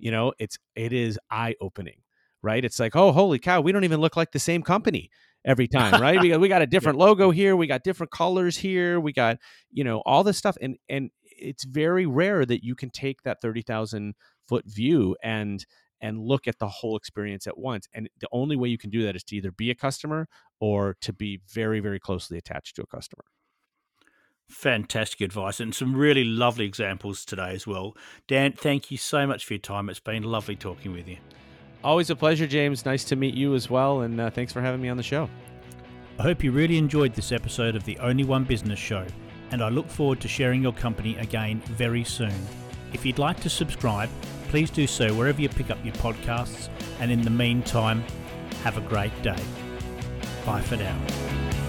you 0.00 0.10
know, 0.10 0.32
it's 0.40 0.58
it 0.74 0.92
is 0.92 1.20
eye 1.30 1.54
opening, 1.60 2.00
right? 2.42 2.64
It's 2.64 2.80
like, 2.80 2.96
oh, 2.96 3.12
holy 3.12 3.38
cow, 3.38 3.60
we 3.60 3.70
don't 3.70 3.84
even 3.84 4.00
look 4.00 4.16
like 4.16 4.32
the 4.32 4.40
same 4.40 4.64
company 4.64 5.08
every 5.44 5.68
time, 5.68 6.02
right? 6.02 6.20
we 6.20 6.30
got 6.30 6.40
we 6.40 6.48
got 6.48 6.62
a 6.62 6.66
different 6.74 6.98
yeah. 6.98 7.04
logo 7.04 7.30
here, 7.30 7.54
we 7.54 7.68
got 7.68 7.84
different 7.84 8.10
colors 8.10 8.56
here, 8.56 8.98
we 8.98 9.12
got 9.12 9.38
you 9.70 9.84
know 9.84 10.02
all 10.04 10.24
this 10.24 10.36
stuff, 10.36 10.56
and 10.60 10.76
and 10.88 11.10
it's 11.22 11.62
very 11.62 12.06
rare 12.06 12.44
that 12.44 12.64
you 12.64 12.74
can 12.74 12.90
take 12.90 13.22
that 13.22 13.40
thirty 13.40 13.62
thousand 13.62 14.14
foot 14.48 14.64
view 14.66 15.16
and 15.22 15.64
and 16.02 16.20
look 16.20 16.46
at 16.46 16.58
the 16.58 16.68
whole 16.68 16.96
experience 16.96 17.46
at 17.46 17.56
once. 17.56 17.88
And 17.94 18.10
the 18.20 18.28
only 18.32 18.56
way 18.56 18.68
you 18.68 18.76
can 18.76 18.90
do 18.90 19.04
that 19.04 19.16
is 19.16 19.24
to 19.24 19.36
either 19.36 19.52
be 19.52 19.70
a 19.70 19.74
customer 19.74 20.28
or 20.60 20.96
to 21.00 21.12
be 21.12 21.40
very, 21.48 21.80
very 21.80 21.98
closely 21.98 22.36
attached 22.36 22.76
to 22.76 22.82
a 22.82 22.86
customer. 22.86 23.24
Fantastic 24.48 25.22
advice 25.22 25.60
and 25.60 25.74
some 25.74 25.96
really 25.96 26.24
lovely 26.24 26.66
examples 26.66 27.24
today 27.24 27.54
as 27.54 27.66
well. 27.66 27.96
Dan, 28.28 28.52
thank 28.52 28.90
you 28.90 28.98
so 28.98 29.26
much 29.26 29.46
for 29.46 29.54
your 29.54 29.60
time. 29.60 29.88
It's 29.88 30.00
been 30.00 30.24
lovely 30.24 30.56
talking 30.56 30.92
with 30.92 31.08
you. 31.08 31.16
Always 31.82 32.10
a 32.10 32.16
pleasure, 32.16 32.46
James. 32.46 32.84
Nice 32.84 33.04
to 33.04 33.16
meet 33.16 33.34
you 33.34 33.54
as 33.54 33.70
well. 33.70 34.02
And 34.02 34.20
uh, 34.20 34.30
thanks 34.30 34.52
for 34.52 34.60
having 34.60 34.82
me 34.82 34.88
on 34.88 34.96
the 34.96 35.02
show. 35.02 35.30
I 36.18 36.22
hope 36.22 36.44
you 36.44 36.52
really 36.52 36.76
enjoyed 36.76 37.14
this 37.14 37.32
episode 37.32 37.74
of 37.74 37.84
the 37.84 37.98
Only 37.98 38.24
One 38.24 38.44
Business 38.44 38.78
Show, 38.78 39.06
and 39.50 39.62
I 39.62 39.70
look 39.70 39.88
forward 39.88 40.20
to 40.20 40.28
sharing 40.28 40.62
your 40.62 40.74
company 40.74 41.16
again 41.16 41.60
very 41.60 42.04
soon. 42.04 42.34
If 42.92 43.06
you'd 43.06 43.18
like 43.18 43.40
to 43.40 43.48
subscribe, 43.48 44.10
please 44.52 44.68
do 44.68 44.86
so 44.86 45.14
wherever 45.14 45.40
you 45.40 45.48
pick 45.48 45.70
up 45.70 45.82
your 45.82 45.94
podcasts. 45.94 46.68
And 47.00 47.10
in 47.10 47.22
the 47.22 47.30
meantime, 47.30 48.04
have 48.64 48.76
a 48.76 48.82
great 48.82 49.22
day. 49.22 49.42
Bye 50.44 50.60
for 50.60 50.76
now. 50.76 51.61